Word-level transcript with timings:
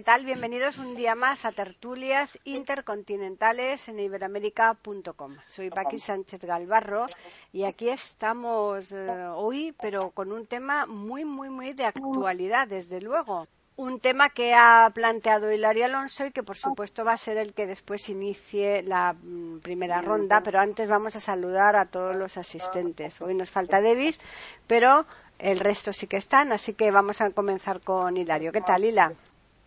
¿Qué 0.00 0.04
tal? 0.04 0.24
Bienvenidos 0.24 0.78
un 0.78 0.96
día 0.96 1.14
más 1.14 1.44
a 1.44 1.52
Tertulias 1.52 2.38
Intercontinentales 2.44 3.86
en 3.86 4.00
iberoamérica.com. 4.00 5.36
Soy 5.46 5.68
Paqui 5.68 5.98
Sánchez 5.98 6.40
Galvarro 6.40 7.06
y 7.52 7.64
aquí 7.64 7.90
estamos 7.90 8.92
eh, 8.92 9.26
hoy, 9.34 9.74
pero 9.78 10.08
con 10.12 10.32
un 10.32 10.46
tema 10.46 10.86
muy, 10.86 11.26
muy, 11.26 11.50
muy 11.50 11.74
de 11.74 11.84
actualidad, 11.84 12.66
desde 12.66 13.02
luego. 13.02 13.46
Un 13.76 14.00
tema 14.00 14.30
que 14.30 14.54
ha 14.54 14.90
planteado 14.94 15.52
Hilario 15.52 15.84
Alonso 15.84 16.24
y 16.24 16.30
que, 16.30 16.42
por 16.42 16.56
supuesto, 16.56 17.04
va 17.04 17.12
a 17.12 17.18
ser 17.18 17.36
el 17.36 17.52
que 17.52 17.66
después 17.66 18.08
inicie 18.08 18.82
la 18.84 19.12
mm, 19.12 19.58
primera 19.58 20.00
ronda, 20.00 20.40
pero 20.42 20.60
antes 20.60 20.88
vamos 20.88 21.14
a 21.16 21.20
saludar 21.20 21.76
a 21.76 21.84
todos 21.84 22.16
los 22.16 22.38
asistentes. 22.38 23.20
Hoy 23.20 23.34
nos 23.34 23.50
falta 23.50 23.82
Davis, 23.82 24.18
pero 24.66 25.04
el 25.38 25.60
resto 25.60 25.92
sí 25.92 26.06
que 26.06 26.16
están, 26.16 26.52
así 26.52 26.72
que 26.72 26.90
vamos 26.90 27.20
a 27.20 27.30
comenzar 27.32 27.82
con 27.82 28.16
Hilario. 28.16 28.50
¿Qué 28.50 28.62
tal, 28.62 28.86
Hila? 28.86 29.12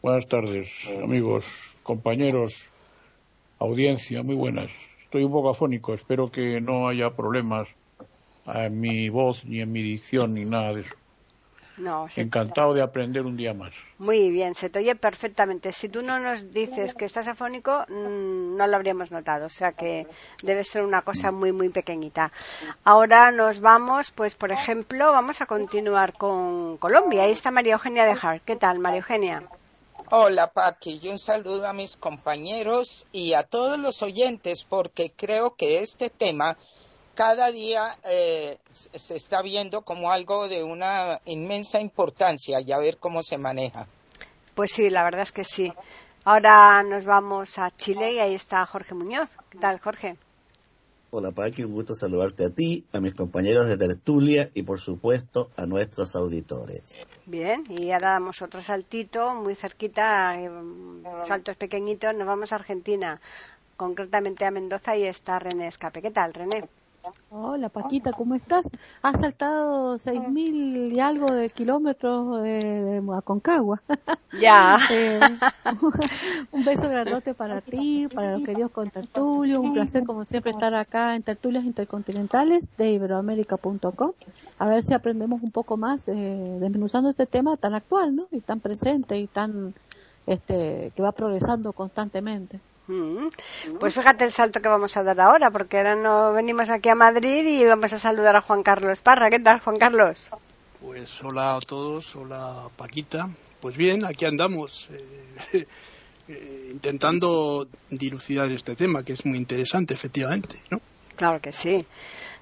Buenas 0.03 0.27
tardes, 0.27 0.69
amigos, 1.01 1.45
compañeros, 1.81 2.69
audiencia, 3.57 4.21
muy 4.21 4.35
buenas. 4.35 4.69
Estoy 5.01 5.23
un 5.23 5.31
poco 5.31 5.51
afónico, 5.51 5.93
espero 5.93 6.29
que 6.29 6.59
no 6.59 6.89
haya 6.89 7.11
problemas 7.11 7.69
en 8.45 8.81
mi 8.81 9.07
voz, 9.07 9.45
ni 9.45 9.61
en 9.61 9.71
mi 9.71 9.81
dicción, 9.81 10.33
ni 10.33 10.43
nada 10.43 10.73
de 10.73 10.81
eso. 10.81 10.95
No, 11.77 12.07
Encantado 12.17 12.73
de 12.73 12.81
aprender 12.81 13.25
un 13.25 13.37
día 13.37 13.53
más. 13.53 13.71
Muy 13.97 14.29
bien, 14.29 14.55
se 14.55 14.69
te 14.69 14.79
oye 14.79 14.93
perfectamente. 14.97 15.71
Si 15.71 15.87
tú 15.87 16.01
no 16.01 16.19
nos 16.19 16.51
dices 16.51 16.93
que 16.95 17.05
estás 17.05 17.29
afónico, 17.29 17.85
mm, 17.87 18.57
no 18.57 18.67
lo 18.67 18.75
habríamos 18.75 19.09
notado. 19.09 19.45
O 19.45 19.49
sea 19.49 19.71
que 19.71 20.05
debe 20.43 20.65
ser 20.65 20.83
una 20.83 21.03
cosa 21.03 21.31
muy, 21.31 21.53
muy 21.53 21.69
pequeñita. 21.69 22.29
Ahora 22.83 23.31
nos 23.31 23.61
vamos, 23.61 24.11
pues 24.11 24.35
por 24.35 24.51
ejemplo, 24.51 25.13
vamos 25.13 25.39
a 25.39 25.45
continuar 25.45 26.11
con 26.11 26.75
Colombia. 26.75 27.23
Ahí 27.23 27.31
está 27.31 27.51
María 27.51 27.75
Eugenia 27.75 28.03
de 28.03 28.17
Hart. 28.21 28.43
¿Qué 28.43 28.57
tal, 28.57 28.79
María 28.79 28.99
Eugenia? 28.99 29.39
Hola 30.15 30.51
Paqui, 30.51 30.99
yo 30.99 31.09
un 31.09 31.17
saludo 31.17 31.67
a 31.67 31.73
mis 31.73 31.97
compañeros 31.97 33.07
y 33.11 33.33
a 33.33 33.41
todos 33.41 33.79
los 33.79 34.03
oyentes 34.03 34.63
porque 34.63 35.11
creo 35.11 35.55
que 35.55 35.79
este 35.79 36.11
tema 36.11 36.55
cada 37.15 37.51
día 37.51 37.97
eh, 38.03 38.59
se 38.71 39.15
está 39.15 39.41
viendo 39.41 39.81
como 39.81 40.11
algo 40.11 40.47
de 40.47 40.61
una 40.63 41.19
inmensa 41.25 41.79
importancia 41.79 42.61
y 42.61 42.71
a 42.71 42.77
ver 42.77 42.99
cómo 42.99 43.23
se 43.23 43.39
maneja. 43.39 43.87
Pues 44.53 44.73
sí, 44.73 44.91
la 44.91 45.03
verdad 45.03 45.23
es 45.23 45.31
que 45.31 45.45
sí. 45.45 45.73
Ahora 46.25 46.83
nos 46.83 47.05
vamos 47.05 47.57
a 47.57 47.71
Chile 47.75 48.13
y 48.13 48.19
ahí 48.19 48.35
está 48.35 48.63
Jorge 48.67 48.93
Muñoz. 48.93 49.31
¿Qué 49.49 49.57
tal, 49.57 49.79
Jorge? 49.79 50.17
Hola 51.15 51.29
Paqui, 51.29 51.63
un 51.63 51.73
gusto 51.73 51.93
saludarte 51.93 52.43
a 52.43 52.49
ti, 52.49 52.87
a 52.91 52.99
mis 52.99 53.13
compañeros 53.13 53.67
de 53.67 53.77
tertulia 53.77 54.49
y 54.55 54.63
por 54.63 54.79
supuesto 54.79 55.51
a 55.55 55.67
nuestros 55.67 56.15
auditores. 56.15 56.97
Bien, 57.27 57.63
y 57.69 57.91
ahora 57.91 58.13
damos 58.13 58.41
otro 58.41 58.63
saltito 58.63 59.35
muy 59.35 59.53
cerquita, 59.53 60.41
eh, 60.41 60.49
saltos 61.27 61.55
pequeñitos, 61.55 62.15
nos 62.15 62.25
vamos 62.25 62.51
a 62.51 62.55
Argentina, 62.55 63.21
concretamente 63.77 64.43
a 64.45 64.49
Mendoza 64.49 64.97
y 64.97 65.03
está 65.03 65.37
René 65.37 65.67
Escape. 65.67 66.01
¿Qué 66.01 66.09
tal, 66.09 66.33
René? 66.33 66.67
Hola 67.29 67.67
Paquita, 67.67 68.13
¿cómo 68.13 68.35
estás? 68.35 68.65
Has 69.01 69.19
saltado 69.19 69.97
seis 69.97 70.21
mil 70.29 70.93
y 70.93 70.99
algo 70.99 71.25
de 71.25 71.49
kilómetros 71.49 72.41
de, 72.43 72.59
de 72.59 73.03
Aconcagua. 73.15 73.81
Ya. 74.39 74.75
Eh, 74.89 75.19
un 76.51 76.65
beso 76.65 76.89
grandote 76.89 77.33
para 77.33 77.61
ti, 77.61 78.07
para 78.13 78.33
los 78.33 78.43
queridos 78.43 78.71
con 78.71 78.89
Tertulio. 78.89 79.61
Un 79.61 79.73
placer, 79.73 80.03
como 80.05 80.25
siempre, 80.25 80.51
estar 80.51 80.73
acá 80.73 81.15
en 81.15 81.23
Tertulias 81.23 81.65
Intercontinentales 81.65 82.75
de 82.77 82.91
Iberoamérica.com. 82.93 84.11
A 84.57 84.67
ver 84.67 84.83
si 84.83 84.93
aprendemos 84.93 85.41
un 85.43 85.51
poco 85.51 85.77
más 85.77 86.07
eh, 86.07 86.57
desmenuzando 86.59 87.09
este 87.09 87.25
tema 87.25 87.57
tan 87.57 87.75
actual, 87.75 88.15
¿no? 88.15 88.27
Y 88.31 88.41
tan 88.41 88.59
presente 88.59 89.17
y 89.19 89.27
tan, 89.27 89.73
este, 90.25 90.91
que 90.95 91.01
va 91.01 91.11
progresando 91.11 91.73
constantemente. 91.73 92.59
Mm. 92.87 93.29
Pues 93.79 93.93
fíjate 93.93 94.25
el 94.25 94.31
salto 94.31 94.59
que 94.59 94.67
vamos 94.67 94.97
a 94.97 95.03
dar 95.03 95.19
ahora, 95.21 95.51
porque 95.51 95.77
ahora 95.77 95.95
no 95.95 96.33
venimos 96.33 96.69
aquí 96.69 96.89
a 96.89 96.95
Madrid 96.95 97.45
y 97.45 97.65
vamos 97.65 97.93
a 97.93 97.99
saludar 97.99 98.35
a 98.35 98.41
Juan 98.41 98.63
Carlos 98.63 99.01
Parra. 99.01 99.29
¿Qué 99.29 99.39
tal, 99.39 99.59
Juan 99.61 99.77
Carlos? 99.77 100.29
Pues 100.81 101.23
hola 101.23 101.55
a 101.55 101.59
todos, 101.59 102.13
hola 102.15 102.67
Paquita. 102.75 103.29
Pues 103.61 103.77
bien, 103.77 104.03
aquí 104.05 104.25
andamos, 104.25 104.89
eh, 104.91 105.65
eh, 106.27 106.69
intentando 106.71 107.67
dilucidar 107.89 108.51
este 108.51 108.75
tema, 108.75 109.03
que 109.03 109.13
es 109.13 109.25
muy 109.25 109.37
interesante, 109.37 109.93
efectivamente, 109.93 110.61
¿no? 110.69 110.81
Claro 111.15 111.39
que 111.39 111.53
sí. 111.53 111.85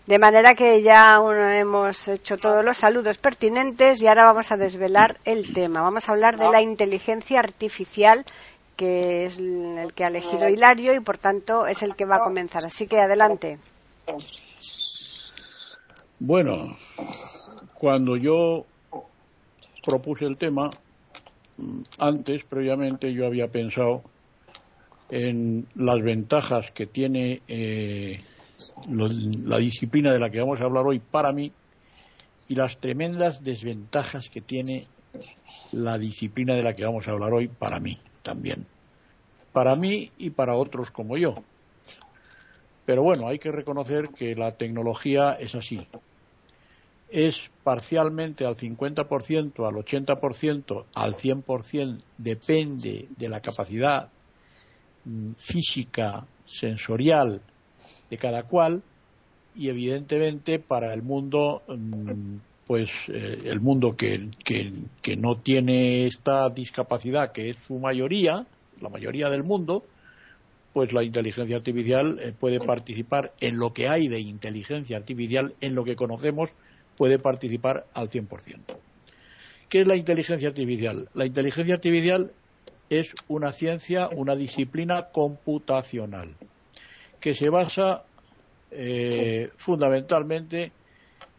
De 0.07 0.17
manera 0.17 0.55
que 0.55 0.81
ya 0.81 1.21
hemos 1.53 2.07
hecho 2.07 2.37
todos 2.37 2.65
los 2.65 2.77
saludos 2.77 3.19
pertinentes 3.19 4.01
y 4.01 4.07
ahora 4.07 4.25
vamos 4.25 4.51
a 4.51 4.57
desvelar 4.57 5.19
el 5.25 5.53
tema. 5.53 5.81
Vamos 5.81 6.09
a 6.09 6.13
hablar 6.13 6.39
de 6.39 6.49
la 6.49 6.61
inteligencia 6.61 7.39
artificial 7.39 8.25
que 8.81 9.25
es 9.25 9.37
el 9.37 9.93
que 9.93 10.05
ha 10.05 10.07
elegido 10.07 10.49
Hilario 10.49 10.95
y 10.95 11.01
por 11.01 11.19
tanto 11.19 11.67
es 11.67 11.83
el 11.83 11.95
que 11.95 12.05
va 12.05 12.15
a 12.15 12.23
comenzar. 12.23 12.65
Así 12.65 12.87
que 12.87 12.99
adelante. 12.99 13.59
Bueno, 16.17 16.75
cuando 17.75 18.17
yo 18.17 18.65
propuse 19.85 20.25
el 20.25 20.35
tema, 20.35 20.71
antes, 21.99 22.43
previamente, 22.43 23.13
yo 23.13 23.27
había 23.27 23.49
pensado 23.49 24.01
en 25.11 25.67
las 25.75 26.01
ventajas 26.01 26.71
que 26.71 26.87
tiene 26.87 27.43
eh, 27.47 28.23
la 29.43 29.59
disciplina 29.59 30.11
de 30.11 30.17
la 30.17 30.31
que 30.31 30.39
vamos 30.39 30.59
a 30.59 30.63
hablar 30.63 30.87
hoy 30.87 30.99
para 30.99 31.31
mí 31.31 31.51
y 32.49 32.55
las 32.55 32.79
tremendas 32.79 33.43
desventajas 33.43 34.31
que 34.31 34.41
tiene 34.41 34.87
la 35.71 35.99
disciplina 35.99 36.55
de 36.55 36.63
la 36.63 36.73
que 36.73 36.83
vamos 36.83 37.07
a 37.07 37.11
hablar 37.11 37.31
hoy 37.31 37.47
para 37.47 37.79
mí 37.79 37.99
también. 38.23 38.70
Para 39.53 39.75
mí 39.75 40.11
y 40.17 40.29
para 40.29 40.55
otros 40.55 40.91
como 40.91 41.17
yo. 41.17 41.35
Pero 42.85 43.03
bueno, 43.03 43.27
hay 43.27 43.39
que 43.39 43.51
reconocer 43.51 44.09
que 44.09 44.35
la 44.35 44.53
tecnología 44.53 45.33
es 45.33 45.55
así. 45.55 45.87
Es 47.09 47.49
parcialmente 47.63 48.45
al 48.45 48.55
50%, 48.55 49.67
al 49.67 49.75
80%, 49.75 50.85
al 50.95 51.15
100%, 51.15 51.97
depende 52.17 53.07
de 53.17 53.29
la 53.29 53.41
capacidad 53.41 54.09
mm, 55.05 55.31
física, 55.37 56.25
sensorial 56.45 57.41
de 58.09 58.17
cada 58.17 58.43
cual 58.43 58.83
y 59.55 59.69
evidentemente 59.69 60.59
para 60.59 60.93
el 60.93 61.01
mundo 61.01 61.63
mm, 61.67 62.35
pues 62.67 62.89
eh, 63.07 63.41
el 63.45 63.59
mundo 63.59 63.95
que, 63.97 64.29
que, 64.43 65.17
no 65.17 65.35
tiene 65.35 66.05
esta 66.05 66.49
discapacidad, 66.49 67.33
que 67.33 67.49
es 67.49 67.57
su 67.67 67.79
mayoría, 67.79 68.45
la 68.81 68.89
mayoría 68.89 69.29
del 69.29 69.43
mundo, 69.43 69.85
pues 70.73 70.93
la 70.93 71.03
inteligencia 71.03 71.57
artificial 71.57 72.19
eh, 72.21 72.33
puede 72.37 72.59
participar 72.59 73.33
en 73.39 73.57
lo 73.57 73.73
que 73.73 73.87
hay 73.87 74.07
de 74.07 74.19
inteligencia 74.19 74.97
artificial, 74.97 75.53
en 75.61 75.75
lo 75.75 75.83
que 75.83 75.95
conocemos, 75.95 76.53
puede 76.97 77.19
participar 77.19 77.85
al 77.93 78.09
100%. 78.09 78.59
¿Qué 79.69 79.81
es 79.81 79.87
la 79.87 79.95
inteligencia 79.95 80.49
artificial? 80.49 81.09
La 81.13 81.25
inteligencia 81.25 81.75
artificial 81.75 82.31
es 82.89 83.13
una 83.27 83.53
ciencia, 83.53 84.09
una 84.09 84.35
disciplina 84.35 85.07
computacional, 85.11 86.35
que 87.19 87.33
se 87.33 87.49
basa 87.49 88.03
eh, 88.69 89.49
fundamentalmente 89.55 90.71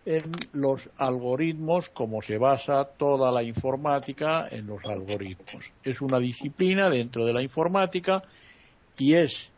en 0.04 0.32
los 0.52 0.90
algoritmos, 0.96 1.88
como 1.88 2.22
se 2.22 2.38
basa 2.38 2.84
toda 2.84 3.30
la 3.30 3.42
informática 3.42 4.48
en 4.50 4.66
los 4.66 4.84
algoritmos. 4.84 5.72
Es 5.84 6.00
una 6.00 6.18
disciplina 6.18 6.90
dentro 6.90 7.24
de 7.24 7.32
la 7.32 7.42
informática 7.42 8.22
y 8.98 9.14
es 9.14 9.50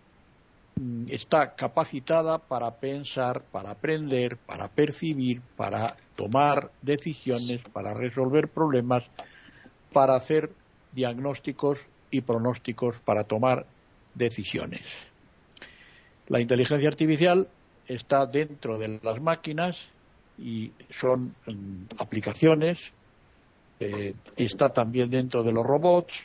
mm, 0.76 1.06
está 1.08 1.54
capacitada 1.54 2.38
para 2.38 2.70
pensar, 2.72 3.42
para 3.42 3.70
aprender, 3.70 4.36
para 4.36 4.68
percibir, 4.68 5.40
para 5.56 5.96
tomar 6.14 6.70
decisiones, 6.82 7.62
para 7.72 7.94
resolver 7.94 8.48
problemas, 8.48 9.04
para 9.92 10.14
hacer 10.14 10.50
diagnósticos 10.92 11.86
y 12.10 12.20
pronósticos, 12.20 13.00
para 13.00 13.24
tomar 13.24 13.66
decisiones. 14.14 14.82
La 16.28 16.40
inteligencia 16.40 16.88
artificial 16.88 17.48
está 17.86 18.26
dentro 18.26 18.78
de 18.78 19.00
las 19.02 19.20
máquinas 19.20 19.88
y 20.38 20.72
son 20.90 21.34
mm, 21.46 21.96
aplicaciones, 21.98 22.92
eh, 23.80 24.14
está 24.36 24.70
también 24.70 25.10
dentro 25.10 25.42
de 25.42 25.52
los 25.52 25.64
robots 25.64 26.16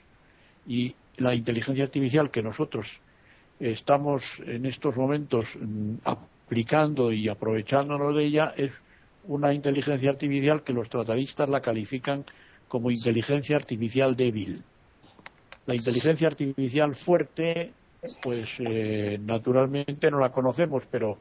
y 0.67 0.95
la 1.17 1.33
inteligencia 1.35 1.83
artificial 1.83 2.31
que 2.31 2.43
nosotros 2.43 2.99
estamos 3.59 4.39
en 4.45 4.65
estos 4.65 4.95
momentos 4.95 5.57
mm, 5.59 5.95
aplicando 6.05 7.11
y 7.11 7.27
aprovechándonos 7.27 8.15
de 8.15 8.25
ella 8.25 8.53
es 8.55 8.71
una 9.27 9.53
inteligencia 9.53 10.09
artificial 10.09 10.63
que 10.63 10.73
los 10.73 10.89
tratadistas 10.89 11.49
la 11.49 11.61
califican 11.61 12.25
como 12.67 12.89
inteligencia 12.91 13.57
artificial 13.57 14.15
débil. 14.15 14.63
La 15.65 15.75
inteligencia 15.75 16.27
artificial 16.27 16.95
fuerte, 16.95 17.71
pues 18.23 18.49
eh, 18.59 19.19
naturalmente 19.21 20.09
no 20.09 20.19
la 20.19 20.31
conocemos, 20.31 20.83
pero 20.89 21.17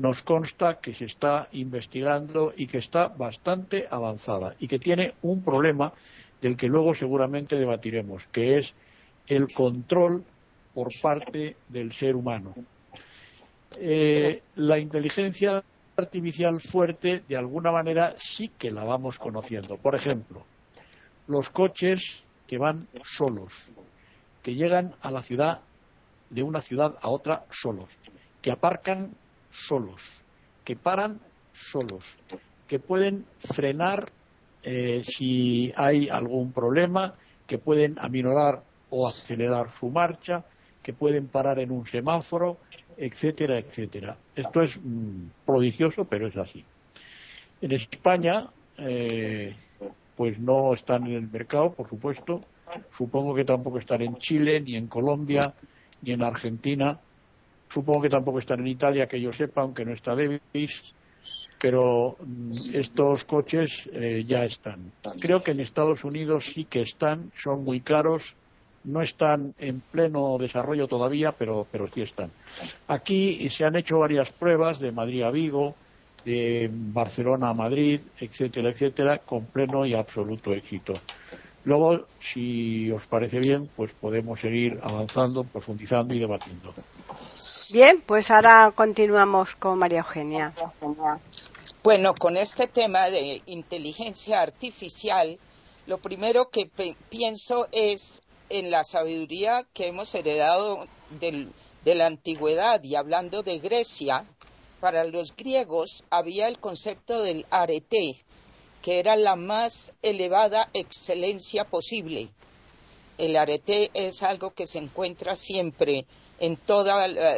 nos 0.00 0.22
consta 0.22 0.80
que 0.80 0.94
se 0.94 1.04
está 1.04 1.48
investigando 1.52 2.54
y 2.56 2.66
que 2.68 2.78
está 2.78 3.08
bastante 3.08 3.86
avanzada 3.90 4.56
y 4.58 4.66
que 4.66 4.78
tiene 4.78 5.12
un 5.20 5.42
problema 5.42 5.92
del 6.40 6.56
que 6.56 6.68
luego 6.68 6.94
seguramente 6.94 7.56
debatiremos, 7.56 8.26
que 8.32 8.56
es 8.56 8.72
el 9.26 9.52
control 9.52 10.24
por 10.72 10.88
parte 11.02 11.56
del 11.68 11.92
ser 11.92 12.16
humano. 12.16 12.54
Eh, 13.76 14.40
la 14.56 14.78
inteligencia 14.78 15.62
artificial 15.98 16.62
fuerte, 16.62 17.22
de 17.28 17.36
alguna 17.36 17.70
manera, 17.70 18.14
sí 18.16 18.50
que 18.56 18.70
la 18.70 18.84
vamos 18.84 19.18
conociendo. 19.18 19.76
Por 19.76 19.94
ejemplo, 19.94 20.46
los 21.26 21.50
coches 21.50 22.22
que 22.46 22.56
van 22.56 22.88
solos, 23.04 23.52
que 24.42 24.54
llegan 24.54 24.94
a 25.02 25.10
la 25.10 25.22
ciudad, 25.22 25.60
de 26.30 26.42
una 26.42 26.62
ciudad 26.62 26.96
a 27.02 27.10
otra 27.10 27.44
solos, 27.50 27.90
que 28.40 28.50
aparcan 28.50 29.14
solos, 29.50 30.00
que 30.64 30.76
paran 30.76 31.20
solos, 31.52 32.04
que 32.66 32.78
pueden 32.78 33.26
frenar 33.38 34.06
eh, 34.62 35.02
si 35.04 35.72
hay 35.76 36.08
algún 36.08 36.52
problema, 36.52 37.14
que 37.46 37.58
pueden 37.58 37.96
aminorar 37.98 38.62
o 38.90 39.08
acelerar 39.08 39.72
su 39.72 39.90
marcha, 39.90 40.44
que 40.82 40.92
pueden 40.92 41.28
parar 41.28 41.58
en 41.58 41.70
un 41.70 41.86
semáforo, 41.86 42.58
etcétera, 42.96 43.58
etcétera. 43.58 44.16
Esto 44.34 44.62
es 44.62 44.76
mm, 44.76 45.44
prodigioso, 45.46 46.04
pero 46.04 46.26
es 46.26 46.36
así. 46.36 46.64
En 47.60 47.72
España, 47.72 48.48
eh, 48.78 49.54
pues 50.16 50.38
no 50.38 50.72
están 50.74 51.06
en 51.06 51.14
el 51.14 51.30
mercado, 51.30 51.72
por 51.72 51.88
supuesto. 51.88 52.44
Supongo 52.92 53.34
que 53.34 53.44
tampoco 53.44 53.78
están 53.78 54.02
en 54.02 54.16
Chile, 54.18 54.60
ni 54.60 54.76
en 54.76 54.86
Colombia, 54.86 55.54
ni 56.02 56.12
en 56.12 56.22
Argentina. 56.22 56.98
Supongo 57.70 58.02
que 58.02 58.08
tampoco 58.08 58.38
están 58.38 58.60
en 58.60 58.66
Italia, 58.66 59.06
que 59.06 59.20
yo 59.20 59.32
sepa, 59.32 59.62
aunque 59.62 59.84
no 59.84 59.92
está 59.92 60.14
Davis. 60.14 60.94
Pero 61.60 62.16
mm, 62.18 62.52
estos 62.74 63.24
coches 63.24 63.88
eh, 63.92 64.24
ya 64.26 64.44
están. 64.44 64.92
Creo 65.20 65.42
que 65.42 65.52
en 65.52 65.60
Estados 65.60 66.04
Unidos 66.04 66.46
sí 66.52 66.64
que 66.64 66.80
están, 66.80 67.30
son 67.34 67.64
muy 67.64 67.80
caros 67.80 68.36
no 68.84 69.02
están 69.02 69.54
en 69.58 69.80
pleno 69.82 70.38
desarrollo 70.38 70.86
todavía, 70.88 71.32
pero, 71.32 71.66
pero 71.70 71.88
sí 71.92 72.02
están. 72.02 72.30
Aquí 72.88 73.48
se 73.50 73.64
han 73.64 73.76
hecho 73.76 73.98
varias 73.98 74.30
pruebas 74.32 74.78
de 74.78 74.92
Madrid 74.92 75.22
a 75.22 75.30
Vigo, 75.30 75.76
de 76.24 76.70
Barcelona 76.72 77.50
a 77.50 77.54
Madrid, 77.54 78.00
etcétera, 78.18 78.70
etcétera, 78.70 79.18
con 79.18 79.46
pleno 79.46 79.84
y 79.86 79.94
absoluto 79.94 80.52
éxito. 80.52 80.94
Luego, 81.64 82.06
si 82.18 82.90
os 82.90 83.06
parece 83.06 83.38
bien, 83.38 83.68
pues 83.76 83.92
podemos 83.94 84.40
seguir 84.40 84.78
avanzando, 84.82 85.44
profundizando 85.44 86.14
y 86.14 86.18
debatiendo. 86.18 86.74
Bien, 87.72 88.02
pues 88.02 88.30
ahora 88.30 88.72
continuamos 88.74 89.54
con 89.56 89.78
María 89.78 90.00
Eugenia. 90.00 90.52
Bueno, 91.82 92.14
con 92.14 92.36
este 92.36 92.66
tema 92.66 93.08
de 93.08 93.42
inteligencia 93.46 94.42
artificial, 94.42 95.38
lo 95.86 95.98
primero 95.98 96.50
que 96.50 96.70
pienso 97.08 97.68
es 97.72 98.22
en 98.48 98.70
la 98.70 98.84
sabiduría 98.84 99.64
que 99.72 99.88
hemos 99.88 100.14
heredado 100.14 100.86
de 101.18 101.94
la 101.94 102.06
antigüedad 102.06 102.82
y 102.82 102.96
hablando 102.96 103.42
de 103.42 103.58
Grecia, 103.58 104.26
para 104.80 105.04
los 105.04 105.34
griegos 105.36 106.04
había 106.10 106.48
el 106.48 106.58
concepto 106.58 107.22
del 107.22 107.46
arete, 107.50 108.16
que 108.82 108.98
era 108.98 109.16
la 109.16 109.36
más 109.36 109.92
elevada 110.02 110.68
excelencia 110.74 111.64
posible. 111.64 112.30
El 113.18 113.36
arete 113.36 113.90
es 113.94 114.22
algo 114.22 114.52
que 114.52 114.66
se 114.66 114.78
encuentra 114.78 115.36
siempre 115.36 116.06
en 116.40 116.56
todos 116.56 116.92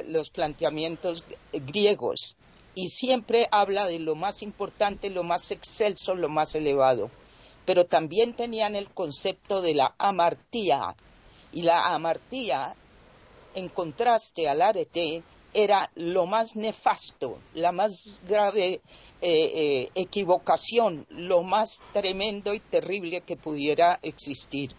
los 0.06 0.30
planteamientos 0.30 1.22
griegos 1.52 2.36
y 2.74 2.88
siempre 2.88 3.48
habla 3.50 3.86
de 3.86 3.98
lo 3.98 4.14
más 4.14 4.42
importante, 4.42 5.10
lo 5.10 5.22
más 5.22 5.50
excelso, 5.50 6.14
lo 6.14 6.30
más 6.30 6.54
elevado 6.54 7.10
pero 7.64 7.86
también 7.86 8.34
tenían 8.34 8.76
el 8.76 8.90
concepto 8.90 9.62
de 9.62 9.74
la 9.74 9.94
amartía. 9.98 10.94
Y 11.52 11.62
la 11.62 11.94
amartía, 11.94 12.74
en 13.54 13.68
contraste 13.68 14.48
al 14.48 14.62
arete, 14.62 15.22
era 15.54 15.90
lo 15.96 16.24
más 16.26 16.56
nefasto, 16.56 17.38
la 17.52 17.72
más 17.72 18.20
grave 18.26 18.72
eh, 18.72 18.80
eh, 19.20 19.90
equivocación, 19.94 21.06
lo 21.10 21.42
más 21.42 21.82
tremendo 21.92 22.54
y 22.54 22.60
terrible 22.60 23.20
que 23.20 23.36
pudiera 23.36 23.98
existir. 24.02 24.72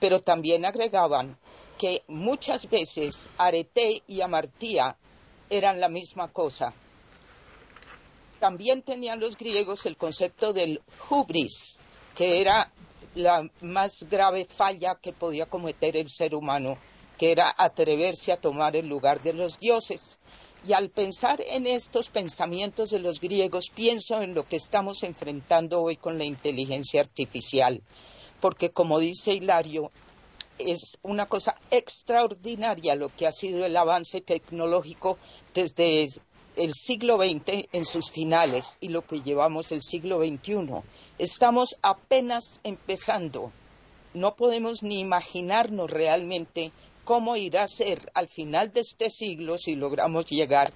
Pero 0.00 0.20
también 0.20 0.64
agregaban 0.64 1.36
que 1.78 2.02
muchas 2.08 2.68
veces 2.68 3.28
arete 3.38 4.02
y 4.06 4.20
amartía 4.20 4.96
eran 5.50 5.80
la 5.80 5.88
misma 5.88 6.28
cosa. 6.28 6.72
También 8.40 8.82
tenían 8.82 9.20
los 9.20 9.36
griegos 9.36 9.86
el 9.86 9.96
concepto 9.96 10.52
del 10.52 10.82
hubris, 11.10 11.78
que 12.14 12.40
era 12.40 12.70
la 13.14 13.48
más 13.62 14.06
grave 14.10 14.44
falla 14.44 14.96
que 15.00 15.12
podía 15.12 15.46
cometer 15.46 15.96
el 15.96 16.08
ser 16.08 16.34
humano, 16.34 16.76
que 17.18 17.32
era 17.32 17.54
atreverse 17.56 18.32
a 18.32 18.40
tomar 18.40 18.76
el 18.76 18.86
lugar 18.86 19.22
de 19.22 19.32
los 19.32 19.58
dioses. 19.58 20.18
Y 20.66 20.72
al 20.72 20.90
pensar 20.90 21.40
en 21.40 21.66
estos 21.66 22.10
pensamientos 22.10 22.90
de 22.90 22.98
los 22.98 23.20
griegos, 23.20 23.70
pienso 23.74 24.20
en 24.20 24.34
lo 24.34 24.46
que 24.46 24.56
estamos 24.56 25.02
enfrentando 25.02 25.80
hoy 25.80 25.96
con 25.96 26.18
la 26.18 26.24
inteligencia 26.24 27.00
artificial, 27.00 27.82
porque 28.40 28.70
como 28.70 28.98
dice 28.98 29.32
Hilario, 29.32 29.92
es 30.58 30.98
una 31.02 31.26
cosa 31.26 31.54
extraordinaria 31.70 32.94
lo 32.94 33.14
que 33.14 33.26
ha 33.26 33.32
sido 33.32 33.64
el 33.64 33.76
avance 33.76 34.20
tecnológico 34.20 35.18
desde 35.54 36.06
el 36.56 36.72
siglo 36.74 37.18
XX 37.18 37.68
en 37.72 37.84
sus 37.84 38.10
finales 38.10 38.78
y 38.80 38.88
lo 38.88 39.06
que 39.06 39.20
llevamos 39.20 39.68
del 39.68 39.82
siglo 39.82 40.18
XXI. 40.18 40.82
Estamos 41.18 41.76
apenas 41.82 42.60
empezando. 42.64 43.52
No 44.14 44.34
podemos 44.34 44.82
ni 44.82 45.00
imaginarnos 45.00 45.90
realmente 45.90 46.72
cómo 47.04 47.36
irá 47.36 47.64
a 47.64 47.68
ser 47.68 48.10
al 48.14 48.28
final 48.28 48.72
de 48.72 48.80
este 48.80 49.10
siglo 49.10 49.58
si 49.58 49.76
logramos 49.76 50.26
llegar, 50.26 50.72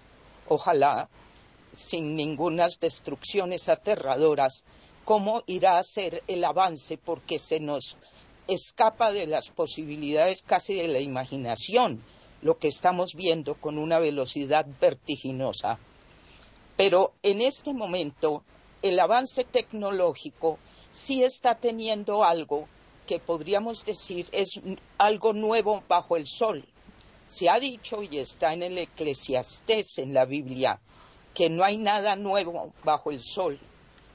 ojalá, 0.49 1.09
sin 1.73 2.15
ningunas 2.15 2.79
destrucciones 2.79 3.69
aterradoras, 3.69 4.65
cómo 5.05 5.43
irá 5.47 5.79
a 5.79 5.83
ser 5.83 6.23
el 6.27 6.45
avance 6.45 6.99
porque 6.99 7.39
se 7.39 7.59
nos 7.59 7.97
escapa 8.49 9.13
de 9.13 9.27
las 9.27 9.51
posibilidades 9.51 10.43
casi 10.43 10.75
de 10.75 10.89
la 10.89 11.01
imaginación 11.01 12.03
lo 12.43 12.59
que 12.59 12.69
estamos 12.69 13.15
viendo 13.15 13.55
con 13.55 13.79
una 13.79 13.99
velocidad 13.99 14.67
vertiginosa. 14.81 15.79
Pero 16.77 17.13
en 17.23 17.41
este 17.41 17.75
momento 17.75 18.43
el 18.83 18.99
avance 18.99 19.45
tecnológico 19.45 20.59
sí 20.91 21.23
está 21.23 21.57
teniendo 21.57 22.25
algo 22.25 22.67
que 23.07 23.19
podríamos 23.19 23.85
decir 23.85 24.27
es 24.33 24.61
algo 24.97 25.33
nuevo 25.33 25.83
bajo 25.89 26.17
el 26.17 26.27
sol. 26.27 26.65
Se 27.27 27.49
ha 27.49 27.61
dicho 27.61 28.03
y 28.03 28.19
está 28.19 28.55
en 28.55 28.63
el 28.63 28.79
Eclesiastés 28.79 29.99
en 29.99 30.15
la 30.15 30.25
Biblia 30.25 30.81
que 31.35 31.49
no 31.49 31.63
hay 31.63 31.79
nada 31.79 32.17
nuevo 32.17 32.73
bajo 32.85 33.11
el 33.11 33.21
sol, 33.21 33.61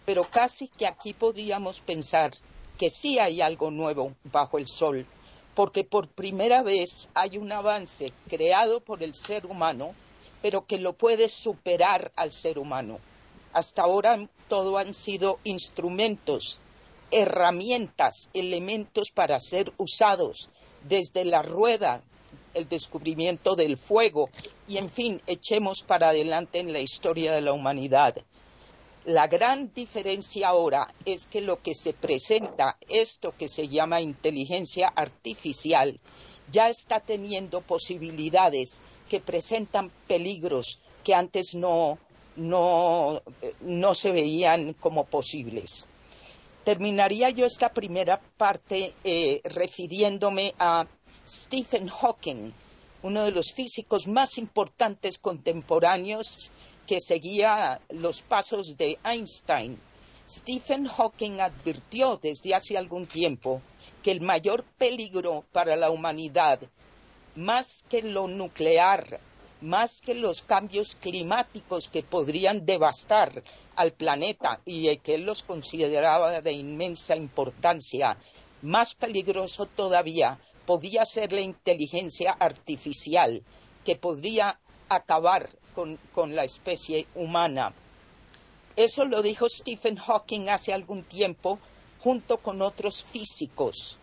pero 0.06 0.26
casi 0.30 0.68
que 0.68 0.86
aquí 0.86 1.14
podríamos 1.14 1.80
pensar 1.80 2.34
que 2.78 2.90
sí 2.90 3.20
hay 3.20 3.42
algo 3.42 3.72
nuevo 3.72 4.14
bajo 4.24 4.58
el 4.58 4.68
sol, 4.68 5.06
porque 5.54 5.84
por 5.84 6.10
primera 6.10 6.64
vez 6.64 7.10
hay 7.14 7.38
un 7.38 7.52
avance 7.52 8.12
creado 8.28 8.82
por 8.82 9.02
el 9.02 9.14
ser 9.14 9.46
humano, 9.46 9.94
pero 10.42 10.66
que 10.66 10.78
lo 10.78 10.94
puede 10.94 11.30
superar 11.30 12.12
al 12.16 12.32
ser 12.32 12.60
humano. 12.60 13.00
Hasta 13.54 13.84
ahora 13.84 14.28
todo 14.50 14.78
han 14.78 14.94
sido 14.94 15.40
instrumentos, 15.44 16.60
herramientas, 17.10 18.30
elementos 18.34 19.12
para 19.12 19.40
ser 19.40 19.72
usados, 19.78 20.50
desde 20.88 21.24
la 21.24 21.42
rueda, 21.42 22.04
el 22.54 22.68
descubrimiento 22.68 23.56
del 23.56 23.78
fuego, 23.78 24.30
y 24.68 24.78
en 24.78 24.90
fin, 24.90 25.22
echemos 25.26 25.84
para 25.84 26.10
adelante 26.10 26.60
en 26.60 26.74
la 26.74 26.80
historia 26.80 27.34
de 27.34 27.42
la 27.42 27.54
humanidad. 27.54 28.16
La 29.06 29.28
gran 29.28 29.72
diferencia 29.72 30.48
ahora 30.48 30.92
es 31.06 31.28
que 31.28 31.40
lo 31.40 31.62
que 31.62 31.76
se 31.76 31.94
presenta, 31.94 32.76
esto 32.90 33.36
que 33.38 33.48
se 33.48 33.68
llama 33.68 34.02
inteligencia 34.02 34.88
artificial, 34.88 36.00
ya 36.52 36.70
está 36.70 37.00
teniendo 37.02 37.62
posibilidades 37.62 38.84
que 39.08 39.20
presentan 39.20 39.92
peligros 40.08 40.80
que 41.04 41.14
antes 41.14 41.54
no, 41.54 42.00
se 43.94 44.12
veían 44.12 44.74
como 44.74 45.06
posibles. 45.06 45.86
Terminaría 46.64 47.30
yo 47.30 47.46
esta 47.46 47.70
primera 47.70 48.20
parte 48.20 48.96
eh, 49.04 49.40
refiriéndome 49.44 50.56
a 50.58 50.88
Stephen 51.28 51.90
Hawking, 51.90 52.52
uno 53.04 53.24
de 53.24 53.32
los 53.32 53.54
físicos 53.54 54.08
más 54.08 54.40
importantes 54.40 55.20
contemporáneos 55.20 56.52
que 56.86 57.00
seguía 57.00 57.82
los 57.90 58.22
pasos 58.22 58.78
de 58.78 58.98
Einstein. 59.04 59.80
Stephen 60.28 60.88
Hawking 60.88 61.40
advirtió 61.40 62.18
desde 62.18 62.56
hace 62.56 62.78
algún 62.78 63.06
tiempo 63.06 63.62
que 64.04 64.12
el 64.12 64.22
mayor 64.22 64.64
peligro 64.78 65.44
para 65.52 65.76
la 65.76 65.92
humanidad, 65.92 66.60
más 67.36 67.84
que 67.90 68.02
lo 68.02 68.28
nuclear, 68.28 69.20
más 69.62 70.02
que 70.02 70.14
los 70.14 70.42
cambios 70.42 70.96
climáticos 70.96 71.88
que 71.90 72.04
podrían 72.04 72.66
devastar 72.66 73.44
al 73.76 73.94
planeta 73.94 74.62
y 74.66 74.96
que 74.98 75.16
él 75.16 75.26
los 75.26 75.44
consideraba 75.44 76.42
de 76.42 76.52
inmensa 76.52 77.16
importancia, 77.16 78.18
más 78.62 78.96
peligroso 78.96 79.66
todavía 79.66 80.40
podía 80.66 81.06
ser 81.06 81.32
la 81.34 81.42
inteligencia 81.42 82.32
artificial 82.32 83.44
que 83.84 83.96
podría 83.96 84.60
acabar 84.90 85.50
con, 85.76 86.36
la 86.36 86.44
especie 86.44 87.08
humana. 87.16 87.74
Eso 88.76 89.06
lo 89.06 89.22
dijo 89.22 89.48
Stephen 89.48 89.98
Hawking 89.98 90.50
hace 90.50 90.74
algún 90.74 91.04
tiempo 91.04 91.60
junto 92.00 92.38
con 92.38 92.62
otros 92.62 93.04
físicos. 93.04 93.98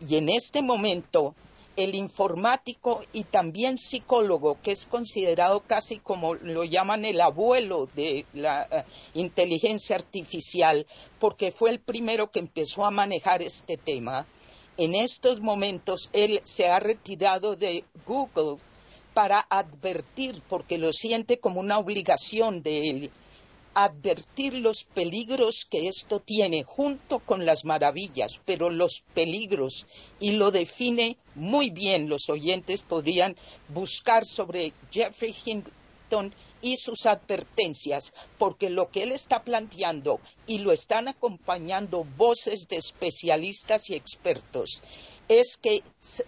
Y 0.00 0.16
en 0.16 0.28
este 0.28 0.62
momento 0.62 1.34
el 1.76 1.94
informático 1.94 3.02
y 3.12 3.24
también 3.24 3.78
psicólogo, 3.78 4.58
que 4.62 4.72
es 4.72 4.84
considerado 4.84 5.60
casi 5.60 5.98
como 5.98 6.34
lo 6.34 6.64
llaman 6.64 7.04
el 7.04 7.20
abuelo 7.20 7.88
de 7.94 8.26
la 8.34 8.64
eh, 8.64 8.84
inteligencia 9.14 9.96
artificial, 9.96 10.86
porque 11.18 11.50
fue 11.50 11.70
el 11.70 11.80
primero 11.80 12.30
que 12.30 12.40
empezó 12.40 12.84
a 12.84 12.90
manejar 12.90 13.40
este 13.40 13.78
tema, 13.78 14.26
en 14.76 14.94
estos 14.94 15.40
momentos 15.40 16.10
él 16.12 16.40
se 16.44 16.68
ha 16.68 16.80
retirado 16.80 17.56
de 17.56 17.84
Google 18.06 18.56
para 19.14 19.46
advertir, 19.48 20.42
porque 20.48 20.78
lo 20.78 20.92
siente 20.92 21.38
como 21.38 21.60
una 21.60 21.78
obligación 21.78 22.62
de 22.62 22.90
él, 22.90 23.10
advertir 23.74 24.54
los 24.54 24.84
peligros 24.84 25.66
que 25.70 25.88
esto 25.88 26.20
tiene 26.20 26.62
junto 26.62 27.20
con 27.20 27.46
las 27.46 27.64
maravillas, 27.64 28.40
pero 28.44 28.70
los 28.70 29.02
peligros, 29.14 29.86
y 30.20 30.32
lo 30.32 30.50
define 30.50 31.16
muy 31.34 31.70
bien, 31.70 32.08
los 32.08 32.28
oyentes 32.28 32.82
podrían 32.82 33.36
buscar 33.68 34.24
sobre 34.26 34.72
Jeffrey 34.90 35.34
Hinton 35.44 36.34
y 36.60 36.76
sus 36.76 37.06
advertencias, 37.06 38.12
porque 38.38 38.68
lo 38.68 38.90
que 38.90 39.02
él 39.04 39.12
está 39.12 39.42
planteando 39.42 40.20
y 40.46 40.58
lo 40.58 40.72
están 40.72 41.08
acompañando 41.08 42.04
voces 42.16 42.68
de 42.68 42.76
especialistas 42.76 43.88
y 43.88 43.94
expertos 43.94 44.82
es 45.28 45.56
que 45.56 45.82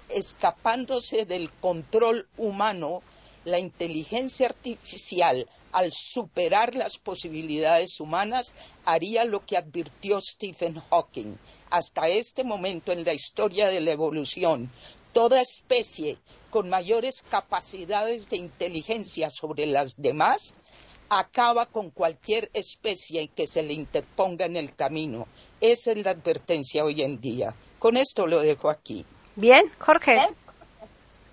escapándose 0.08 1.24
del 1.24 1.50
control 1.50 2.26
humano, 2.36 3.02
la 3.44 3.58
inteligencia 3.58 4.46
artificial 4.46 5.46
al 5.72 5.92
superar 5.92 6.74
las 6.74 6.98
posibilidades 6.98 8.00
humanas, 8.00 8.54
haría 8.84 9.24
lo 9.24 9.44
que 9.44 9.56
advirtió 9.56 10.20
Stephen 10.20 10.80
Hawking. 10.90 11.36
Hasta 11.68 12.08
este 12.08 12.44
momento 12.44 12.92
en 12.92 13.04
la 13.04 13.12
historia 13.12 13.68
de 13.68 13.80
la 13.80 13.90
evolución, 13.90 14.70
toda 15.12 15.40
especie 15.40 16.18
con 16.50 16.68
mayores 16.68 17.24
capacidades 17.28 18.28
de 18.28 18.36
inteligencia 18.36 19.30
sobre 19.30 19.66
las 19.66 20.00
demás 20.00 20.60
acaba 21.08 21.66
con 21.66 21.90
cualquier 21.90 22.50
especie 22.52 23.28
que 23.28 23.46
se 23.46 23.62
le 23.62 23.74
interponga 23.74 24.46
en 24.46 24.56
el 24.56 24.74
camino. 24.74 25.26
Esa 25.60 25.92
es 25.92 26.04
la 26.04 26.12
advertencia 26.12 26.84
hoy 26.84 27.02
en 27.02 27.20
día. 27.20 27.54
Con 27.78 27.96
esto 27.96 28.26
lo 28.26 28.40
dejo 28.40 28.70
aquí. 28.70 29.04
Bien, 29.36 29.64
Jorge. 29.78 30.18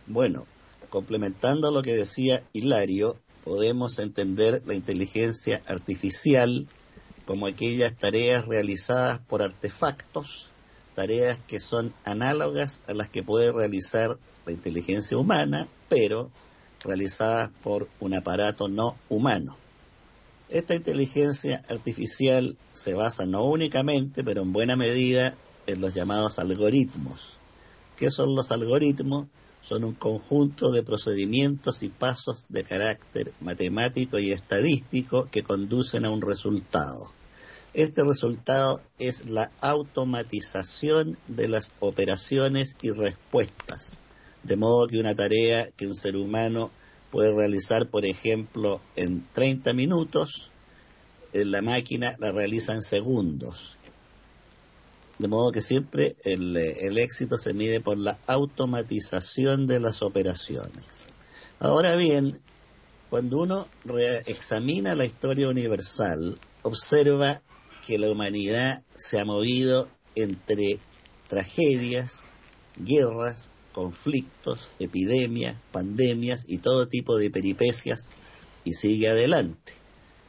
Bueno, 0.08 0.46
complementando 0.90 1.72
lo 1.72 1.82
que 1.82 1.94
decía 1.94 2.44
Hilario, 2.54 3.18
podemos 3.44 4.00
entender 4.00 4.62
la 4.66 4.74
inteligencia 4.74 5.62
artificial 5.66 6.68
como 7.26 7.48
aquellas 7.48 7.96
tareas 7.98 8.46
realizadas 8.46 9.20
por 9.20 9.42
artefactos, 9.42 10.50
tareas 10.96 11.40
que 11.48 11.60
son 11.60 11.94
análogas 12.04 12.82
a 12.88 12.94
las 12.94 13.10
que 13.10 13.24
puede 13.24 13.52
realizar 13.52 14.18
la 14.46 14.52
inteligencia 14.52 15.18
humana, 15.18 15.68
pero 15.88 16.32
realizadas 16.84 17.50
por 17.64 17.88
un 18.00 18.16
aparato 18.16 18.68
no 18.68 18.98
humano. 19.10 19.61
Esta 20.52 20.76
inteligencia 20.76 21.62
artificial 21.70 22.58
se 22.72 22.94
basa 22.94 23.26
no 23.26 23.46
únicamente, 23.46 24.24
pero 24.24 24.42
en 24.44 24.54
buena 24.54 24.76
medida, 24.76 25.36
en 25.66 25.82
los 25.82 25.94
llamados 25.94 26.40
algoritmos. 26.40 27.38
¿Qué 27.96 28.12
son 28.12 28.36
los 28.36 28.52
algoritmos? 28.52 29.28
son 29.62 29.84
un 29.84 29.94
conjunto 29.94 30.72
de 30.72 30.84
procedimientos 30.84 31.84
y 31.84 31.90
pasos 31.90 32.48
de 32.50 32.64
carácter 32.64 33.32
matemático 33.40 34.20
y 34.20 34.32
estadístico 34.32 35.28
que 35.32 35.44
conducen 35.44 36.06
a 36.06 36.10
un 36.10 36.22
resultado. 36.22 37.14
Este 37.74 38.04
resultado 38.04 38.82
es 39.00 39.30
la 39.30 39.52
automatización 39.62 41.18
de 41.28 41.48
las 41.48 41.72
operaciones 41.80 42.76
y 42.82 42.90
respuestas, 42.90 43.94
de 44.44 44.58
modo 44.58 44.88
que 44.88 45.00
una 45.00 45.16
tarea 45.16 45.70
que 45.78 45.88
un 45.88 45.96
ser 45.96 46.18
humano 46.18 46.72
puede 47.12 47.34
realizar, 47.34 47.90
por 47.90 48.06
ejemplo, 48.06 48.82
en 48.96 49.28
30 49.34 49.74
minutos, 49.74 50.52
en 51.34 51.52
la 51.52 51.62
máquina 51.62 52.16
la 52.20 52.32
realiza 52.32 52.74
en 52.74 52.82
segundos 52.82 53.78
de 55.22 55.28
modo 55.28 55.52
que 55.52 55.62
siempre 55.62 56.16
el, 56.24 56.58
éxito 56.98 57.38
se 57.38 57.54
mide 57.54 57.80
por 57.80 57.96
la 57.96 58.18
automatización 58.26 59.68
de 59.68 59.80
las 59.80 60.02
operaciones. 60.02 61.06
Ahora 61.60 61.96
bien, 61.96 62.42
cuando 63.12 63.38
uno 63.38 63.68
examina 64.26 64.96
la 64.96 65.06
historia 65.06 65.48
universal, 65.48 66.40
observa 66.64 67.40
que 67.86 68.00
la 68.00 68.10
humanidad 68.10 68.82
se 68.96 69.20
ha 69.20 69.26
movido 69.26 69.90
entre 70.16 70.80
tragedias, 71.28 72.32
guerras, 72.78 73.52
conflictos, 73.72 74.70
epidemias, 74.80 75.58
pandemias 75.72 76.46
y 76.48 76.60
todo 76.60 76.88
tipo 76.88 77.18
de 77.18 77.30
peripecias 77.30 78.10
y 78.64 78.74
sigue 78.74 79.10
adelante. 79.10 79.74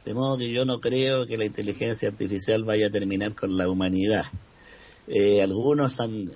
De 0.05 0.13
modo 0.13 0.37
que 0.37 0.51
yo 0.51 0.65
no 0.65 0.81
creo 0.81 1.25
que 1.25 1.37
la 1.37 1.45
inteligencia 1.45 2.09
artificial 2.09 2.63
vaya 2.63 2.87
a 2.87 2.91
terminar 2.91 3.35
con 3.35 3.55
la 3.57 3.69
humanidad. 3.69 4.25
Eh, 5.07 5.41
algunos 5.41 5.99
han 5.99 6.31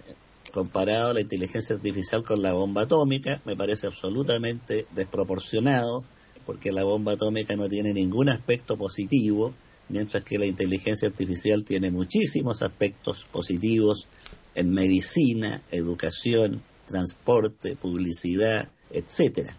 comparado 0.53 1.13
la 1.13 1.21
inteligencia 1.21 1.75
artificial 1.75 2.23
con 2.23 2.41
la 2.41 2.53
bomba 2.53 2.83
atómica, 2.83 3.41
me 3.45 3.55
parece 3.55 3.87
absolutamente 3.87 4.87
desproporcionado, 4.95 6.03
porque 6.45 6.71
la 6.71 6.83
bomba 6.83 7.13
atómica 7.13 7.55
no 7.55 7.67
tiene 7.67 7.93
ningún 7.93 8.29
aspecto 8.29 8.77
positivo, 8.77 9.53
mientras 9.89 10.23
que 10.23 10.39
la 10.39 10.45
inteligencia 10.45 11.09
artificial 11.09 11.65
tiene 11.65 11.91
muchísimos 11.91 12.61
aspectos 12.61 13.25
positivos 13.31 14.07
en 14.55 14.71
medicina, 14.71 15.61
educación, 15.71 16.63
transporte, 16.88 17.75
publicidad, 17.75 18.70
etcétera. 18.89 19.56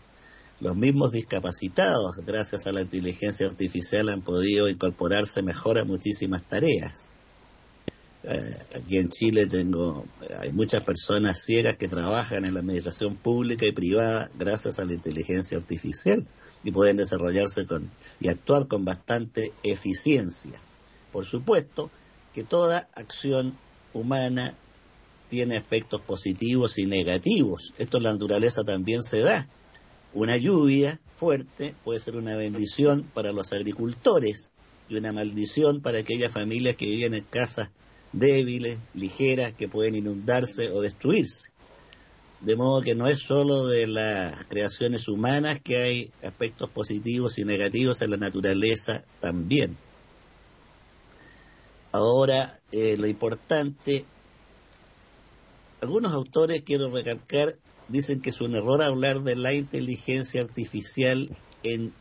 Los 0.61 0.75
mismos 0.75 1.12
discapacitados, 1.12 2.16
gracias 2.26 2.66
a 2.66 2.73
la 2.73 2.80
inteligencia 2.80 3.47
artificial, 3.47 4.08
han 4.08 4.23
podido 4.23 4.68
incorporarse 4.68 5.40
mejor 5.42 5.78
a 5.78 5.85
muchísimas 5.85 6.42
tareas. 6.49 7.12
Eh, 8.25 8.56
aquí 8.75 8.99
en 8.99 9.08
Chile 9.08 9.47
tengo, 9.47 10.04
hay 10.40 10.52
muchas 10.52 10.82
personas 10.82 11.40
ciegas 11.40 11.76
que 11.76 11.87
trabajan 11.87 12.44
en 12.44 12.54
la 12.54 12.61
administración 12.61 13.14
pública 13.14 13.66
y 13.66 13.73
privada 13.73 14.30
gracias 14.37 14.80
a 14.80 14.85
la 14.85 14.94
inteligencia 14.94 15.56
artificial 15.56 16.26
y 16.64 16.73
pueden 16.73 16.97
desarrollarse 16.97 17.64
con, 17.64 17.92
y 18.18 18.28
actuar 18.28 18.66
con 18.66 18.85
bastante 18.85 19.52
eficiencia. 19.62 20.61
Por 21.12 21.25
supuesto 21.25 21.92
que 22.32 22.42
toda 22.42 22.88
acción 22.97 23.56
humana 23.94 24.56
tiene 25.28 25.56
efectos 25.56 26.00
positivos 26.00 26.78
y 26.78 26.87
negativos. 26.87 27.73
Esto 27.78 27.99
en 27.99 28.04
la 28.04 28.12
naturaleza 28.12 28.64
también 28.64 29.02
se 29.02 29.20
da. 29.20 29.49
Una 30.14 30.37
lluvia 30.37 31.00
fuerte 31.16 31.75
puede 31.85 32.00
ser 32.00 32.16
una 32.16 32.37
bendición 32.37 33.04
para 33.14 33.32
los 33.32 33.52
agricultores 33.52 34.52
y 34.88 34.97
una 34.97 35.12
maldición 35.12 35.80
para 35.82 35.99
aquellas 35.99 36.32
familias 36.32 36.76
que 36.76 36.87
viven 36.87 37.14
en 37.14 37.25
casas 37.25 37.70
débiles, 38.12 38.78
ligeras, 38.94 39.52
que 39.52 39.68
pueden 39.68 39.94
inundarse 39.94 40.70
o 40.70 40.80
destruirse. 40.80 41.50
De 42.40 42.56
modo 42.56 42.82
que 42.82 42.94
no 42.94 43.08
es 43.08 43.18
solo 43.18 43.66
de 43.66 43.87
las 43.87 44.44
creaciones 44.44 45.08
humanas 45.08 45.61
que 45.61 45.76
hay 45.76 46.11
aspectos 46.23 46.70
positivos 46.70 47.38
y 47.38 47.44
negativos 47.44 48.00
en 48.00 48.12
la 48.12 48.16
naturaleza 48.16 49.04
también. 49.20 49.76
Ahora, 51.90 52.61
eh, 52.70 52.97
lo 52.97 53.08
importante, 53.08 54.04
algunos 55.80 56.12
autores, 56.12 56.62
quiero 56.62 56.90
recalcar, 56.90 57.54
dicen 57.88 58.20
que 58.20 58.30
es 58.30 58.40
un 58.40 58.54
error 58.54 58.82
hablar 58.82 59.23
de 59.23 59.37
la 59.37 59.54
inteligencia 59.54 60.42
artificial 60.42 61.30
en 61.62 61.92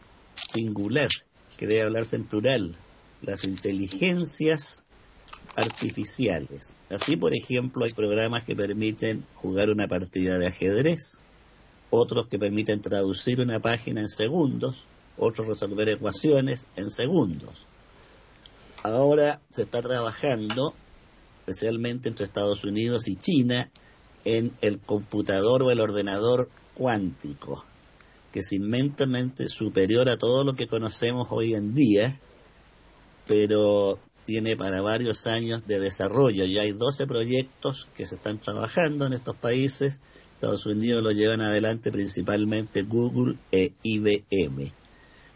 singular, 0.51 1.09
que 1.57 1.67
debe 1.67 1.83
hablarse 1.83 2.15
en 2.15 2.25
plural. 2.25 2.75
Las 3.21 3.43
inteligencias 3.43 4.83
artificiales. 5.55 6.75
Así, 6.89 7.17
por 7.17 7.35
ejemplo, 7.35 7.85
hay 7.85 7.93
programas 7.93 8.43
que 8.43 8.55
permiten 8.55 9.25
jugar 9.33 9.69
una 9.69 9.87
partida 9.87 10.37
de 10.37 10.47
ajedrez 10.47 11.19
otros 11.89 12.27
que 12.27 12.39
permiten 12.39 12.81
traducir 12.81 13.39
una 13.39 13.59
página 13.59 14.01
en 14.01 14.09
segundos, 14.09 14.85
otros 15.17 15.47
resolver 15.47 15.89
ecuaciones 15.89 16.67
en 16.75 16.89
segundos. 16.89 17.65
Ahora 18.83 19.41
se 19.49 19.63
está 19.63 19.81
trabajando, 19.81 20.73
especialmente 21.47 22.09
entre 22.09 22.25
Estados 22.25 22.65
Unidos 22.65 23.07
y 23.07 23.15
China, 23.15 23.69
en 24.25 24.51
el 24.59 24.79
computador 24.79 25.63
o 25.63 25.71
el 25.71 25.79
ordenador 25.79 26.49
cuántico, 26.73 27.63
que 28.33 28.41
es 28.41 28.51
inmensamente 28.51 29.47
superior 29.47 30.09
a 30.09 30.17
todo 30.17 30.43
lo 30.43 30.55
que 30.55 30.67
conocemos 30.67 31.29
hoy 31.31 31.53
en 31.53 31.73
día, 31.73 32.19
pero 33.25 33.97
tiene 34.25 34.57
para 34.57 34.81
varios 34.81 35.25
años 35.25 35.65
de 35.65 35.79
desarrollo. 35.79 36.43
Ya 36.43 36.63
hay 36.63 36.73
12 36.73 37.07
proyectos 37.07 37.87
que 37.95 38.05
se 38.05 38.15
están 38.15 38.39
trabajando 38.39 39.05
en 39.05 39.13
estos 39.13 39.37
países. 39.37 40.01
Estados 40.33 40.65
Unidos 40.65 41.01
lo 41.01 41.11
llevan 41.11 41.39
adelante 41.39 41.93
principalmente 41.93 42.81
Google 42.81 43.37
e 43.53 43.71
IBM. 43.83 44.73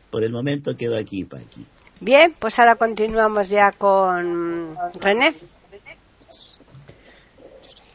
Por 0.09 0.25
el 0.25 0.33
momento 0.33 0.75
quedo 0.75 0.97
aquí, 0.97 1.23
Paqui. 1.23 1.65
Bien, 2.01 2.35
pues 2.37 2.59
ahora 2.59 2.75
continuamos 2.75 3.47
ya 3.47 3.71
con 3.71 4.75
René. 4.99 5.33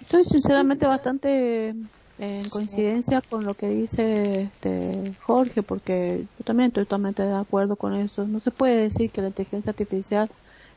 Estoy 0.07 0.23
sinceramente 0.25 0.87
bastante 0.87 1.75
en 2.19 2.49
coincidencia 2.49 3.23
con 3.23 3.45
lo 3.45 3.57
que 3.57 3.69
dice 3.69 4.43
este 4.43 5.17
Jorge, 5.19 5.65
porque 5.65 6.29
yo 6.39 6.45
también 6.45 6.69
estoy 6.69 6.85
totalmente 6.85 7.25
de 7.25 7.35
acuerdo 7.35 7.75
con 7.75 7.93
eso. 7.93 8.25
No 8.29 8.39
se 8.39 8.53
puede 8.53 8.83
decir 8.83 9.11
que 9.11 9.21
la 9.21 9.29
inteligencia 9.29 9.71
artificial 9.71 10.31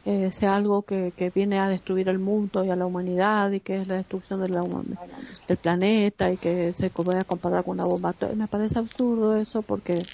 eh, 0.04 0.32
sea 0.32 0.56
algo 0.56 0.82
que, 0.82 1.14
que, 1.16 1.30
viene 1.30 1.60
a 1.60 1.70
destruir 1.70 2.10
el 2.10 2.18
mundo 2.18 2.66
y 2.66 2.72
a 2.72 2.76
la 2.76 2.88
humanidad 2.88 3.52
y 3.52 3.60
que 3.60 3.78
es 3.82 3.88
la 3.88 3.98
destrucción 3.98 4.42
del 4.42 5.58
planeta 5.62 6.32
y 6.34 6.38
que 6.38 6.74
se 6.74 6.90
puede 6.90 7.24
comparar 7.26 7.64
con 7.64 7.74
una 7.74 7.86
bomba. 7.86 8.16
Me 8.36 8.48
parece 8.48 8.80
absurdo 8.80 9.36
eso 9.38 9.62
porque 9.62 10.08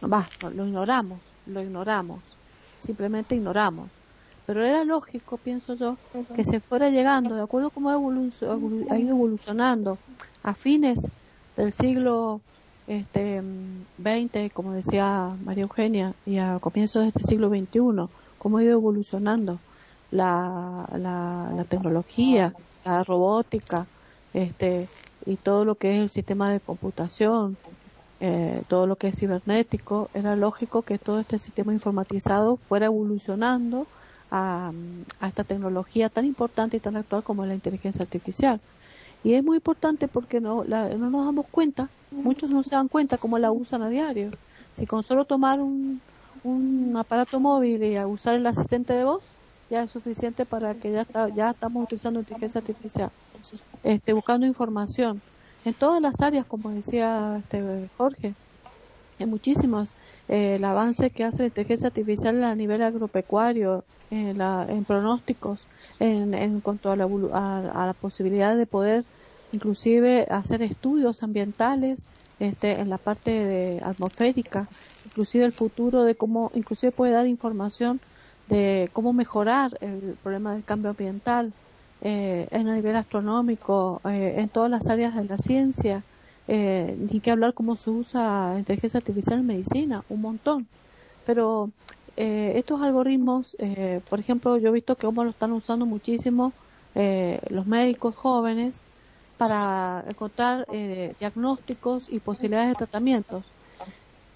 no, 0.00 0.08
va, 0.08 0.32
lo 0.40 0.66
ignoramos, 0.66 1.20
lo 1.44 1.60
ignoramos, 1.62 2.38
simplemente 2.78 3.34
ignoramos. 3.34 4.01
Pero 4.46 4.64
era 4.64 4.84
lógico, 4.84 5.36
pienso 5.36 5.74
yo, 5.74 5.96
que 6.34 6.44
se 6.44 6.60
fuera 6.60 6.90
llegando, 6.90 7.34
de 7.34 7.42
acuerdo 7.42 7.70
como 7.70 7.90
ha, 7.90 8.98
ido 8.98 9.10
evolucionando 9.10 9.98
a 10.42 10.54
fines 10.54 11.08
del 11.56 11.72
siglo 11.72 12.40
este, 12.88 13.40
20, 13.98 14.50
como 14.50 14.72
decía 14.72 15.30
María 15.44 15.62
Eugenia, 15.62 16.14
y 16.26 16.38
a 16.38 16.58
comienzos 16.60 17.02
de 17.02 17.08
este 17.08 17.22
siglo 17.22 17.48
XXI, 17.48 18.12
cómo 18.38 18.58
ha 18.58 18.64
ido 18.64 18.72
evolucionando 18.72 19.60
la, 20.10 20.88
la, 20.96 21.64
tecnología, 21.68 22.52
la 22.84 23.04
robótica, 23.04 23.86
este, 24.34 24.88
y 25.24 25.36
todo 25.36 25.64
lo 25.64 25.76
que 25.76 25.92
es 25.92 25.98
el 26.00 26.08
sistema 26.08 26.50
de 26.50 26.58
computación, 26.58 27.56
eh, 28.20 28.62
todo 28.68 28.86
lo 28.86 28.96
que 28.96 29.08
es 29.08 29.18
cibernético, 29.18 30.10
era 30.14 30.34
lógico 30.34 30.82
que 30.82 30.98
todo 30.98 31.20
este 31.20 31.38
sistema 31.38 31.72
informatizado 31.72 32.56
fuera 32.56 32.86
evolucionando 32.86 33.86
a, 34.32 34.72
esta 35.22 35.44
tecnología 35.44 36.08
tan 36.08 36.24
importante 36.24 36.78
y 36.78 36.80
tan 36.80 36.96
actual 36.96 37.22
como 37.22 37.46
la 37.46 37.54
inteligencia 37.54 38.02
artificial. 38.02 38.60
Y 39.22 39.34
es 39.34 39.44
muy 39.44 39.58
importante 39.58 40.08
porque 40.08 40.40
no, 40.40 40.64
no 40.64 41.10
nos 41.10 41.26
damos 41.26 41.46
cuenta, 41.46 41.88
muchos 42.10 42.50
no 42.50 42.64
se 42.64 42.74
dan 42.74 42.88
cuenta 42.88 43.18
cómo 43.18 43.38
la 43.38 43.52
usan 43.52 43.82
a 43.82 43.88
diario. 43.88 44.30
Si 44.76 44.86
con 44.86 45.02
solo 45.04 45.26
tomar 45.26 45.60
un, 45.60 46.00
un 46.44 46.96
aparato 46.96 47.38
móvil 47.38 47.84
y 47.84 47.98
usar 48.00 48.34
el 48.34 48.46
asistente 48.46 48.94
de 48.94 49.04
voz 49.04 49.22
ya 49.70 49.82
es 49.82 49.90
suficiente 49.90 50.44
para 50.44 50.74
que 50.74 50.92
ya 50.92 51.02
está, 51.02 51.28
ya 51.28 51.50
estamos 51.50 51.84
utilizando 51.84 52.20
inteligencia 52.20 52.60
artificial 52.60 53.10
este 53.82 54.12
buscando 54.12 54.46
información 54.46 55.22
en 55.64 55.74
todas 55.74 56.02
las 56.02 56.20
áreas 56.20 56.44
como 56.46 56.70
decía 56.70 57.38
este 57.38 57.88
Jorge 57.96 58.34
en 59.22 59.30
muchísimos 59.30 59.94
eh, 60.28 60.56
el 60.56 60.64
avance 60.64 61.10
que 61.10 61.24
hace 61.24 61.42
la 61.42 61.46
inteligencia 61.48 61.88
artificial 61.88 62.42
a 62.44 62.54
nivel 62.54 62.82
agropecuario 62.82 63.84
en, 64.10 64.38
la, 64.38 64.66
en 64.68 64.84
pronósticos 64.84 65.66
en, 66.00 66.34
en 66.34 66.60
cuanto 66.60 66.90
a 66.90 66.96
la, 66.96 67.94
posibilidad 68.00 68.56
de 68.56 68.66
poder 68.66 69.04
inclusive 69.52 70.26
hacer 70.30 70.62
estudios 70.62 71.22
ambientales 71.22 72.06
este, 72.40 72.80
en 72.80 72.90
la 72.90 72.98
parte 72.98 73.30
de 73.30 73.80
atmosférica, 73.84 74.68
inclusive 75.06 75.44
el 75.44 75.52
futuro 75.52 76.04
de 76.04 76.14
cómo, 76.14 76.50
inclusive 76.54 76.90
puede 76.90 77.12
dar 77.12 77.26
información 77.26 78.00
de 78.48 78.90
cómo 78.92 79.12
mejorar 79.12 79.78
el 79.80 80.16
problema 80.22 80.54
del 80.54 80.64
cambio 80.64 80.90
ambiental 80.90 81.52
eh, 82.00 82.48
en 82.50 82.66
el 82.66 82.74
nivel 82.74 82.96
astronómico, 82.96 84.00
eh, 84.04 84.34
en 84.38 84.48
todas 84.48 84.70
las 84.70 84.88
áreas 84.88 85.14
de 85.14 85.24
la 85.24 85.38
ciencia, 85.38 86.02
eh, 86.48 86.96
ni 87.10 87.20
que 87.20 87.30
hablar 87.30 87.54
cómo 87.54 87.76
se 87.76 87.90
usa 87.90 88.54
inteligencia 88.58 88.98
artificial 88.98 89.40
en 89.40 89.46
medicina, 89.46 90.04
un 90.08 90.20
montón. 90.20 90.66
Pero 91.26 91.70
eh, 92.16 92.52
estos 92.56 92.82
algoritmos, 92.82 93.56
eh, 93.58 94.00
por 94.08 94.20
ejemplo, 94.20 94.58
yo 94.58 94.68
he 94.68 94.72
visto 94.72 94.96
que 94.96 95.06
cómo 95.06 95.24
lo 95.24 95.30
están 95.30 95.52
usando 95.52 95.86
muchísimo 95.86 96.52
eh, 96.94 97.40
los 97.48 97.66
médicos 97.66 98.14
jóvenes 98.14 98.84
para 99.38 100.04
encontrar 100.08 100.66
eh, 100.72 101.14
diagnósticos 101.18 102.08
y 102.10 102.20
posibilidades 102.20 102.68
de 102.68 102.74
tratamientos. 102.74 103.44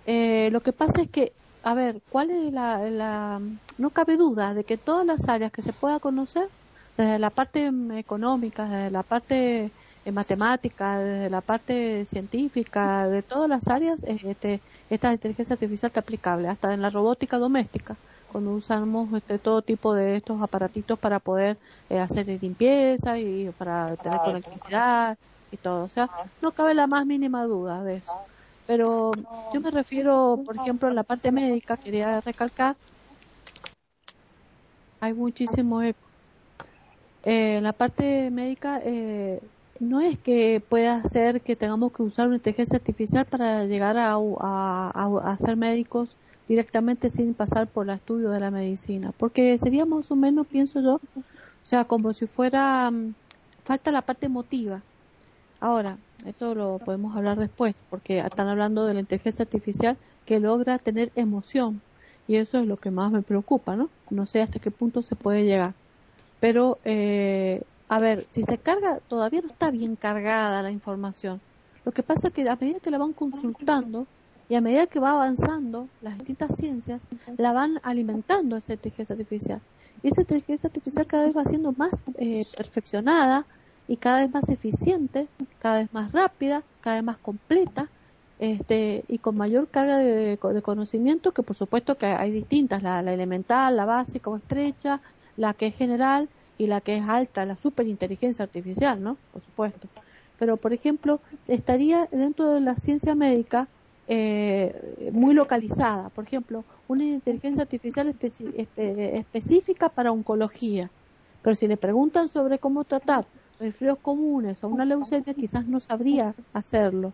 Eh, 0.06 0.48
lo 0.52 0.60
que 0.62 0.72
pasa 0.72 1.02
es 1.02 1.10
que, 1.10 1.32
a 1.62 1.74
ver, 1.74 2.00
¿cuál 2.10 2.30
es 2.30 2.52
la, 2.52 3.40
No 3.78 3.90
cabe 3.90 4.16
duda 4.16 4.54
de 4.54 4.64
que 4.64 4.76
todas 4.78 5.04
las 5.04 5.28
áreas 5.28 5.52
que 5.52 5.62
se 5.62 5.72
pueda 5.72 6.00
conocer, 6.00 6.48
desde 6.96 7.18
la 7.18 7.30
parte 7.30 7.70
económica, 7.94 8.64
desde 8.68 8.90
la 8.90 9.02
parte 9.02 9.70
eh, 10.06 10.12
matemática, 10.12 11.00
desde 11.00 11.30
la 11.30 11.42
parte 11.42 12.04
científica, 12.06 13.08
de 13.08 13.22
todas 13.24 13.48
las 13.48 13.68
áreas, 13.68 14.04
este, 14.04 14.62
esta 14.88 15.12
inteligencia 15.12 15.54
artificial 15.54 15.88
está 15.90 16.00
aplicable, 16.00 16.48
hasta 16.48 16.72
en 16.74 16.82
la 16.82 16.90
robótica 16.90 17.38
doméstica 17.38 18.00
cuando 18.26 18.52
usamos 18.54 19.12
este, 19.14 19.38
todo 19.40 19.62
tipo 19.62 19.94
de 19.94 20.16
estos 20.16 20.42
aparatitos 20.42 20.98
para 20.98 21.20
poder 21.20 21.58
eh, 21.88 21.98
hacer 21.98 22.26
limpieza 22.28 23.18
y 23.18 23.50
para 23.52 23.96
tener 23.98 24.20
conectividad 24.20 25.18
y 25.50 25.58
todo. 25.58 25.84
O 25.84 25.88
sea, 25.88 26.10
no 26.40 26.52
cabe 26.52 26.74
la 26.74 26.86
más 26.86 27.06
mínima 27.06 27.44
duda 27.44 27.82
de 27.84 27.96
eso. 27.96 28.20
Pero 28.66 29.16
yo 29.48 29.60
me 29.60 29.70
refiero, 29.72 30.42
por 30.44 30.56
ejemplo, 30.56 30.88
en 30.88 30.94
la 30.96 31.04
parte 31.04 31.32
médica, 31.32 31.76
quería 31.78 32.20
recalcar, 32.20 32.78
hay 35.00 35.14
muchísimo 35.14 35.82
eco. 35.82 36.12
Eh, 37.22 37.56
en 37.58 37.64
la 37.64 37.72
parte 37.72 38.30
médica, 38.30 38.80
eh, 38.84 39.50
no 39.80 40.00
es 40.00 40.18
que 40.18 40.62
pueda 40.66 41.02
ser 41.04 41.40
que 41.40 41.56
tengamos 41.56 41.92
que 41.92 42.02
usar 42.02 42.26
una 42.26 42.36
inteligencia 42.36 42.76
artificial 42.76 43.24
para 43.24 43.64
llegar 43.64 43.96
a, 43.98 44.14
a, 44.14 45.36
ser 45.38 45.56
médicos 45.56 46.16
directamente 46.48 47.10
sin 47.10 47.34
pasar 47.34 47.66
por 47.66 47.88
el 47.88 47.94
estudio 47.96 48.30
de 48.30 48.40
la 48.40 48.50
medicina, 48.50 49.12
porque 49.16 49.58
sería 49.58 49.84
más 49.84 50.10
o 50.10 50.16
menos, 50.16 50.46
pienso 50.46 50.80
yo, 50.80 50.94
o 50.94 51.22
sea, 51.64 51.84
como 51.84 52.12
si 52.12 52.26
fuera, 52.26 52.90
mm, 52.90 53.14
falta 53.64 53.90
la 53.90 54.02
parte 54.02 54.26
emotiva. 54.26 54.82
Ahora, 55.60 55.98
eso 56.24 56.54
lo 56.54 56.78
podemos 56.78 57.16
hablar 57.16 57.38
después, 57.38 57.82
porque 57.90 58.18
están 58.18 58.48
hablando 58.48 58.86
de 58.86 58.94
la 58.94 59.00
inteligencia 59.00 59.44
artificial 59.44 59.96
que 60.24 60.40
logra 60.40 60.78
tener 60.78 61.10
emoción, 61.16 61.80
y 62.28 62.36
eso 62.36 62.58
es 62.58 62.66
lo 62.66 62.76
que 62.76 62.90
más 62.90 63.10
me 63.12 63.22
preocupa, 63.22 63.76
¿no? 63.76 63.88
No 64.10 64.26
sé 64.26 64.42
hasta 64.42 64.58
qué 64.58 64.70
punto 64.70 65.02
se 65.02 65.16
puede 65.16 65.44
llegar. 65.44 65.74
Pero, 66.40 66.78
eh, 66.84 67.62
a 67.88 67.98
ver, 67.98 68.26
si 68.30 68.42
se 68.42 68.58
carga, 68.58 69.00
todavía 69.08 69.42
no 69.42 69.48
está 69.48 69.70
bien 69.70 69.96
cargada 69.96 70.62
la 70.62 70.70
información. 70.70 71.40
Lo 71.84 71.92
que 71.92 72.02
pasa 72.02 72.28
es 72.28 72.34
que 72.34 72.48
a 72.48 72.56
medida 72.56 72.80
que 72.80 72.90
la 72.90 72.98
van 72.98 73.12
consultando, 73.12 74.06
y 74.48 74.54
a 74.54 74.60
medida 74.60 74.86
que 74.86 75.00
va 75.00 75.12
avanzando 75.12 75.88
las 76.02 76.18
distintas 76.18 76.56
ciencias, 76.56 77.02
la 77.36 77.52
van 77.52 77.80
alimentando 77.82 78.56
esa 78.56 78.74
inteligencia 78.74 79.14
artificial. 79.14 79.60
Y 80.02 80.08
esa 80.08 80.20
inteligencia 80.20 80.68
artificial 80.68 81.06
cada 81.06 81.26
vez 81.26 81.36
va 81.36 81.44
siendo 81.44 81.72
más 81.72 82.04
eh, 82.18 82.44
perfeccionada 82.56 83.44
y 83.88 83.96
cada 83.96 84.20
vez 84.20 84.32
más 84.32 84.48
eficiente, 84.48 85.26
cada 85.58 85.80
vez 85.80 85.92
más 85.92 86.12
rápida, 86.12 86.62
cada 86.80 86.96
vez 86.96 87.04
más 87.04 87.16
completa 87.18 87.88
este, 88.38 89.04
y 89.08 89.18
con 89.18 89.36
mayor 89.36 89.68
carga 89.68 89.98
de, 89.98 90.38
conocimiento, 90.62 91.32
que 91.32 91.42
por 91.42 91.56
supuesto 91.56 91.96
que 91.96 92.06
hay 92.06 92.30
distintas, 92.30 92.82
la, 92.82 93.02
la, 93.02 93.14
elemental, 93.14 93.76
la 93.76 93.84
básica 93.84 94.30
o 94.30 94.36
estrecha, 94.36 95.00
la 95.36 95.54
que 95.54 95.68
es 95.68 95.74
general 95.74 96.28
y 96.58 96.66
la 96.66 96.80
que 96.80 96.96
es 96.96 97.08
alta, 97.08 97.44
la 97.46 97.56
superinteligencia 97.56 98.44
artificial, 98.44 99.02
¿no? 99.02 99.16
Por 99.32 99.42
supuesto. 99.42 99.88
Pero, 100.38 100.56
por 100.56 100.72
ejemplo, 100.72 101.20
estaría 101.48 102.08
dentro 102.10 102.54
de 102.54 102.60
la 102.60 102.76
ciencia 102.76 103.14
médica 103.14 103.68
eh, 104.08 105.10
muy 105.12 105.34
localizada. 105.34 106.10
Por 106.10 106.24
ejemplo, 106.24 106.64
una 106.88 107.04
inteligencia 107.04 107.62
artificial 107.62 108.14
específica 108.76 109.88
para 109.88 110.12
oncología. 110.12 110.90
Pero 111.42 111.54
si 111.54 111.66
le 111.68 111.76
preguntan 111.76 112.28
sobre 112.28 112.58
cómo 112.58 112.84
tratar 112.84 113.24
resfriados 113.58 113.98
comunes 114.00 114.62
o 114.62 114.68
una 114.68 114.84
leucemia, 114.84 115.34
quizás 115.34 115.66
no 115.66 115.80
sabría 115.80 116.34
hacerlo. 116.52 117.12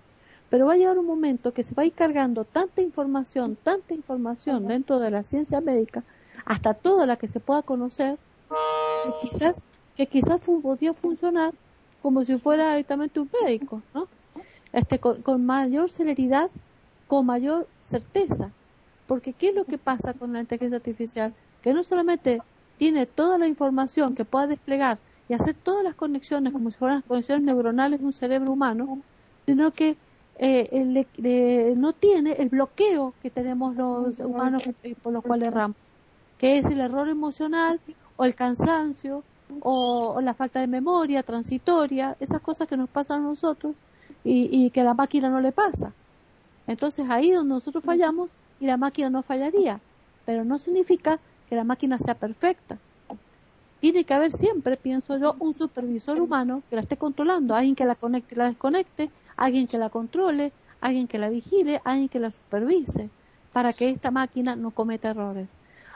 Pero 0.49 0.67
va 0.67 0.75
a 0.75 0.77
llegar 0.77 0.99
un 0.99 1.07
momento 1.07 1.53
que 1.53 1.63
se 1.63 1.75
va 1.75 1.83
a 1.83 1.87
ir 1.87 1.95
cargando 1.95 2.45
tanta 2.45 2.83
información, 2.83 3.57
tanta 3.57 3.95
información 3.95 4.67
dentro 4.67 4.99
de 4.99 5.11
la 5.11 5.23
ciencia 5.23 5.61
médica, 5.61 6.05
hasta 6.45 6.75
toda 6.75 7.07
la 7.07 7.17
que 7.17 7.29
se 7.29 7.41
pueda 7.41 7.63
conocer, 7.63 8.19
que 9.05 9.29
quizás, 9.29 9.65
que 9.97 10.07
quizás 10.07 10.41
podría 10.41 10.93
funcionar 10.93 11.53
como 12.01 12.25
si 12.25 12.37
fuera 12.37 12.71
directamente 12.71 13.21
un 13.21 13.31
médico, 13.43 13.83
¿no? 13.95 14.09
este, 14.73 14.99
con, 14.99 15.47
mayor 15.47 15.91
celeridad, 15.91 16.51
con 17.07 17.27
mayor 17.27 17.67
certeza. 17.83 18.51
Porque 19.07 19.33
¿qué 19.33 19.51
es 19.51 19.55
lo 19.55 19.65
que 19.65 19.79
pasa 19.79 20.15
con 20.15 20.33
la 20.33 20.41
inteligencia 20.41 20.77
artificial? 20.77 21.35
Que 21.63 21.75
no 21.75 21.83
solamente 21.83 22.41
tiene 22.79 23.07
toda 23.07 23.39
la 23.39 23.47
información 23.47 24.15
que 24.15 24.25
pueda 24.25 24.47
desplegar 24.47 24.99
y 25.29 25.35
hacer 25.35 25.55
todas 25.55 25.85
las 25.85 25.95
conexiones 25.95 26.53
como 26.53 26.71
si 26.71 26.79
fueran 26.79 26.99
las 26.99 27.05
conexiones 27.05 27.45
neuronales 27.45 28.01
de 28.01 28.07
un 28.07 28.13
cerebro 28.13 28.53
humano, 28.53 28.99
sino 29.47 29.71
que 29.73 29.97
eh, 30.39 31.75
no 31.77 31.93
tiene 31.93 32.33
el 32.33 32.49
bloqueo 32.49 33.15
que 33.23 33.31
tenemos 33.31 33.77
los 33.77 34.19
humanos 34.19 34.63
por 35.03 35.13
los 35.13 35.23
cuales 35.23 35.49
erramos, 35.49 35.77
que 36.39 36.59
es 36.59 36.67
el 36.67 36.81
error 36.81 37.09
emocional 37.09 37.81
o 38.23 38.25
el 38.25 38.37
cansancio 38.37 39.25
o, 39.63 40.21
la 40.21 40.33
falta 40.33 40.61
de 40.61 40.69
memoria 40.69 41.25
transitoria, 41.25 42.17
esas 42.21 42.41
cosas 42.41 42.69
que 42.69 42.77
nos 42.77 42.89
pasan 42.89 43.21
a 43.21 43.25
nosotros 43.25 43.75
y, 44.23 44.71
que 44.71 44.81
a 44.81 44.85
la 44.85 44.95
máquina 44.95 45.29
no 45.29 45.41
le 45.41 45.51
pasa. 45.51 45.93
Entonces 46.69 47.05
ahí 47.11 47.31
es 47.31 47.37
donde 47.37 47.55
nosotros 47.55 47.83
fallamos 47.83 48.31
y 48.61 48.67
la 48.67 48.77
máquina 48.77 49.11
no 49.11 49.25
fallaría, 49.25 49.81
pero 50.25 50.45
no 50.45 50.59
significa 50.59 51.19
que 51.49 51.57
la 51.57 51.65
máquina 51.65 51.99
sea 51.99 52.15
perfecta. 52.15 52.79
Tiene 53.81 54.05
que 54.05 54.15
haber 54.15 54.31
siempre, 54.31 54.77
pienso 54.77 55.19
yo, 55.19 55.35
un 55.41 55.55
supervisor 55.55 56.21
humano 56.21 56.63
que 56.71 56.77
la 56.77 56.83
esté 56.83 56.97
controlando, 56.97 57.57
alguien 57.57 57.75
que 57.75 57.85
la 57.85 57.97
conecte 57.97 58.37
y 58.37 58.39
la 58.39 58.47
desconecte, 58.51 59.11
alguien 59.37 59.67
que 59.67 59.79
la 59.79 59.91
controle, 59.91 60.53
alguien 60.81 61.09
que 61.09 61.19
la 61.19 61.29
vigile, 61.29 61.81
alguien 61.85 62.09
que 62.09 62.21
la 62.21 62.31
supervise, 62.31 63.11
para 63.53 63.73
que 63.73 63.91
esta 63.91 64.13
máquina 64.13 64.55
no 64.55 64.71
cometa 64.71 65.11
errores. 65.11 65.49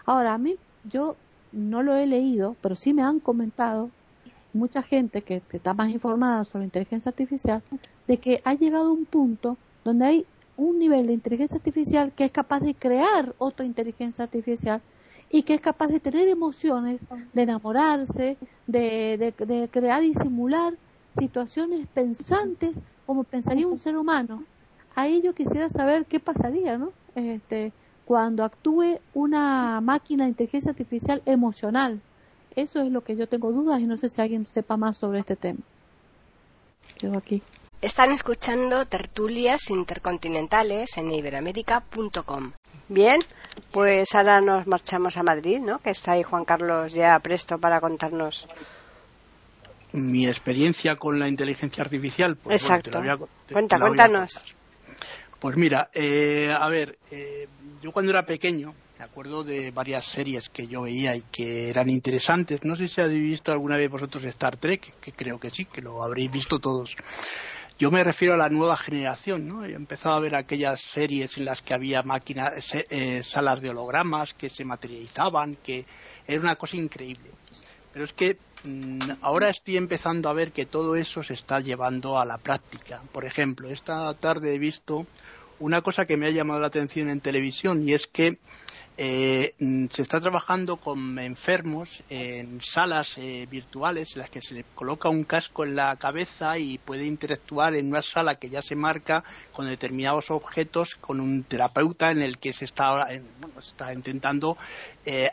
Ahora, 0.04 0.34
a 0.34 0.38
mí, 0.38 0.56
yo 0.82 1.14
no 1.52 1.82
lo 1.82 1.96
he 1.96 2.06
leído, 2.06 2.56
pero 2.60 2.74
sí 2.74 2.92
me 2.92 3.02
han 3.02 3.20
comentado 3.20 3.90
mucha 4.52 4.82
gente 4.82 5.22
que, 5.22 5.42
está 5.52 5.74
más 5.74 5.90
informada 5.90 6.44
sobre 6.44 6.64
inteligencia 6.64 7.10
artificial, 7.10 7.62
de 8.06 8.16
que 8.18 8.40
ha 8.44 8.54
llegado 8.54 8.92
un 8.92 9.04
punto 9.04 9.56
donde 9.84 10.06
hay 10.06 10.26
un 10.56 10.78
nivel 10.78 11.06
de 11.06 11.12
inteligencia 11.12 11.56
artificial 11.56 12.12
que 12.12 12.24
es 12.24 12.30
capaz 12.30 12.60
de 12.60 12.74
crear 12.74 13.34
otra 13.38 13.66
inteligencia 13.66 14.24
artificial 14.24 14.80
y 15.30 15.42
que 15.42 15.54
es 15.54 15.60
capaz 15.60 15.88
de 15.88 16.00
tener 16.00 16.28
emociones, 16.28 17.02
de 17.32 17.42
enamorarse, 17.42 18.36
de, 18.66 19.34
de 19.38 19.68
crear 19.70 20.02
y 20.02 20.14
simular 20.14 20.74
situaciones 21.18 21.86
pensantes 21.88 22.82
como 23.06 23.24
pensaría 23.24 23.66
un 23.66 23.78
ser 23.78 23.96
humano. 23.96 24.44
Ahí 24.94 25.20
yo 25.22 25.34
quisiera 25.34 25.68
saber 25.68 26.06
qué 26.06 26.20
pasaría, 26.20 26.78
¿no? 26.78 26.92
Este, 27.14 27.72
cuando 28.06 28.44
actúe 28.44 29.00
una 29.14 29.80
máquina 29.80 30.24
de 30.24 30.30
inteligencia 30.30 30.70
artificial 30.70 31.20
emocional. 31.26 32.00
Eso 32.54 32.80
es 32.80 32.90
lo 32.90 33.02
que 33.02 33.16
yo 33.16 33.26
tengo 33.28 33.52
dudas 33.52 33.80
y 33.80 33.86
no 33.86 33.98
sé 33.98 34.08
si 34.08 34.20
alguien 34.20 34.46
sepa 34.46 34.76
más 34.76 34.96
sobre 34.96 35.18
este 35.18 35.36
tema. 35.36 35.58
Quedo 36.96 37.18
aquí. 37.18 37.42
Están 37.82 38.12
escuchando 38.12 38.86
tertulias 38.86 39.70
intercontinentales 39.70 40.96
en 40.96 41.12
iberamérica.com. 41.12 42.52
Bien, 42.88 43.18
pues 43.72 44.14
ahora 44.14 44.40
nos 44.40 44.66
marchamos 44.66 45.16
a 45.16 45.24
Madrid, 45.24 45.58
¿no? 45.58 45.80
Que 45.80 45.90
está 45.90 46.12
ahí 46.12 46.22
Juan 46.22 46.44
Carlos 46.44 46.92
ya 46.92 47.18
presto 47.18 47.58
para 47.58 47.80
contarnos 47.80 48.48
mi 49.92 50.26
experiencia 50.26 50.96
con 50.96 51.18
la 51.18 51.28
inteligencia 51.28 51.82
artificial. 51.82 52.36
Pues, 52.36 52.62
Exacto. 52.62 53.02
cuéntanos. 53.52 54.44
Pues 55.40 55.56
mira, 55.56 55.90
eh, 55.92 56.54
a 56.56 56.68
ver, 56.68 56.98
eh, 57.10 57.46
yo 57.82 57.92
cuando 57.92 58.10
era 58.10 58.24
pequeño 58.24 58.74
me 58.98 59.04
acuerdo 59.04 59.44
de 59.44 59.70
varias 59.70 60.06
series 60.06 60.48
que 60.48 60.66
yo 60.66 60.82
veía 60.82 61.14
y 61.14 61.20
que 61.30 61.68
eran 61.68 61.90
interesantes. 61.90 62.64
No 62.64 62.76
sé 62.76 62.88
si 62.88 63.02
habéis 63.02 63.22
visto 63.22 63.52
alguna 63.52 63.76
vez 63.76 63.90
vosotros 63.90 64.24
Star 64.24 64.56
Trek, 64.56 64.94
que 65.00 65.12
creo 65.12 65.38
que 65.38 65.50
sí, 65.50 65.66
que 65.66 65.82
lo 65.82 66.02
habréis 66.02 66.30
visto 66.30 66.58
todos. 66.58 66.96
Yo 67.78 67.90
me 67.90 68.02
refiero 68.02 68.32
a 68.32 68.38
la 68.38 68.48
nueva 68.48 68.74
generación, 68.74 69.46
¿no? 69.46 69.66
He 69.66 69.74
empezado 69.74 70.14
a 70.14 70.20
ver 70.20 70.34
aquellas 70.34 70.80
series 70.80 71.36
en 71.36 71.44
las 71.44 71.60
que 71.60 71.74
había 71.74 72.02
máquinas, 72.02 72.54
eh, 72.88 73.22
salas 73.22 73.60
de 73.60 73.68
hologramas 73.68 74.32
que 74.32 74.48
se 74.48 74.64
materializaban, 74.64 75.56
que 75.56 75.84
era 76.26 76.40
una 76.40 76.56
cosa 76.56 76.76
increíble. 76.76 77.32
Pero 77.92 78.06
es 78.06 78.14
que 78.14 78.38
ahora 79.20 79.50
estoy 79.50 79.76
empezando 79.76 80.28
a 80.28 80.32
ver 80.32 80.52
que 80.52 80.66
todo 80.66 80.96
eso 80.96 81.22
se 81.22 81.34
está 81.34 81.60
llevando 81.60 82.18
a 82.18 82.24
la 82.24 82.38
práctica. 82.38 83.02
Por 83.12 83.24
ejemplo, 83.24 83.68
esta 83.68 84.12
tarde 84.14 84.54
he 84.54 84.58
visto 84.58 85.06
una 85.58 85.82
cosa 85.82 86.06
que 86.06 86.16
me 86.16 86.26
ha 86.26 86.30
llamado 86.30 86.60
la 86.60 86.66
atención 86.66 87.08
en 87.08 87.20
televisión 87.20 87.88
y 87.88 87.92
es 87.92 88.06
que 88.06 88.38
eh, 88.98 89.54
mm, 89.58 89.88
se 89.88 90.00
está 90.00 90.20
trabajando 90.20 90.78
con 90.78 91.18
enfermos 91.18 92.02
en 92.08 92.62
salas 92.62 93.18
eh, 93.18 93.46
virtuales 93.50 94.14
en 94.14 94.20
las 94.20 94.30
que 94.30 94.40
se 94.40 94.54
le 94.54 94.64
coloca 94.74 95.10
un 95.10 95.24
casco 95.24 95.64
en 95.64 95.76
la 95.76 95.94
cabeza 95.96 96.56
y 96.56 96.78
puede 96.78 97.04
interactuar 97.04 97.74
en 97.74 97.88
una 97.88 98.00
sala 98.00 98.36
que 98.36 98.48
ya 98.48 98.62
se 98.62 98.74
marca 98.74 99.22
con 99.52 99.66
determinados 99.66 100.30
objetos 100.30 100.94
con 100.94 101.20
un 101.20 101.42
terapeuta 101.42 102.10
en 102.10 102.22
el 102.22 102.38
que 102.38 102.54
se 102.54 102.64
está, 102.64 103.06
está 103.58 103.92
intentando 103.92 104.56
eh, 105.04 105.30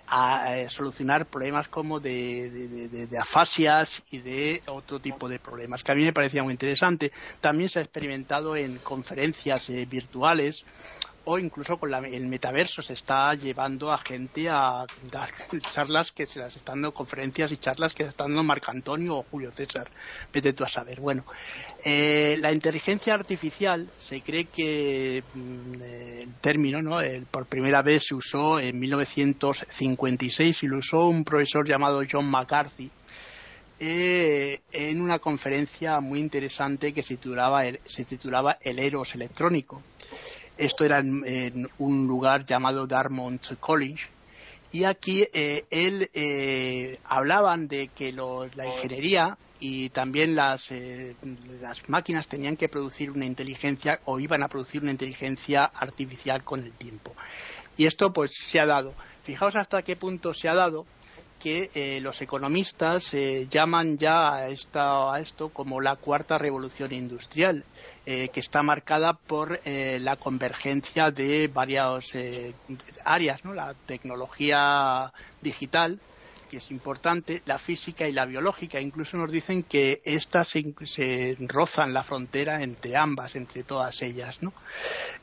solucionar 0.67 1.25
problemas 1.27 1.69
como 1.69 2.01
de, 2.01 2.49
de, 3.09 3.17
afasias 3.17 4.03
y 4.11 4.17
de 4.17 4.61
otro 4.67 4.99
tipo 4.99 5.29
de 5.29 5.39
problemas 5.39 5.83
que 5.83 5.91
a 5.93 5.95
mí 5.95 6.03
me 6.03 6.11
parecía 6.11 6.43
muy 6.43 6.51
interesante. 6.51 7.13
También 7.39 7.69
se 7.69 7.79
ha 7.79 7.81
experimentado 7.81 8.57
en 8.57 8.77
conferencias 8.79 9.69
virtuales 9.87 10.65
o 11.25 11.39
incluso 11.39 11.77
con 11.77 11.93
el 11.93 12.27
metaverso 12.27 12.81
se 12.81 12.93
está 12.93 13.33
llevando 13.35 13.91
a 13.91 13.97
gente 13.97 14.49
a 14.49 14.85
dar 15.09 15.29
charlas 15.71 16.11
que 16.11 16.25
se 16.25 16.39
las 16.39 16.55
están 16.55 16.75
dando 16.75 16.93
conferencias 16.93 17.51
y 17.51 17.57
charlas 17.57 17.93
que 17.93 18.03
se 18.03 18.09
están 18.09 18.31
dando 18.31 18.43
Marco 18.43 18.71
Antonio 18.71 19.17
o 19.17 19.25
Julio 19.29 19.51
César. 19.51 19.89
Vete 20.33 20.53
tú 20.53 20.63
a 20.63 20.67
saber. 20.67 20.99
Bueno 20.99 21.25
eh, 21.85 22.37
la 22.39 22.51
inteligencia 22.51 23.13
artificial 23.13 23.87
se 23.97 24.21
cree 24.21 24.45
que 24.45 25.23
mm, 25.33 25.81
el 25.81 26.33
término 26.35 26.81
no 26.81 26.99
por 27.31 27.45
primera 27.45 27.81
vez 27.81 28.07
se 28.07 28.15
usó 28.15 28.59
en 28.59 28.79
1956 28.79 30.63
y 30.63 30.67
lo 30.67 30.77
usó 30.77 31.07
un 31.07 31.23
profesor 31.23 31.67
llamado 31.67 32.01
John 32.09 32.29
McCarthy 32.29 32.89
eh, 33.79 34.61
en 34.71 35.01
una 35.01 35.19
conferencia 35.19 35.99
muy 35.99 36.19
interesante 36.19 36.93
que 36.93 37.01
se 37.01 37.17
titulaba, 37.17 37.63
se 37.83 38.05
titulaba 38.05 38.57
El 38.61 38.79
Eros 38.79 39.13
Electrónico 39.15 39.81
esto 40.57 40.85
era 40.85 40.99
en, 40.99 41.69
un 41.77 42.07
lugar 42.07 42.45
llamado 42.45 42.87
Dartmouth 42.87 43.57
College. 43.59 44.09
Y 44.71 44.85
aquí 44.85 45.25
eh, 45.33 45.65
él 45.69 46.09
eh, 46.13 46.99
hablaban 47.03 47.67
de 47.67 47.89
que 47.89 48.11
la 48.11 48.65
ingeniería 48.65 49.37
y 49.59 49.89
también 49.89 50.35
las, 50.35 50.71
eh, 50.71 51.15
las 51.61 51.87
máquinas 51.87 52.27
tenían 52.27 52.57
que 52.57 52.67
producir 52.67 53.11
una 53.11 53.25
inteligencia 53.25 54.01
o 54.05 54.19
iban 54.19 54.43
a 54.43 54.49
producir 54.49 54.81
una 54.81 54.91
inteligencia 54.91 55.63
artificial 55.63 56.43
con 56.43 56.61
el 56.61 56.73
tiempo. 56.73 57.13
Y 57.77 57.85
esto 57.85 58.11
pues 58.11 58.31
se 58.33 58.59
ha 58.59 58.65
dado. 58.65 58.93
Fijaos 59.23 59.55
hasta 59.55 59.81
qué 59.81 59.95
punto 59.95 60.33
se 60.33 60.49
ha 60.49 60.53
dado 60.55 60.85
que 61.39 61.69
eh, 61.75 61.99
los 62.01 62.21
economistas 62.21 63.13
eh, 63.13 63.47
llaman 63.49 63.97
ya 63.97 64.33
a, 64.33 64.47
esta, 64.49 65.13
a, 65.13 65.19
esto 65.19 65.49
como 65.49 65.81
la 65.81 65.97
cuarta 65.97 66.37
revolución 66.37 66.93
industrial, 66.93 67.65
eh, 68.05 68.29
que 68.29 68.39
está 68.39 68.63
marcada 68.63 69.13
por 69.13 69.61
la 69.65 70.15
convergencia 70.17 71.11
de 71.11 71.47
varias 71.47 72.13
áreas, 73.05 73.43
¿no? 73.45 73.53
la 73.53 73.73
tecnología 73.85 75.13
digital, 75.41 75.99
que 76.53 76.59
es 76.59 76.69
importante, 76.69 77.41
la 77.45 77.57
física 77.57 78.07
y 78.07 78.11
la 78.11 78.27
biológica. 78.27 78.79
Incluso 78.79 79.17
nos 79.17 79.31
dicen 79.31 79.63
que 79.63 80.03
estas 80.05 80.49
se, 80.49 81.35
rozan 81.39 81.93
la 81.93 82.03
frontera 82.03 82.61
entre 82.61 82.95
ambas, 82.95 83.35
entre 83.35 83.63
todas 83.63 83.99
ellas. 84.03 84.43
¿no? 84.43 84.53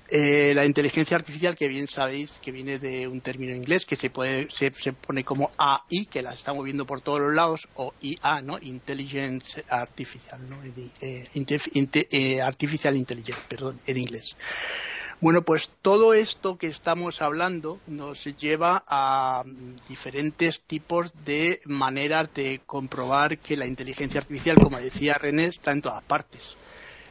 Eh, 0.08 0.52
la 0.56 0.64
inteligencia 0.64 1.16
artificial, 1.16 1.54
que 1.54 1.68
bien 1.68 1.86
sabéis 1.86 2.32
que 2.42 2.50
viene 2.50 2.80
de 2.80 3.06
un 3.06 3.20
término 3.20 3.54
inglés 3.54 3.86
que 3.86 3.94
se, 3.94 4.10
puede, 4.10 4.48
se, 4.50 4.72
pone 4.92 5.22
como 5.22 5.52
AI, 5.56 6.06
que 6.06 6.20
la 6.20 6.34
estamos 6.34 6.64
viendo 6.64 6.84
por 6.84 7.00
todos 7.00 7.20
los 7.20 7.32
lados, 7.32 7.68
o 7.74 7.94
IA, 8.00 8.40
¿no? 8.42 8.58
Intelligence 8.60 9.62
Artificial, 9.68 10.40
¿no? 10.50 10.60
Eh, 10.64 11.28
eh, 12.10 12.40
artificial 12.42 12.96
Intelligence, 12.96 13.42
perdón, 13.48 13.78
en 13.86 13.96
inglés. 13.98 14.34
Bueno, 15.20 15.42
pues 15.42 15.70
todo 15.82 16.14
esto 16.14 16.56
que 16.56 16.66
estamos 16.66 17.20
hablando 17.20 17.78
nos 17.86 18.24
lleva 18.38 18.82
a 18.86 19.44
diferentes 19.86 20.62
tipos 20.62 21.12
de 21.26 21.60
maneras 21.66 22.32
de 22.34 22.62
comprobar 22.64 23.36
que 23.36 23.58
la 23.58 23.66
inteligencia 23.66 24.20
artificial, 24.20 24.56
como 24.56 24.78
decía 24.78 25.18
René, 25.18 25.44
está 25.44 25.72
en 25.72 25.82
todas 25.82 26.02
partes 26.04 26.56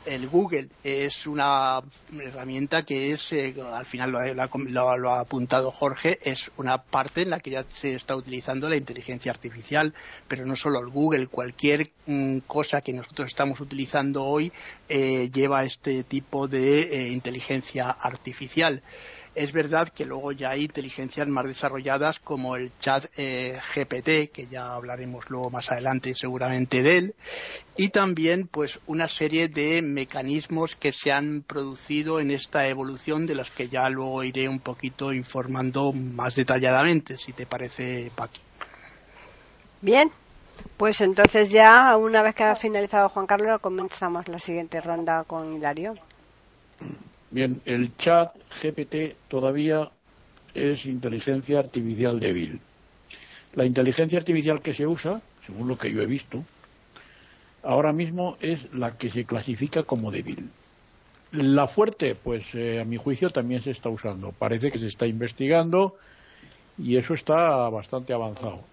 el 0.06 0.28
Google 0.28 0.70
es 0.84 1.28
una 1.28 1.82
herramienta 2.20 2.84
que 2.84 3.12
es, 3.12 3.32
eh, 3.32 3.56
al 3.74 3.86
final 3.86 4.12
lo, 4.12 5.10
ha 5.10 5.20
apuntado 5.20 5.72
Jorge, 5.72 6.20
es 6.24 6.52
una 6.58 6.82
parte 6.82 7.22
en 7.24 7.32
la 7.32 7.40
que 7.40 7.52
ya 7.52 7.66
se 7.70 7.96
está 7.96 8.16
utilizando 8.16 8.70
la 8.70 8.78
inteligencia 8.78 9.32
artificial, 9.32 9.94
pero 10.28 10.46
no 10.46 10.56
solo 10.56 10.80
el 10.80 10.90
Google, 10.90 11.28
cualquier 11.28 11.92
mm, 12.06 12.40
cosa 12.48 12.82
que 12.82 12.94
nosotros 12.94 13.28
estamos 13.28 13.60
utilizando 13.60 14.24
hoy 14.24 14.52
eh, 14.88 15.30
lleva 15.32 15.64
este 15.64 16.04
tipo 16.04 16.48
de 16.48 16.82
eh, 16.82 17.10
inteligencia 17.10 17.90
artificial. 17.90 18.82
Es 19.40 19.54
verdad 19.54 19.88
que 19.88 20.04
luego 20.04 20.34
ya 20.34 20.50
hay 20.50 20.64
inteligencias 20.64 21.26
más 21.30 21.46
desarrolladas 21.46 22.20
como 22.20 22.58
el 22.58 22.78
chat 22.82 23.06
eh, 23.16 23.58
GPT, 23.74 24.34
que 24.34 24.48
ya 24.52 24.74
hablaremos 24.74 25.30
luego 25.30 25.50
más 25.50 25.72
adelante 25.72 26.14
seguramente 26.14 26.84
de 26.84 26.98
él, 26.98 27.16
y 27.78 27.88
también 27.88 28.48
pues 28.48 28.82
una 28.86 29.08
serie 29.08 29.48
de 29.48 29.82
mecanismos 29.82 30.76
que 30.76 30.92
se 30.92 31.14
han 31.14 31.42
producido 31.42 32.20
en 32.20 32.32
esta 32.32 32.68
evolución 32.68 33.26
de 33.26 33.36
los 33.36 33.50
que 33.50 33.70
ya 33.70 33.88
luego 33.88 34.26
iré 34.26 34.50
un 34.50 34.60
poquito 34.60 35.14
informando 35.14 35.94
más 35.94 36.36
detalladamente, 36.36 37.16
si 37.16 37.32
te 37.32 37.46
parece, 37.46 38.12
Paqui. 38.14 38.42
Bien, 39.80 40.12
pues 40.76 41.00
entonces 41.00 41.50
ya, 41.50 41.96
una 41.96 42.22
vez 42.22 42.36
que 42.36 42.44
ha 42.44 42.56
finalizado 42.56 43.08
Juan 43.08 43.26
Carlos, 43.26 43.62
comenzamos 43.62 44.28
la 44.28 44.40
siguiente 44.40 44.82
ronda 44.82 45.24
con 45.24 45.54
Hilario. 45.54 45.94
Bien, 47.32 47.62
el 47.66 47.96
chat 47.98 48.36
GPT 48.62 49.16
todavía 49.28 49.92
es 50.54 50.86
inteligencia 50.86 51.60
artificial 51.60 52.20
débil. 52.20 52.60
La 53.54 53.66
inteligencia 53.66 54.20
artificial 54.20 54.62
que 54.62 54.74
se 54.74 54.88
usa, 54.88 55.22
según 55.46 55.68
lo 55.68 55.78
que 55.78 55.92
yo 55.92 56.02
he 56.02 56.08
visto, 56.08 56.44
ahora 57.64 57.94
mismo 57.94 58.38
es 58.42 58.74
la 58.74 58.98
que 58.98 59.12
se 59.12 59.26
clasifica 59.26 59.84
como 59.84 60.12
débil. 60.12 60.50
La 61.32 61.68
fuerte, 61.68 62.16
pues 62.16 62.44
eh, 62.56 62.80
a 62.80 62.86
mi 62.86 62.98
juicio 62.98 63.30
también 63.30 63.62
se 63.62 63.72
está 63.72 63.90
usando. 63.90 64.32
Parece 64.32 64.72
que 64.72 64.80
se 64.80 64.88
está 64.88 65.06
investigando 65.06 65.96
y 66.78 66.98
eso 66.98 67.14
está 67.14 67.70
bastante 67.70 68.14
avanzado. 68.14 68.64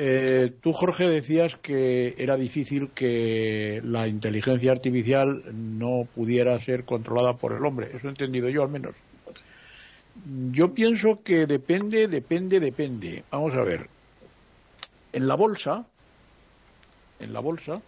Eh, 0.00 0.52
tú, 0.60 0.72
Jorge, 0.72 1.08
decías 1.08 1.56
que 1.56 2.14
era 2.18 2.36
difícil 2.36 2.90
que 2.90 3.80
la 3.82 4.06
inteligencia 4.06 4.70
artificial 4.70 5.42
no 5.52 6.06
pudiera 6.14 6.56
ser 6.60 6.84
controlada 6.84 7.36
por 7.36 7.52
el 7.52 7.64
hombre. 7.64 7.88
Eso 7.92 8.06
he 8.06 8.10
entendido 8.10 8.48
yo, 8.48 8.62
al 8.62 8.68
menos. 8.68 8.94
Yo 10.52 10.72
pienso 10.72 11.20
que 11.24 11.46
depende, 11.46 12.06
depende, 12.06 12.60
depende. 12.60 13.24
Vamos 13.32 13.54
a 13.54 13.64
ver. 13.64 13.88
En 15.12 15.26
la 15.26 15.34
bolsa, 15.34 15.84
en 17.18 17.32
la 17.32 17.40
bolsa, 17.40 17.82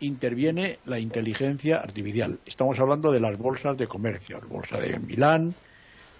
interviene 0.00 0.80
la 0.84 0.98
inteligencia 0.98 1.78
artificial. 1.78 2.40
Estamos 2.44 2.78
hablando 2.78 3.10
de 3.10 3.20
las 3.20 3.38
bolsas 3.38 3.78
de 3.78 3.86
comercio, 3.86 4.38
la 4.38 4.48
bolsa 4.48 4.78
de 4.78 4.98
Milán, 4.98 5.54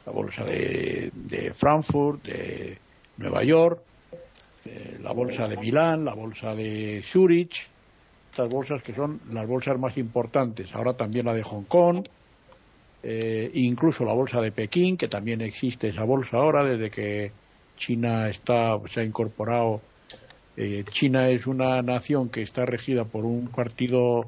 la 0.07 0.13
bolsa 0.13 0.43
de 0.43 1.53
Frankfurt, 1.55 2.25
de 2.25 2.79
Nueva 3.19 3.45
York, 3.45 3.83
eh, 4.65 4.99
la 5.03 5.13
bolsa 5.13 5.49
de 5.49 5.57
Milán, 5.57 6.05
la 6.05 6.15
bolsa 6.15 6.55
de 6.55 7.03
Zurich, 7.05 7.67
estas 8.31 8.49
bolsas 8.49 8.83
que 8.83 8.95
son 8.95 9.21
las 9.31 9.47
bolsas 9.47 9.79
más 9.79 9.97
importantes. 9.99 10.75
Ahora 10.75 10.95
también 10.95 11.27
la 11.27 11.35
de 11.35 11.43
Hong 11.43 11.65
Kong, 11.65 12.05
eh, 13.03 13.51
incluso 13.55 14.05
la 14.05 14.13
bolsa 14.13 14.41
de 14.41 14.53
Pekín, 14.53 14.97
que 14.97 15.09
también 15.09 15.41
existe 15.41 15.89
esa 15.89 16.05
bolsa 16.05 16.37
ahora 16.37 16.63
desde 16.63 16.91
que 16.91 17.33
China 17.77 18.29
está, 18.29 18.81
se 18.89 19.01
ha 19.01 19.05
incorporado. 19.05 19.81
Eh, 20.57 20.85
China 20.91 21.29
es 21.29 21.47
una 21.47 21.83
nación 21.83 22.29
que 22.29 22.43
está 22.43 22.65
regida 22.65 23.05
por 23.05 23.25
un 23.25 23.49
partido 23.49 24.25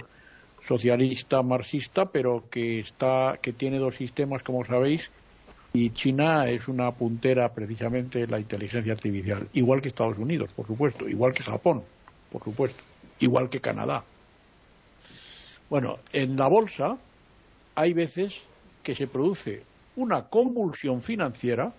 socialista 0.66 1.42
marxista, 1.42 2.10
pero 2.10 2.44
que 2.50 2.80
está, 2.80 3.38
que 3.40 3.52
tiene 3.52 3.78
dos 3.78 3.94
sistemas, 3.96 4.42
como 4.42 4.64
sabéis, 4.64 5.10
y 5.76 5.90
China 5.90 6.48
es 6.48 6.68
una 6.68 6.92
puntera 6.92 7.52
precisamente 7.52 8.22
en 8.22 8.30
la 8.30 8.38
inteligencia 8.38 8.92
artificial, 8.92 9.48
igual 9.54 9.82
que 9.82 9.88
Estados 9.88 10.16
Unidos, 10.16 10.50
por 10.54 10.68
supuesto, 10.68 11.08
igual 11.08 11.34
que 11.34 11.42
Japón, 11.42 11.82
por 12.30 12.44
supuesto, 12.44 12.80
igual 13.18 13.50
que 13.50 13.60
Canadá. 13.60 14.04
Bueno, 15.68 15.98
en 16.12 16.36
la 16.36 16.46
bolsa 16.46 16.96
hay 17.74 17.92
veces 17.92 18.34
que 18.84 18.94
se 18.94 19.08
produce 19.08 19.64
una 19.96 20.28
convulsión 20.28 21.02
financiera 21.02 21.72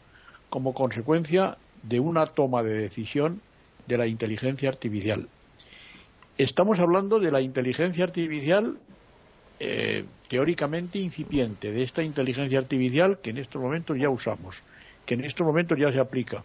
como 0.50 0.74
consecuencia 0.74 1.58
de 1.82 2.02
una 2.02 2.26
toma 2.26 2.64
de 2.64 2.74
decisión 2.74 3.40
de 3.88 3.98
la 3.98 4.08
inteligencia 4.08 4.68
artificial. 4.68 5.30
Estamos 6.38 6.80
hablando 6.80 7.22
de 7.22 7.32
la 7.32 7.40
inteligencia 7.40 8.04
artificial 8.04 8.78
eh, 9.60 10.06
teóricamente 10.28 11.00
incipiente 11.00 11.72
de 11.72 11.84
esta 11.84 12.04
inteligencia 12.04 12.60
artificial 12.60 13.20
que 13.20 13.30
en 13.30 13.38
estos 13.38 13.62
momentos 13.62 13.98
ya 13.98 14.10
usamos, 14.10 14.64
que 15.06 15.14
en 15.14 15.24
estos 15.24 15.46
momentos 15.46 15.78
ya 15.78 15.92
se 15.92 16.00
aplica. 16.00 16.44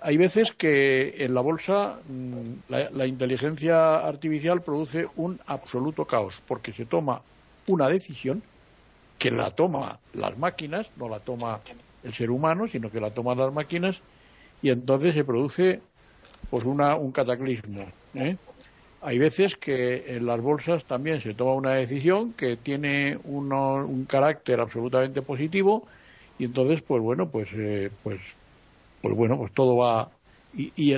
Hay 0.00 0.16
veces 0.16 0.52
que 0.52 1.16
en 1.18 1.34
la 1.34 1.40
bolsa 1.40 2.00
mm, 2.08 2.52
la, 2.68 3.06
inteligencia 3.06 3.96
artificial 3.96 4.62
produce 4.62 5.08
un 5.16 5.40
absoluto 5.46 6.04
caos, 6.04 6.42
porque 6.46 6.72
se 6.72 6.84
toma 6.84 7.22
una 7.66 7.88
decisión 7.88 8.42
que 9.18 9.30
la 9.30 9.50
toma 9.50 9.98
las 10.12 10.36
máquinas, 10.36 10.88
no 10.96 11.08
la 11.08 11.20
toma 11.20 11.60
el 12.04 12.14
ser 12.14 12.30
humano, 12.30 12.68
sino 12.68 12.90
que 12.90 13.00
la 13.00 13.10
toman 13.10 13.38
las 13.38 13.52
máquinas, 13.52 14.00
y 14.62 14.70
entonces 14.70 15.14
se 15.14 15.24
produce 15.24 15.80
pues 16.50 16.64
una, 16.64 16.96
un 16.96 17.12
cataclismo. 17.12 17.86
¿eh? 18.14 18.36
Hay 19.02 19.18
veces 19.18 19.56
que 19.56 20.16
en 20.16 20.26
las 20.26 20.40
bolsas 20.40 20.84
también 20.84 21.20
se 21.20 21.34
toma 21.34 21.54
una 21.54 21.72
decisión 21.72 22.32
que 22.32 22.56
tiene 22.56 23.18
un 23.24 24.06
carácter 24.08 24.60
absolutamente 24.60 25.22
positivo 25.22 25.86
y 26.38 26.44
entonces, 26.44 26.82
pues 26.82 27.02
bueno, 27.02 27.28
pues, 27.28 27.48
eh, 27.54 27.90
pues, 28.02 28.20
pues 29.02 29.14
bueno, 29.14 29.38
pues 29.38 29.52
todo 29.52 29.76
va. 29.76 30.10
Y, 30.54 30.94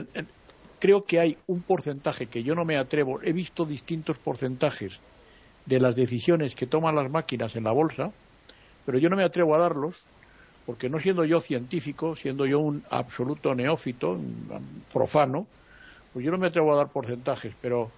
creo 0.78 1.04
que 1.04 1.18
hay 1.18 1.36
un 1.48 1.62
porcentaje 1.62 2.26
que 2.26 2.42
yo 2.42 2.54
no 2.54 2.64
me 2.64 2.76
atrevo. 2.76 3.20
He 3.22 3.32
visto 3.32 3.64
distintos 3.64 4.16
porcentajes 4.18 5.00
de 5.66 5.80
las 5.80 5.96
decisiones 5.96 6.54
que 6.54 6.66
toman 6.66 6.94
las 6.94 7.10
máquinas 7.10 7.56
en 7.56 7.64
la 7.64 7.72
bolsa, 7.72 8.12
pero 8.86 8.98
yo 8.98 9.10
no 9.10 9.16
me 9.16 9.24
atrevo 9.24 9.54
a 9.54 9.58
darlos 9.58 9.96
porque 10.66 10.88
no 10.88 11.00
siendo 11.00 11.24
yo 11.24 11.40
científico, 11.40 12.14
siendo 12.14 12.46
yo 12.46 12.60
un 12.60 12.84
absoluto 12.90 13.54
neófito, 13.54 14.12
un 14.12 14.84
profano, 14.92 15.46
pues 16.12 16.24
yo 16.24 16.30
no 16.30 16.38
me 16.38 16.46
atrevo 16.46 16.72
a 16.72 16.76
dar 16.76 16.88
porcentajes, 16.88 17.54
pero 17.60 17.90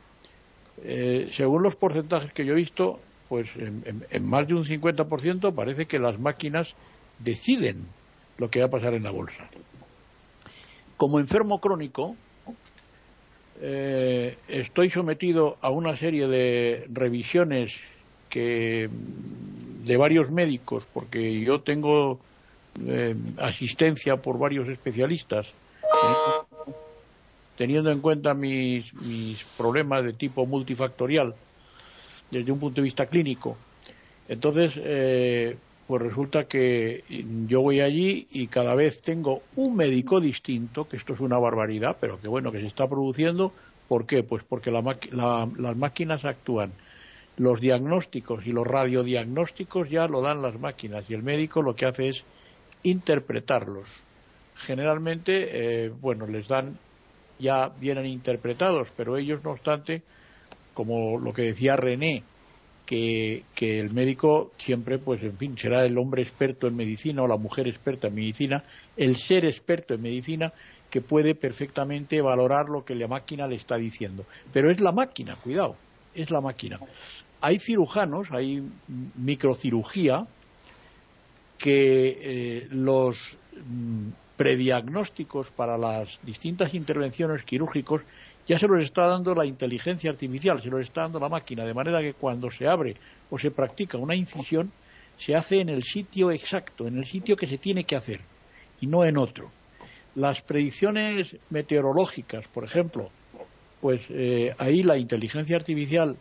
eh, 0.83 1.31
según 1.33 1.63
los 1.63 1.77
porcentajes 1.77 2.33
que 2.33 2.45
yo 2.45 2.53
he 2.53 2.57
visto, 2.57 3.01
pues 3.29 3.49
en, 3.57 4.27
más 4.27 4.49
de 4.49 4.55
un 4.55 4.65
50% 4.65 5.55
parece 5.55 5.87
que 5.87 5.99
las 5.99 6.19
máquinas 6.19 6.75
deciden 7.19 7.87
lo 8.39 8.51
que 8.51 8.61
va 8.61 8.67
a 8.67 8.71
pasar 8.71 8.95
en 8.95 9.05
la 9.05 9.11
bolsa. 9.11 9.49
Como 10.97 11.21
enfermo 11.21 11.61
crónico, 11.61 12.17
eh, 13.61 14.37
estoy 14.49 14.91
sometido 14.91 15.59
a 15.61 15.71
una 15.71 15.97
serie 15.97 16.27
de 16.27 16.87
revisiones 16.91 17.75
que 18.29 18.89
de 19.85 19.97
varios 19.97 20.31
médicos, 20.31 20.87
porque 20.93 21.41
yo 21.41 21.61
tengo 21.61 22.19
eh, 22.87 23.15
asistencia 23.39 24.17
por 24.17 24.39
varios 24.39 24.69
especialistas 24.69 25.53
teniendo 27.61 27.91
en 27.91 28.01
cuenta 28.01 28.33
mis, 28.33 28.91
problemas 29.59 30.03
de 30.03 30.15
tipo 30.15 30.47
multifactorial 30.47 31.35
desde 32.31 32.51
un 32.51 32.59
punto 32.59 32.77
de 32.77 32.85
vista 32.87 33.05
clínico. 33.05 33.59
Entonces, 34.29 34.73
eh, 34.83 35.59
pues 35.87 36.03
resulta 36.03 36.45
que 36.45 37.05
yo 37.47 37.61
voy 37.61 37.83
allí 37.83 38.27
y 38.31 38.47
cada 38.47 38.75
vez 38.75 39.03
tengo 39.03 39.43
un 39.57 39.77
médico 39.77 40.23
distinto, 40.23 40.89
que 40.89 40.97
esto 40.97 41.13
es 41.13 41.21
una 41.21 41.39
barbaridad, 41.39 41.99
pero 42.01 42.19
que 42.19 42.29
bueno, 42.29 42.51
que 42.51 42.61
se 42.61 42.67
está 42.67 42.89
produciendo. 42.89 43.53
¿Por 43.89 44.07
qué? 44.07 44.23
Pues 44.23 44.43
porque 44.43 44.71
las 44.71 45.77
máquinas 45.77 46.25
actúan. 46.25 46.73
Los 47.37 47.61
diagnósticos 47.61 48.47
y 48.47 48.53
los 48.53 48.67
radiodiagnósticos 48.67 49.91
ya 49.91 50.09
lo 50.09 50.23
dan 50.23 50.41
las 50.41 50.59
máquinas 50.59 51.05
y 51.11 51.13
el 51.13 51.23
médico 51.23 51.61
lo 51.61 51.77
que 51.77 51.85
hace 51.85 52.09
es 52.09 52.25
interpretarlos. 52.85 53.87
Generalmente, 54.55 55.85
eh, 55.85 55.91
bueno, 55.91 56.27
les 56.27 56.49
dan 56.49 56.79
ya 57.41 57.69
vienen 57.69 58.07
interpretados, 58.07 58.89
pero 58.97 59.17
ellos, 59.17 59.43
no 59.45 59.53
obstante, 59.53 60.03
como 60.75 61.19
lo 61.19 61.33
que 61.33 61.43
decía 61.43 61.77
René, 61.77 62.23
que, 62.87 63.45
que, 63.55 63.79
el 63.79 63.93
médico 63.93 64.51
siempre, 64.59 64.99
pues 64.99 65.23
en 65.23 65.37
fin, 65.37 65.57
será 65.57 65.85
el 65.85 65.97
hombre 65.97 66.23
experto 66.23 66.67
en 66.67 66.77
medicina 66.77 67.23
o 67.23 67.29
la 67.29 67.37
mujer 67.37 67.69
experta 67.69 68.09
en 68.09 68.15
medicina, 68.15 68.65
el 68.97 69.17
ser 69.17 69.45
experto 69.45 69.95
en 69.95 70.03
medicina 70.03 70.53
que 70.91 71.01
puede 71.01 71.35
perfectamente 71.37 72.21
valorar 72.21 72.67
lo 72.69 72.85
que 72.85 72.97
la 72.97 73.07
máquina 73.07 73.47
le 73.47 73.57
está 73.57 73.77
diciendo. 73.77 74.25
Pero 74.53 74.71
es 74.71 74.81
la 74.81 74.93
máquina, 74.93 75.37
cuidado, 75.37 75.77
es 76.15 76.31
la 76.31 76.41
máquina. 76.41 76.81
Hay 77.41 77.61
cirujanos, 77.61 78.33
hay 78.33 78.63
microcirugía, 79.17 80.27
que 81.61 82.19
eh, 82.23 82.69
los 82.71 83.37
mm, 83.53 84.09
prediagnósticos 84.41 85.51
para 85.51 85.77
las 85.77 86.19
distintas 86.23 86.73
intervenciones 86.73 87.43
quirúrgicas 87.43 88.01
ya 88.49 88.59
se 88.59 88.67
los 88.67 88.83
está 88.83 89.05
dando 89.05 89.35
la 89.35 89.45
inteligencia 89.45 90.11
artificial, 90.11 90.63
se 90.63 90.71
los 90.71 90.81
está 90.81 91.03
dando 91.03 91.21
la 91.21 91.29
máquina, 91.29 91.67
de 91.67 91.75
manera 91.75 92.01
que 92.01 92.15
cuando 92.15 92.51
se 92.51 92.67
abre 92.67 92.97
o 93.29 93.39
se 93.39 93.51
practica 93.51 93.99
una 93.99 94.15
incisión, 94.15 94.73
se 95.19 95.35
hace 95.35 95.61
en 95.61 95.69
el 95.69 95.83
sitio 95.83 96.31
exacto, 96.31 96.87
en 96.87 96.97
el 96.97 97.05
sitio 97.05 97.37
que 97.37 97.47
se 97.47 97.59
tiene 97.59 97.85
que 97.85 97.97
hacer, 97.97 98.23
y 98.81 98.87
no 98.87 99.05
en 99.05 99.19
otro. 99.19 99.51
Las 100.15 100.41
predicciones 100.41 101.37
meteorológicas, 101.51 102.49
por 102.49 102.65
ejemplo, 102.65 103.11
pues 103.83 104.01
eh, 104.09 104.55
ahí 104.57 104.83
la 104.83 104.97
inteligencia 104.97 105.59
artificial 105.59 106.17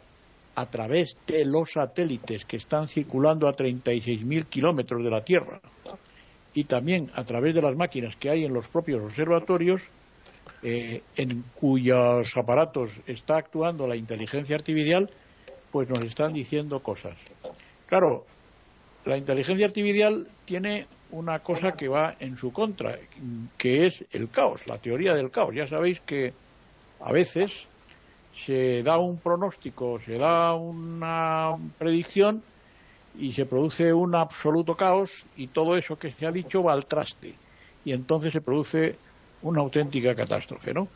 a 0.56 0.66
través 0.66 1.16
de 1.26 1.46
los 1.46 1.72
satélites 1.72 2.44
que 2.44 2.58
están 2.58 2.90
circulando 2.90 3.48
a 3.48 3.56
36.000 3.56 4.48
kilómetros 4.48 5.06
de 5.06 5.10
la 5.10 5.24
Tierra 5.24 5.62
y 6.54 6.64
también 6.66 7.12
a 7.14 7.24
través 7.24 7.54
de 7.54 7.62
las 7.62 7.76
máquinas 7.76 8.16
que 8.16 8.30
hay 8.30 8.46
en 8.46 8.54
los 8.54 8.68
propios 8.68 9.04
observatorios, 9.04 9.82
eh, 10.62 11.02
en 11.16 11.44
cuyos 11.56 12.36
aparatos 12.36 12.92
está 13.08 13.38
actuando 13.38 13.88
la 13.88 13.96
inteligencia 13.96 14.56
artificial, 14.56 15.10
pues 15.72 15.88
nos 15.88 16.04
están 16.04 16.34
diciendo 16.34 16.82
cosas. 16.82 17.18
Claro, 17.86 18.26
la 19.06 19.18
inteligencia 19.18 19.68
artificial 19.68 20.28
tiene 20.46 20.88
una 21.12 21.40
cosa 21.40 21.74
que 21.74 21.88
va 21.88 22.16
en 22.20 22.36
su 22.36 22.52
contra, 22.52 22.98
que 23.58 23.86
es 23.86 24.04
el 24.12 24.30
caos, 24.30 24.68
la 24.68 24.78
teoría 24.78 25.14
del 25.14 25.32
caos. 25.32 25.56
Ya 25.56 25.68
sabéis 25.68 26.00
que 26.02 26.34
a 27.00 27.12
veces 27.12 27.68
se 28.46 28.84
da 28.84 29.00
un 29.00 29.18
pronóstico, 29.18 30.00
se 30.06 30.18
da 30.18 30.54
una 30.56 31.56
predicción 31.78 32.44
y 33.18 33.34
se 33.34 33.46
produce 33.46 33.94
un 33.94 34.16
absoluto 34.16 34.76
caos 34.76 35.26
y 35.36 35.48
todo 35.48 35.76
eso 35.76 35.98
que 35.98 36.12
se 36.12 36.26
ha 36.26 36.32
dicho 36.32 36.64
va 36.64 36.74
al 36.74 36.86
traste 36.86 37.36
y 37.86 37.94
entonces 37.94 38.32
se 38.32 38.42
produce 38.42 38.96
una 39.42 39.62
auténtica 39.62 40.16
catástrofe, 40.16 40.74
¿no? 40.74 40.88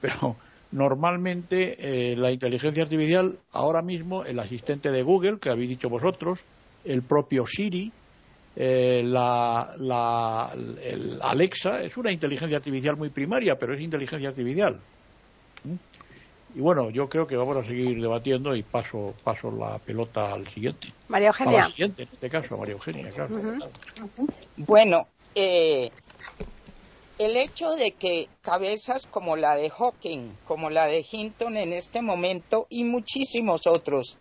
Pero 0.00 0.36
normalmente 0.72 2.12
eh, 2.12 2.16
la 2.16 2.30
inteligencia 2.30 2.82
artificial, 2.82 3.38
ahora 3.52 3.82
mismo 3.82 4.24
el 4.24 4.38
asistente 4.38 4.90
de 4.90 5.02
Google, 5.02 5.38
que 5.38 5.50
habéis 5.50 5.70
dicho 5.70 5.88
vosotros, 5.88 6.44
el 6.84 7.02
propio 7.02 7.46
Siri, 7.46 7.92
eh, 8.56 9.02
la, 9.04 9.72
el 10.82 11.18
Alexa, 11.22 11.82
es 11.82 11.96
una 11.96 12.10
inteligencia 12.10 12.56
artificial 12.56 12.96
muy 12.96 13.10
primaria, 13.10 13.56
pero 13.56 13.74
es 13.74 13.80
inteligencia 13.80 14.28
artificial. 14.28 14.80
Y 16.54 16.60
bueno, 16.60 16.90
yo 16.90 17.08
creo 17.08 17.26
que 17.26 17.36
vamos 17.36 17.56
a 17.56 17.64
seguir 17.64 18.00
debatiendo 18.00 18.54
y 18.56 18.62
paso, 18.62 19.14
paso 19.22 19.50
la 19.50 19.78
pelota 19.78 20.32
al 20.32 20.48
siguiente. 20.52 20.88
María 21.08 21.28
Eugenia. 21.28 21.64
Al 21.64 21.72
siguiente, 21.72 22.02
en 22.02 22.08
este 22.12 22.30
caso, 22.30 22.56
María 22.56 22.74
Eugenia, 22.74 23.10
claro. 23.10 23.34
Bueno, 24.56 25.06
eh, 25.34 25.90
el 27.18 27.36
hecho 27.36 27.70
de 27.72 27.92
que 27.92 28.28
cabezas 28.42 29.06
como 29.06 29.36
la 29.36 29.56
de 29.56 29.70
Hawking, 29.70 30.30
como 30.46 30.70
la 30.70 30.86
de 30.86 31.04
Hinton 31.10 31.56
en 31.56 31.72
este 31.72 32.00
momento 32.00 32.66
y 32.70 32.84
muchísimos 32.84 33.66
otros 33.66 34.18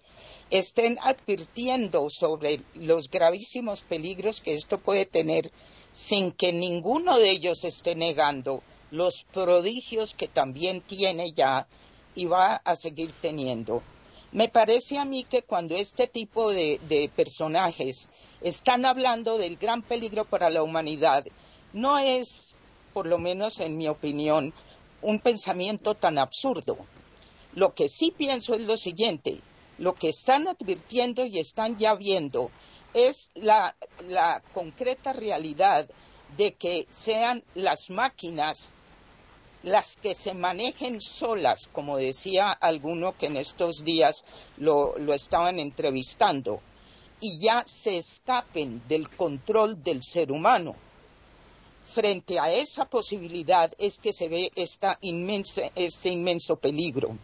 estén 0.50 0.98
advirtiendo 1.02 2.08
sobre 2.10 2.62
los 2.74 3.10
gravísimos 3.10 3.82
peligros 3.82 4.42
que 4.42 4.54
esto 4.54 4.80
puede 4.80 5.06
tener 5.06 5.52
sin 5.92 6.32
que 6.32 6.54
ninguno 6.54 7.20
de 7.20 7.32
ellos 7.32 7.64
esté 7.64 7.96
negando 7.96 8.64
los 8.92 9.26
prodigios 9.32 10.14
que 10.14 10.28
también 10.28 10.82
tiene 10.82 11.34
ya 11.34 11.68
y 12.18 12.26
va 12.26 12.56
a 12.66 12.76
seguir 12.76 13.12
teniendo. 13.22 13.84
Me 14.32 14.50
parece 14.50 14.98
a 14.98 15.06
mí 15.06 15.24
que 15.24 15.44
cuando 15.44 15.76
este 15.76 16.08
tipo 16.08 16.52
de, 16.52 17.12
personajes 17.16 18.10
están 18.42 18.86
hablando 18.86 19.38
del 19.38 19.56
gran 19.56 19.84
peligro 19.84 20.26
para 20.26 20.50
la 20.50 20.64
humanidad, 20.64 21.26
no 21.74 22.00
es 22.00 22.56
por 22.92 23.06
lo 23.06 23.20
menos 23.20 23.60
en 23.60 23.78
mi 23.78 23.88
opinión, 23.88 24.52
un 25.04 25.20
pensamiento 25.20 25.94
tan 25.94 26.18
absurdo. 26.18 26.78
Lo 27.54 27.76
que 27.76 27.88
sí 27.88 28.12
pienso 28.12 28.56
es 28.56 28.66
lo 28.66 28.78
siguiente, 28.78 29.40
lo 29.78 29.94
que 29.94 30.10
están 30.10 30.48
advirtiendo 30.48 31.24
y 31.24 31.38
están 31.38 31.78
ya 31.78 31.94
viendo 31.94 32.50
es 32.96 33.30
la 33.36 33.76
concreta 34.56 35.14
realidad 35.14 35.88
de 36.36 36.54
que 36.54 36.88
sean 36.90 37.44
las 37.54 37.92
máquinas 37.92 38.74
las 39.64 39.98
que 39.98 40.14
se 40.14 40.34
manejen 40.34 41.02
solas, 41.02 41.70
como 41.72 41.98
decía 41.98 42.52
alguno 42.52 43.18
que 43.18 43.28
en 43.28 43.38
estos 43.38 43.84
días 43.84 44.24
lo, 44.58 44.98
lo, 44.98 45.14
estaban 45.14 45.60
entrevistando, 45.60 46.62
y 47.20 47.40
ya 47.40 47.64
se 47.66 47.98
escapen 47.98 48.82
del 48.88 49.10
control 49.10 49.84
del 49.84 50.04
ser 50.04 50.32
humano 50.32 50.76
frente 51.98 52.40
a 52.40 52.52
esa 52.52 52.86
posibilidad 52.86 53.72
es 53.80 53.98
que 53.98 54.14
se 54.14 54.28
ve 54.28 54.52
esta 54.56 55.00
este 55.02 56.10
inmenso 56.10 56.56
peligro. 56.58 57.18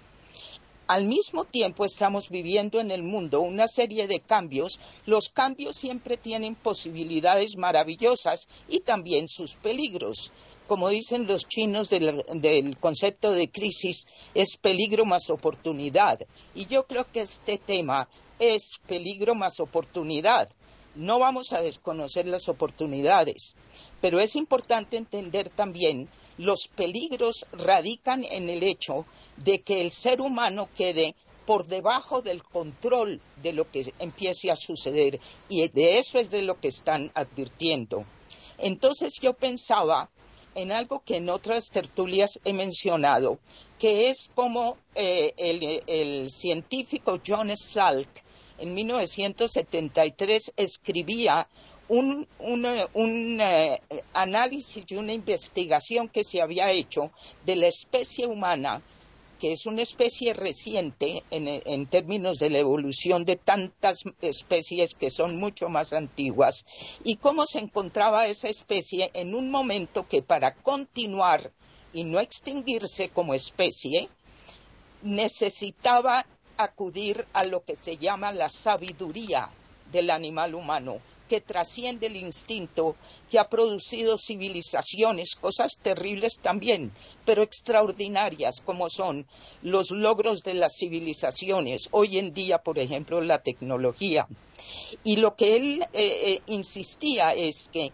Al 0.87 1.05
mismo 1.05 1.45
tiempo 1.45 1.85
estamos 1.85 2.29
viviendo 2.29 2.79
en 2.79 2.89
el 2.89 3.03
mundo 3.03 3.41
una 3.41 3.67
serie 3.67 4.07
de 4.07 4.19
cambios. 4.19 4.79
Los 5.05 5.29
cambios 5.29 5.77
siempre 5.77 6.17
tienen 6.17 6.55
posibilidades 6.55 7.55
maravillosas 7.55 8.47
y 8.67 8.79
también 8.79 9.27
sus 9.27 9.53
peligros. 9.55 10.31
Como 10.67 10.89
dicen 10.89 11.27
los 11.27 11.47
chinos 11.47 11.89
del, 11.89 12.23
del 12.35 12.77
concepto 12.77 13.31
de 13.31 13.49
crisis, 13.49 14.07
es 14.33 14.57
peligro 14.57 15.05
más 15.05 15.29
oportunidad. 15.29 16.19
Y 16.55 16.65
yo 16.67 16.85
creo 16.85 17.05
que 17.11 17.21
este 17.21 17.57
tema 17.57 18.07
es 18.39 18.79
peligro 18.87 19.35
más 19.35 19.59
oportunidad. 19.59 20.49
No 20.95 21.19
vamos 21.19 21.53
a 21.53 21.61
desconocer 21.61 22.27
las 22.27 22.49
oportunidades. 22.49 23.55
Pero 23.99 24.19
es 24.19 24.35
importante 24.35 24.97
entender 24.97 25.49
también 25.49 26.09
los 26.37 26.67
peligros 26.67 27.45
radican 27.51 28.23
en 28.23 28.49
el 28.49 28.63
hecho 28.63 29.05
de 29.37 29.61
que 29.61 29.81
el 29.81 29.91
ser 29.91 30.21
humano 30.21 30.69
quede 30.75 31.15
por 31.45 31.67
debajo 31.67 32.21
del 32.21 32.43
control 32.43 33.21
de 33.41 33.53
lo 33.53 33.69
que 33.69 33.93
empiece 33.99 34.49
a 34.49 34.55
suceder 34.55 35.19
y 35.49 35.67
de 35.67 35.97
eso 35.97 36.19
es 36.19 36.31
de 36.31 36.41
lo 36.41 36.59
que 36.59 36.69
están 36.69 37.11
advirtiendo. 37.13 38.05
Entonces 38.57 39.13
yo 39.21 39.33
pensaba 39.33 40.09
en 40.55 40.71
algo 40.71 41.01
que 41.05 41.17
en 41.17 41.29
otras 41.29 41.69
tertulias 41.69 42.39
he 42.43 42.53
mencionado, 42.53 43.39
que 43.79 44.09
es 44.09 44.31
como 44.33 44.77
eh, 44.95 45.33
el, 45.37 46.29
científico 46.29 47.19
John 47.25 47.55
Salk 47.55 48.09
en 48.57 48.73
1973 48.73 50.53
escribía 50.55 51.47
un, 51.89 52.27
eh, 52.65 53.79
análisis 54.13 54.83
y 54.87 54.95
una 54.95 55.13
investigación 55.13 56.07
que 56.07 56.23
se 56.23 56.41
había 56.41 56.71
hecho 56.71 57.11
de 57.45 57.55
la 57.55 57.67
especie 57.67 58.25
humana, 58.25 58.81
que 59.43 59.51
es 59.51 59.65
una 59.65 59.81
especie 59.81 60.33
reciente 60.33 61.25
en, 61.29 61.49
en, 61.49 61.85
términos 61.87 62.39
de 62.39 62.49
la 62.49 62.59
evolución 62.59 63.25
de 63.25 63.35
tantas 63.35 64.05
especies 64.21 64.95
que 64.95 65.09
son 65.09 65.37
mucho 65.37 65.67
más 65.67 65.91
antiguas, 65.91 66.65
y 67.03 67.17
cómo 67.17 67.45
se 67.45 67.59
encontraba 67.59 68.25
esa 68.27 68.47
especie 68.47 69.11
en 69.13 69.35
un 69.35 69.51
momento 69.51 70.07
que 70.07 70.21
para 70.21 70.55
continuar 70.55 71.51
y 71.91 72.05
no 72.05 72.21
extinguirse 72.21 73.09
como 73.09 73.33
especie, 73.33 74.07
necesitaba 75.01 76.25
acudir 76.55 77.27
a 77.33 77.43
lo 77.43 77.65
que 77.65 77.75
se 77.75 77.97
llama 77.97 78.31
la 78.31 78.47
sabiduría 78.47 79.49
del 79.91 80.09
animal 80.11 80.55
humano 80.55 81.01
que 81.33 81.41
trasciende 81.41 82.05
el 82.05 82.15
instinto, 82.15 82.95
que 83.31 83.39
ha 83.39 83.49
producido 83.49 84.19
civilizaciones, 84.19 85.35
cosas 85.35 85.79
terribles 85.81 86.37
también, 86.37 86.91
pero 87.25 87.41
extraordinarias 87.41 88.61
como 88.61 88.87
son 88.87 89.25
los 89.63 89.89
logros 89.89 90.43
de 90.43 90.53
las 90.53 90.77
civilizaciones, 90.77 91.87
hoy 91.89 92.19
en 92.19 92.35
día, 92.35 92.59
por 92.59 92.77
ejemplo, 92.77 93.19
la 93.19 93.39
tecnología. 93.41 94.27
Y 95.03 95.15
lo 95.15 95.35
que 95.35 95.55
él 95.55 95.81
eh, 95.91 96.33
eh, 96.33 96.41
insistía 96.45 97.31
es 97.31 97.67
que 97.73 97.91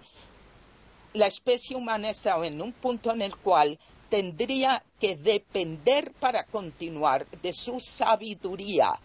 la 1.13 1.28
especie 1.28 1.78
humana 1.78 2.10
estaba 2.10 2.45
en 2.45 2.62
un 2.62 2.73
punto 2.73 3.10
en 3.13 3.21
el 3.21 3.38
cual 3.38 3.80
tendría 4.10 4.84
que 4.99 5.15
depender 5.15 6.12
para 6.19 6.43
continuar 6.43 7.25
de 7.41 7.54
su 7.54 7.80
sabiduría, 7.80 8.99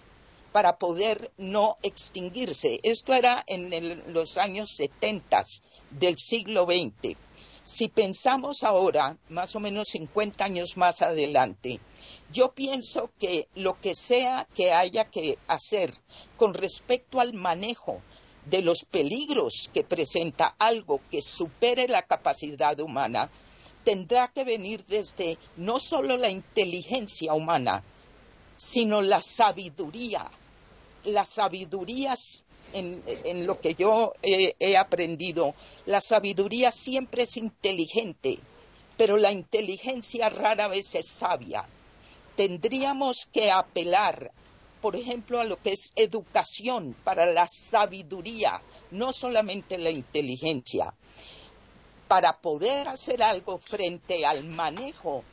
para 0.55 0.79
poder 0.79 1.33
no 1.37 1.79
extinguirse. 1.83 2.79
Esto 2.85 3.13
era 3.13 3.43
en 3.49 4.13
los 4.13 4.39
años 4.39 4.71
70 4.77 5.43
del 5.91 6.17
siglo 6.17 6.65
XX. 6.65 7.17
Si 7.61 7.89
pensamos 7.89 8.63
ahora, 8.63 9.17
más 9.31 9.57
o 9.57 9.59
menos 9.59 9.89
50 9.89 10.45
años 10.45 10.77
más 10.77 11.03
adelante, 11.03 11.81
yo 12.33 12.53
pienso 12.53 13.11
que 13.19 13.49
lo 13.57 13.81
que 13.81 13.97
sea 13.97 14.47
que 14.55 14.73
haya 14.73 15.07
que 15.07 15.39
hacer 15.49 15.93
con 16.37 16.55
respecto 16.55 17.19
al 17.19 17.33
manejo 17.33 18.01
de 18.47 18.63
los 18.63 18.85
peligros 18.85 19.69
que 19.75 19.83
presenta 19.83 20.55
algo 20.57 21.01
que 21.11 21.21
supere 21.21 21.89
la 21.89 22.03
capacidad 22.03 22.79
humana, 22.79 23.29
tendrá 23.83 24.29
que 24.29 24.45
venir 24.45 24.85
desde 24.85 25.37
no 25.57 25.81
solo 25.81 26.17
la 26.17 26.31
inteligencia 26.31 27.35
humana, 27.35 27.83
sino 28.55 29.03
la 29.03 29.21
sabiduría 29.21 30.31
la 31.05 31.25
sabiduría, 31.25 32.15
en, 32.73 33.47
lo 33.47 33.61
que 33.61 33.75
yo 33.75 34.13
he 34.23 34.77
aprendido, 34.77 35.55
la 35.87 36.01
sabiduría 36.01 36.71
siempre 36.71 37.23
es 37.23 37.37
inteligente, 37.37 38.39
pero 38.97 39.17
la 39.17 39.33
inteligencia 39.33 40.29
rara 40.29 40.69
vez 40.69 40.95
es 40.95 41.09
sabia. 41.09 41.67
Tendríamos 42.37 43.27
que 43.27 43.51
apelar, 43.51 44.33
por 44.81 44.97
ejemplo, 44.97 45.41
a 45.41 45.45
lo 45.45 45.57
que 45.63 45.73
es 45.73 45.93
educación 45.95 46.97
para 47.05 47.27
la 47.27 47.47
sabiduría, 47.47 48.61
no 48.91 49.13
solamente 49.13 49.79
la 49.79 49.91
inteligencia, 49.91 50.93
para 52.09 52.39
poder 52.41 52.89
hacer 52.89 53.23
algo 53.23 53.59
frente 53.59 54.27
al 54.27 54.45
manejo 54.45 55.25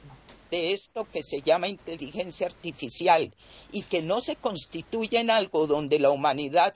de 0.51 0.73
esto 0.73 1.07
que 1.11 1.23
se 1.23 1.41
llama 1.41 1.69
inteligencia 1.69 2.45
artificial 2.45 3.33
y 3.71 3.83
que 3.83 4.01
no 4.01 4.19
se 4.19 4.35
constituye 4.35 5.19
en 5.19 5.31
algo 5.31 5.65
donde 5.65 5.97
la 5.97 6.11
humanidad 6.11 6.73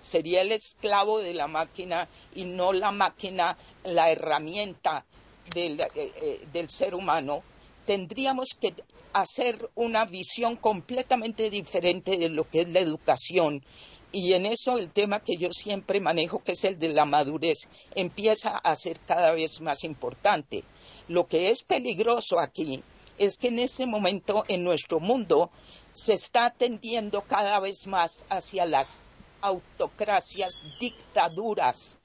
sería 0.00 0.40
el 0.40 0.52
esclavo 0.52 1.20
de 1.20 1.34
la 1.34 1.46
máquina 1.46 2.08
y 2.34 2.44
no 2.44 2.72
la 2.72 2.90
máquina 2.90 3.56
la 3.84 4.10
herramienta 4.10 5.04
del, 5.54 5.80
eh, 5.80 5.86
eh, 5.94 6.46
del 6.52 6.68
ser 6.68 6.94
humano, 6.94 7.42
tendríamos 7.86 8.48
que 8.60 8.74
hacer 9.12 9.70
una 9.74 10.04
visión 10.04 10.56
completamente 10.56 11.50
diferente 11.50 12.16
de 12.16 12.28
lo 12.28 12.48
que 12.48 12.62
es 12.62 12.68
la 12.70 12.80
educación 12.80 13.62
y 14.10 14.32
en 14.32 14.46
eso 14.46 14.78
el 14.78 14.90
tema 14.90 15.20
que 15.20 15.36
yo 15.36 15.52
siempre 15.52 16.00
manejo, 16.00 16.42
que 16.42 16.52
es 16.52 16.64
el 16.64 16.78
de 16.78 16.88
la 16.88 17.04
madurez, 17.04 17.68
empieza 17.94 18.56
a 18.56 18.74
ser 18.74 18.98
cada 19.00 19.32
vez 19.32 19.60
más 19.60 19.84
importante. 19.84 20.64
Lo 21.08 21.26
que 21.26 21.48
es 21.48 21.62
peligroso 21.62 22.38
aquí 22.38 22.82
es 23.16 23.38
que 23.38 23.48
en 23.48 23.58
ese 23.58 23.86
momento 23.86 24.44
en 24.46 24.62
nuestro 24.62 25.00
mundo 25.00 25.50
se 25.92 26.12
está 26.12 26.50
tendiendo 26.50 27.22
cada 27.22 27.58
vez 27.60 27.86
más 27.86 28.24
hacia 28.28 28.66
las 28.66 29.00
autocracias, 29.40 30.62
dictaduras, 30.78 31.98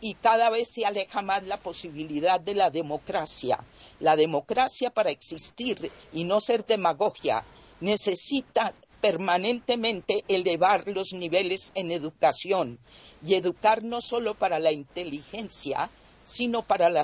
y 0.00 0.14
cada 0.14 0.50
vez 0.50 0.68
se 0.68 0.84
aleja 0.84 1.22
más 1.22 1.44
la 1.44 1.58
posibilidad 1.58 2.38
de 2.38 2.54
la 2.54 2.68
democracia. 2.68 3.64
La 4.00 4.16
democracia 4.16 4.90
para 4.90 5.10
existir 5.10 5.90
y 6.12 6.24
no 6.24 6.40
ser 6.40 6.66
demagogia 6.66 7.42
necesita 7.80 8.74
permanentemente 9.00 10.24
elevar 10.28 10.88
los 10.88 11.12
niveles 11.12 11.72
en 11.74 11.90
educación 11.90 12.78
y 13.24 13.34
educar 13.34 13.82
no 13.82 14.00
solo 14.00 14.34
para 14.34 14.58
la 14.58 14.72
inteligencia, 14.72 15.90
sino 16.24 16.62
para 16.62 16.90
la 16.90 17.02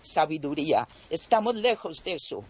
sabiduría. 0.00 0.88
Estamos 1.08 1.54
lejos 1.54 2.02
de 2.02 2.14
eso. 2.14 2.42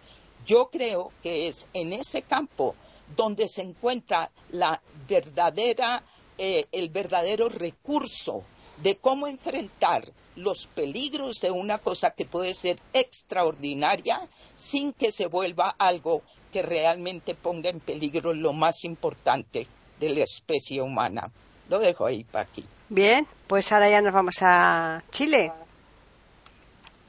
Yo 0.47 0.71
creo 0.73 1.13
que 1.23 1.49
es 1.49 1.67
en 1.75 1.93
ese 1.93 2.23
campo 2.23 2.75
donde 3.15 3.49
se 3.49 3.61
encuentra 3.61 4.31
la 4.51 4.81
verdadera, 5.07 6.03
eh, 6.39 6.67
el 6.73 6.89
verdadero 6.89 7.51
recurso 7.51 8.43
de 8.83 8.97
cómo 8.97 9.27
enfrentar 9.27 10.11
los 10.37 10.67
peligros 10.67 11.41
de 11.41 11.51
una 11.51 11.79
cosa 11.79 12.13
que 12.13 12.25
puede 12.25 12.55
ser 12.55 12.79
extraordinaria 12.93 14.21
sin 14.55 14.93
que 14.93 15.13
se 15.13 15.27
vuelva 15.27 15.75
algo 15.79 16.23
que 16.51 16.63
realmente 16.63 17.35
ponga 17.35 17.69
en 17.71 17.81
peligro 17.81 18.33
lo 18.33 18.53
más 18.53 18.85
importante 18.85 19.67
de 20.01 20.09
la 20.11 20.25
especie 20.25 20.81
humana. 20.81 21.31
Lo 21.69 21.79
dejo 21.79 22.07
ahí, 22.07 22.25
Paqui. 22.25 22.65
Bien, 22.89 23.27
pues 23.47 23.73
ahora 23.73 23.89
ya 23.89 24.01
nos 24.01 24.13
vamos 24.13 24.37
a 24.43 25.03
Chile. 25.11 25.53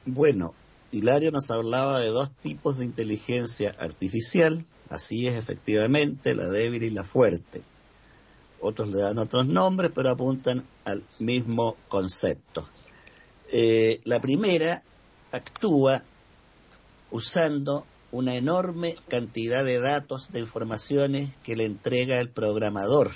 Bueno, 0.05 0.53
Hilario 0.91 1.31
nos 1.31 1.49
hablaba 1.49 1.99
de 1.99 2.07
dos 2.07 2.29
tipos 2.29 2.77
de 2.77 2.83
inteligencia 2.83 3.73
artificial, 3.79 4.65
así 4.89 5.27
es 5.27 5.35
efectivamente, 5.35 6.35
la 6.35 6.49
débil 6.49 6.83
y 6.83 6.89
la 6.89 7.05
fuerte. 7.05 7.63
Otros 8.59 8.89
le 8.89 8.99
dan 8.99 9.17
otros 9.17 9.47
nombres, 9.47 9.91
pero 9.95 10.09
apuntan 10.09 10.65
al 10.83 11.05
mismo 11.19 11.77
concepto. 11.87 12.67
Eh, 13.49 14.01
la 14.03 14.19
primera 14.19 14.83
actúa 15.31 16.03
usando 17.11 17.85
una 18.11 18.35
enorme 18.35 18.95
cantidad 19.07 19.63
de 19.63 19.79
datos, 19.79 20.31
de 20.33 20.41
informaciones 20.41 21.29
que 21.43 21.55
le 21.55 21.63
entrega 21.63 22.19
el 22.19 22.29
programador. 22.29 23.11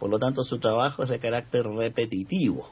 Por 0.00 0.10
lo 0.10 0.18
tanto, 0.18 0.42
su 0.42 0.58
trabajo 0.58 1.04
es 1.04 1.08
de 1.08 1.20
carácter 1.20 1.64
repetitivo. 1.64 2.70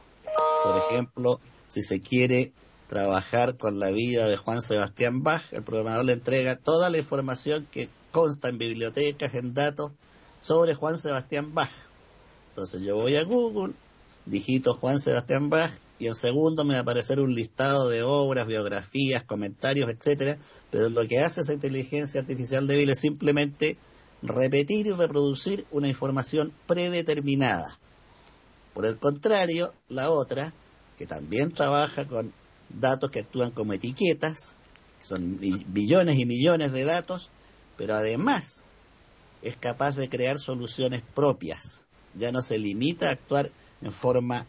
Por 0.64 0.76
ejemplo, 0.78 1.40
si 1.66 1.82
se 1.82 2.00
quiere 2.00 2.52
trabajar 2.88 3.56
con 3.56 3.78
la 3.78 3.90
vida 3.90 4.26
de 4.26 4.36
Juan 4.36 4.62
Sebastián 4.62 5.22
Bach, 5.22 5.42
el 5.52 5.62
programador 5.62 6.06
le 6.06 6.14
entrega 6.14 6.56
toda 6.56 6.90
la 6.90 6.98
información 6.98 7.68
que 7.70 7.88
consta 8.10 8.48
en 8.48 8.58
bibliotecas, 8.58 9.34
en 9.34 9.54
datos, 9.54 9.92
sobre 10.40 10.74
Juan 10.74 10.96
Sebastián 10.96 11.54
Bach. 11.54 11.70
Entonces 12.48 12.80
yo 12.82 12.96
voy 12.96 13.16
a 13.16 13.24
Google, 13.24 13.74
digito 14.24 14.74
Juan 14.74 14.98
Sebastián 14.98 15.50
Bach 15.50 15.70
y 15.98 16.06
en 16.06 16.14
segundo 16.14 16.64
me 16.64 16.74
va 16.74 16.80
a 16.80 16.82
aparecer 16.82 17.20
un 17.20 17.34
listado 17.34 17.88
de 17.88 18.02
obras, 18.02 18.46
biografías, 18.46 19.22
comentarios, 19.24 19.90
etcétera, 19.90 20.38
pero 20.70 20.88
lo 20.88 21.06
que 21.06 21.18
hace 21.20 21.42
esa 21.42 21.52
inteligencia 21.52 22.20
artificial 22.20 22.66
débil 22.66 22.90
es 22.90 23.00
simplemente 23.00 23.76
repetir 24.22 24.86
y 24.86 24.92
reproducir 24.92 25.66
una 25.70 25.88
información 25.88 26.52
predeterminada. 26.66 27.78
Por 28.72 28.86
el 28.86 28.96
contrario, 28.96 29.74
la 29.88 30.10
otra, 30.10 30.54
que 30.96 31.06
también 31.06 31.52
trabaja 31.52 32.06
con 32.06 32.32
datos 32.68 33.10
que 33.10 33.20
actúan 33.20 33.50
como 33.50 33.72
etiquetas, 33.72 34.56
son 35.00 35.38
billones 35.38 36.18
y 36.18 36.26
millones 36.26 36.72
de 36.72 36.84
datos, 36.84 37.30
pero 37.76 37.94
además 37.94 38.64
es 39.42 39.56
capaz 39.56 39.92
de 39.92 40.08
crear 40.08 40.38
soluciones 40.38 41.02
propias. 41.14 41.86
Ya 42.14 42.32
no 42.32 42.42
se 42.42 42.58
limita 42.58 43.08
a 43.08 43.12
actuar 43.12 43.50
en 43.80 43.92
forma 43.92 44.46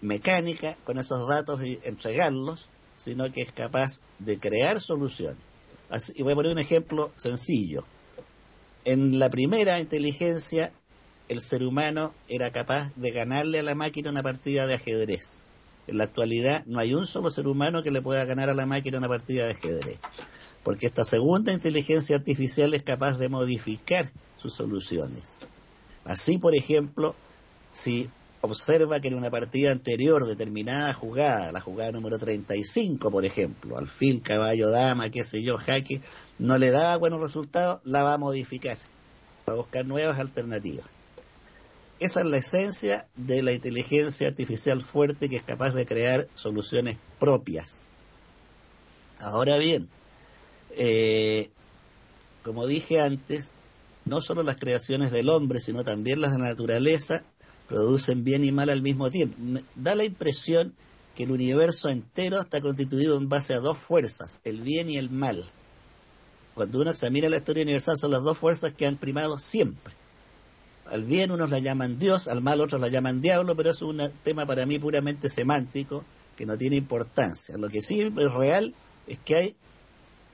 mecánica 0.00 0.76
con 0.84 0.98
esos 0.98 1.26
datos 1.26 1.64
y 1.64 1.80
entregarlos, 1.82 2.68
sino 2.94 3.30
que 3.32 3.42
es 3.42 3.52
capaz 3.52 4.00
de 4.18 4.38
crear 4.38 4.80
soluciones. 4.80 5.42
y 6.14 6.22
voy 6.22 6.32
a 6.32 6.36
poner 6.36 6.52
un 6.52 6.58
ejemplo 6.58 7.12
sencillo. 7.14 7.84
En 8.84 9.18
la 9.18 9.30
primera 9.30 9.78
inteligencia, 9.80 10.72
el 11.28 11.40
ser 11.40 11.62
humano 11.62 12.14
era 12.28 12.50
capaz 12.50 12.92
de 12.96 13.12
ganarle 13.12 13.60
a 13.60 13.62
la 13.62 13.74
máquina 13.74 14.10
una 14.10 14.22
partida 14.22 14.66
de 14.66 14.74
ajedrez. 14.74 15.43
En 15.86 15.98
la 15.98 16.04
actualidad 16.04 16.64
no 16.66 16.78
hay 16.78 16.94
un 16.94 17.06
solo 17.06 17.30
ser 17.30 17.46
humano 17.46 17.82
que 17.82 17.90
le 17.90 18.02
pueda 18.02 18.24
ganar 18.24 18.48
a 18.48 18.54
la 18.54 18.66
máquina 18.66 18.98
una 18.98 19.08
partida 19.08 19.44
de 19.44 19.52
ajedrez, 19.52 19.98
porque 20.62 20.86
esta 20.86 21.04
segunda 21.04 21.52
inteligencia 21.52 22.16
artificial 22.16 22.72
es 22.74 22.82
capaz 22.82 23.18
de 23.18 23.28
modificar 23.28 24.10
sus 24.38 24.54
soluciones. 24.54 25.38
Así, 26.04 26.38
por 26.38 26.54
ejemplo, 26.54 27.14
si 27.70 28.08
observa 28.40 29.00
que 29.00 29.08
en 29.08 29.14
una 29.14 29.30
partida 29.30 29.72
anterior, 29.72 30.24
determinada 30.26 30.92
jugada, 30.92 31.52
la 31.52 31.60
jugada 31.60 31.92
número 31.92 32.18
35, 32.18 33.10
por 33.10 33.24
ejemplo, 33.24 33.78
alfil, 33.78 34.22
caballo, 34.22 34.70
dama, 34.70 35.10
qué 35.10 35.24
sé 35.24 35.42
yo, 35.42 35.56
jaque, 35.58 36.00
no 36.38 36.58
le 36.58 36.70
da 36.70 36.96
buenos 36.96 37.20
resultados, 37.20 37.80
la 37.84 38.02
va 38.02 38.14
a 38.14 38.18
modificar, 38.18 38.76
va 39.48 39.54
a 39.54 39.56
buscar 39.56 39.86
nuevas 39.86 40.18
alternativas. 40.18 40.93
Esa 42.00 42.20
es 42.20 42.26
la 42.26 42.36
esencia 42.38 43.04
de 43.14 43.42
la 43.42 43.52
inteligencia 43.52 44.26
artificial 44.26 44.82
fuerte 44.82 45.28
que 45.28 45.36
es 45.36 45.44
capaz 45.44 45.72
de 45.74 45.86
crear 45.86 46.28
soluciones 46.34 46.96
propias. 47.20 47.86
Ahora 49.20 49.58
bien, 49.58 49.88
eh, 50.70 51.50
como 52.42 52.66
dije 52.66 53.00
antes, 53.00 53.52
no 54.04 54.20
solo 54.20 54.42
las 54.42 54.56
creaciones 54.56 55.12
del 55.12 55.28
hombre, 55.28 55.60
sino 55.60 55.84
también 55.84 56.20
las 56.20 56.32
de 56.32 56.38
la 56.38 56.48
naturaleza 56.48 57.24
producen 57.68 58.24
bien 58.24 58.44
y 58.44 58.52
mal 58.52 58.70
al 58.70 58.82
mismo 58.82 59.08
tiempo. 59.08 59.36
Da 59.76 59.94
la 59.94 60.04
impresión 60.04 60.74
que 61.14 61.22
el 61.22 61.30
universo 61.30 61.88
entero 61.88 62.40
está 62.40 62.60
constituido 62.60 63.16
en 63.16 63.28
base 63.28 63.54
a 63.54 63.60
dos 63.60 63.78
fuerzas, 63.78 64.40
el 64.44 64.62
bien 64.62 64.90
y 64.90 64.96
el 64.96 65.10
mal. 65.10 65.44
Cuando 66.54 66.80
uno 66.80 66.90
examina 66.90 67.28
la 67.28 67.36
historia 67.36 67.62
universal 67.62 67.96
son 67.96 68.10
las 68.10 68.22
dos 68.22 68.36
fuerzas 68.36 68.74
que 68.74 68.86
han 68.86 68.96
primado 68.96 69.38
siempre. 69.38 69.94
Al 70.86 71.04
bien 71.04 71.30
unos 71.30 71.50
la 71.50 71.58
llaman 71.58 71.98
Dios, 71.98 72.28
al 72.28 72.42
mal 72.42 72.60
otros 72.60 72.80
la 72.80 72.88
llaman 72.88 73.20
diablo, 73.20 73.56
pero 73.56 73.70
es 73.70 73.80
un 73.82 74.02
tema 74.22 74.46
para 74.46 74.66
mí 74.66 74.78
puramente 74.78 75.28
semántico 75.28 76.04
que 76.36 76.46
no 76.46 76.56
tiene 76.56 76.76
importancia. 76.76 77.56
Lo 77.56 77.68
que 77.68 77.80
sí 77.80 78.00
es 78.00 78.32
real 78.32 78.74
es 79.06 79.18
que 79.18 79.36
hay 79.36 79.56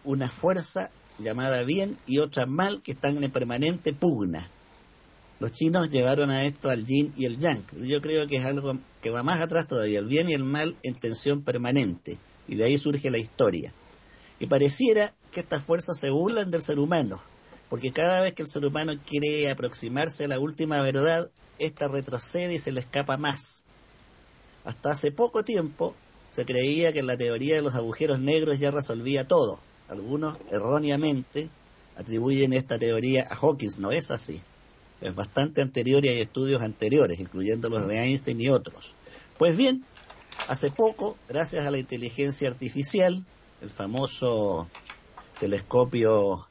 una 0.05 0.29
fuerza 0.29 0.91
llamada 1.19 1.63
bien 1.65 1.99
y 2.07 2.19
otra 2.19 2.47
mal 2.47 2.83
que 2.83 2.93
están 2.93 3.23
en 3.23 3.31
permanente 3.31 3.93
pugna. 3.93 4.51
Los 5.39 5.53
chinos 5.53 5.89
llevaron 5.89 6.31
a 6.31 6.45
esto 6.45 6.69
al 6.69 6.85
yin 6.85 7.13
y 7.17 7.25
el 7.25 7.39
yang. 7.39 7.65
Yo 7.79 8.01
creo 8.03 8.27
que 8.27 8.37
es 8.37 8.45
algo 8.45 8.79
que 9.01 9.11
va 9.11 9.23
más 9.23 9.41
atrás 9.41 9.67
todavía, 9.67 9.99
el 9.99 10.07
bien 10.07 10.29
y 10.29 10.35
el 10.35 10.45
mal 10.45 10.77
en 10.83 10.95
tensión 10.95 11.43
permanente. 11.43 12.19
Y 12.47 12.57
de 12.57 12.65
ahí 12.65 12.77
surge 12.77 13.11
la 13.11 13.19
historia. 13.19 13.73
Y 14.39 14.47
pareciera 14.47 15.15
que 15.31 15.41
estas 15.41 15.63
fuerzas 15.63 15.99
se 15.99 16.11
burlan 16.11 16.51
del 16.51 16.63
ser 16.63 16.79
humano, 16.79 17.23
porque 17.71 17.93
cada 17.93 18.21
vez 18.21 18.35
que 18.35 18.43
el 18.43 18.49
ser 18.49 18.66
humano 18.66 18.93
quiere 19.07 19.51
aproximarse 19.51 20.25
a 20.25 20.29
la 20.29 20.39
última 20.39 20.83
verdad, 20.83 21.31
esta 21.59 21.89
retrocede 21.89 22.55
y 22.55 22.59
se 22.59 22.73
le 22.73 22.81
escapa 22.81 23.16
más. 23.16 23.64
Hasta 24.64 24.91
hace 24.91 25.11
poco 25.12 25.43
tiempo 25.45 25.95
se 26.29 26.45
creía 26.45 26.93
que 26.93 27.03
la 27.03 27.16
teoría 27.16 27.55
de 27.55 27.62
los 27.62 27.75
agujeros 27.75 28.21
negros 28.21 28.59
ya 28.59 28.71
resolvía 28.71 29.27
todo. 29.27 29.59
Algunos 29.89 30.37
erróneamente 30.51 31.49
atribuyen 31.97 32.53
esta 32.53 32.79
teoría 32.79 33.27
a 33.31 33.37
Hawking, 33.37 33.71
no 33.79 33.91
es 33.91 34.11
así 34.11 34.43
es 35.01 35.14
bastante 35.14 35.62
anterior 35.62 36.05
y 36.05 36.09
hay 36.09 36.21
estudios 36.21 36.62
anteriores, 36.62 37.18
incluyendo 37.18 37.68
los 37.68 37.87
de 37.87 37.99
Einstein 37.99 38.41
y 38.41 38.49
otros. 38.49 38.95
Pues 39.39 39.57
bien, 39.57 39.85
hace 40.49 40.71
poco, 40.71 41.16
gracias 41.27 41.66
a 41.66 41.71
la 41.71 41.79
inteligencia 41.79 42.49
artificial, 42.49 43.25
el 43.62 43.71
famoso 43.71 44.68
telescopio 45.39 46.50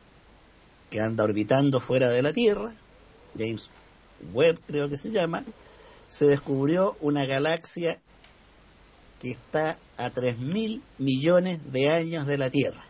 que 0.89 1.01
anda 1.01 1.23
orbitando 1.23 1.79
fuera 1.79 2.09
de 2.09 2.21
la 2.21 2.33
Tierra, 2.33 2.73
James 3.37 3.69
Webb 4.33 4.59
creo 4.67 4.89
que 4.89 4.97
se 4.97 5.11
llama, 5.11 5.45
se 6.07 6.25
descubrió 6.25 6.97
una 6.99 7.25
galaxia 7.25 7.99
que 9.19 9.31
está 9.31 9.77
a 9.97 10.11
3.000 10.11 10.81
millones 10.97 11.71
de 11.71 11.89
años 11.89 12.25
de 12.25 12.37
la 12.37 12.49
Tierra. 12.49 12.83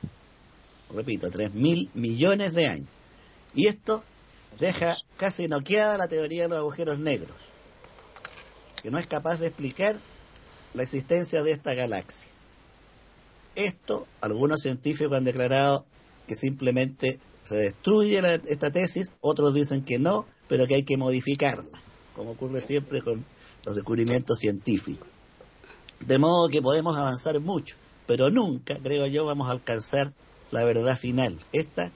repito, 0.94 1.30
tres 1.30 1.54
mil 1.54 1.90
millones 1.94 2.54
de 2.54 2.68
años. 2.68 2.90
Y 3.54 3.68
esto 3.68 4.04
deja 4.60 4.98
casi 5.18 5.48
noqueada 5.48 5.98
la 5.98 6.08
teoría 6.08 6.44
de 6.44 6.50
los 6.50 6.60
agujeros 6.60 7.00
negros, 7.00 7.36
que 8.82 8.92
no 8.92 8.98
es 8.98 9.08
capaz 9.08 9.40
de 9.40 9.48
explicar 9.48 9.98
la 10.74 10.84
existencia 10.84 11.44
de 11.44 11.52
esta 11.52 11.74
galaxia. 11.74 12.30
Esto, 13.56 14.08
algunos 14.22 14.62
científicos 14.62 15.18
han 15.18 15.26
declarado 15.26 15.86
que 16.28 16.36
simplemente 16.36 17.20
se 17.50 17.56
destruye 17.56 18.22
esta 18.46 18.70
tesis, 18.70 19.12
otros 19.22 19.56
dicen 19.56 19.84
que 19.84 19.98
no, 19.98 20.28
pero 20.48 20.68
que 20.68 20.76
hay 20.76 20.84
que 20.84 20.98
modificarla, 20.98 21.80
como 22.16 22.32
ocurre 22.32 22.62
siempre 22.62 23.02
con 23.02 23.26
los 23.66 23.76
descubrimientos 23.76 24.38
científicos. 24.38 25.08
De 26.00 26.20
modo 26.20 26.48
que 26.48 26.62
podemos 26.62 26.96
avanzar 26.96 27.40
mucho, 27.40 27.76
pero 28.06 28.30
nunca, 28.30 28.78
creo 28.78 29.08
yo, 29.08 29.26
vamos 29.26 29.48
a 29.48 29.52
alcanzar 29.54 30.14
la 30.52 30.64
verdad 30.64 30.96
final. 30.96 31.40
Esta, 31.52 31.92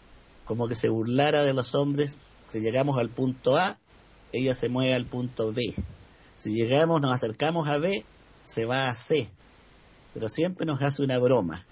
como 0.45 0.67
que 0.67 0.73
se 0.73 0.89
burlara 0.89 1.43
de 1.43 1.53
los 1.53 1.75
hombres, 1.75 2.17
si 2.47 2.59
llegamos 2.59 2.97
al 2.97 3.09
punto 3.09 3.55
A, 3.55 3.77
ella 4.31 4.55
se 4.55 4.69
mueve 4.69 4.95
al 4.95 5.05
punto 5.05 5.53
B. 5.53 5.75
Si 6.33 6.51
llegamos, 6.53 6.99
nos 6.99 7.11
acercamos 7.11 7.69
a 7.69 7.77
B, 7.77 8.03
se 8.41 8.65
va 8.65 8.89
a 8.89 8.95
C. 8.95 9.29
Pero 10.15 10.29
siempre 10.29 10.65
nos 10.65 10.81
hace 10.81 11.03
una 11.03 11.19
broma. 11.19 11.63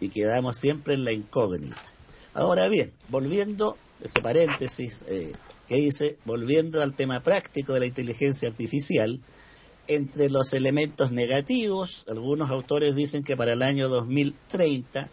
Y 0.00 0.08
quedamos 0.08 0.56
siempre 0.56 0.94
en 0.94 1.04
la 1.04 1.12
incógnita. 1.12 1.95
Ahora 2.36 2.68
bien, 2.68 2.92
volviendo, 3.08 3.78
ese 4.02 4.20
paréntesis 4.20 5.06
eh, 5.08 5.32
que 5.66 5.76
dice, 5.76 6.18
volviendo 6.26 6.82
al 6.82 6.94
tema 6.94 7.20
práctico 7.20 7.72
de 7.72 7.80
la 7.80 7.86
inteligencia 7.86 8.50
artificial, 8.50 9.22
entre 9.88 10.28
los 10.28 10.52
elementos 10.52 11.12
negativos, 11.12 12.04
algunos 12.06 12.50
autores 12.50 12.94
dicen 12.94 13.24
que 13.24 13.38
para 13.38 13.54
el 13.54 13.62
año 13.62 13.88
2030 13.88 15.08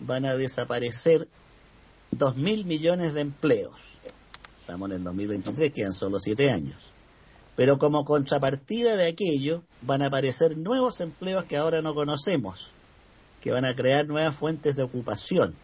van 0.00 0.26
a 0.26 0.36
desaparecer 0.36 1.28
dos 2.10 2.36
mil 2.36 2.66
millones 2.66 3.14
de 3.14 3.22
empleos. 3.22 3.80
Estamos 4.60 4.90
en 4.90 4.96
el 4.96 5.04
2023, 5.04 5.72
quedan 5.72 5.94
solo 5.94 6.18
siete 6.20 6.50
años. 6.50 6.92
Pero 7.54 7.78
como 7.78 8.04
contrapartida 8.04 8.96
de 8.96 9.06
aquello, 9.06 9.62
van 9.80 10.02
a 10.02 10.08
aparecer 10.08 10.58
nuevos 10.58 11.00
empleos 11.00 11.46
que 11.46 11.56
ahora 11.56 11.80
no 11.80 11.94
conocemos, 11.94 12.68
que 13.40 13.50
van 13.50 13.64
a 13.64 13.74
crear 13.74 14.06
nuevas 14.06 14.36
fuentes 14.36 14.76
de 14.76 14.82
ocupación. 14.82 15.54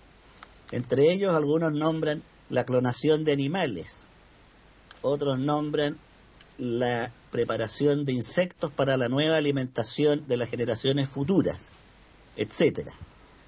Entre 0.72 1.12
ellos, 1.12 1.34
algunos 1.34 1.72
nombran 1.72 2.22
la 2.48 2.64
clonación 2.64 3.24
de 3.24 3.32
animales, 3.32 4.08
otros 5.02 5.38
nombran 5.38 5.98
la 6.58 7.12
preparación 7.30 8.04
de 8.04 8.12
insectos 8.12 8.72
para 8.72 8.96
la 8.96 9.08
nueva 9.08 9.36
alimentación 9.36 10.26
de 10.26 10.36
las 10.36 10.50
generaciones 10.50 11.08
futuras, 11.08 11.70
etcétera. 12.36 12.92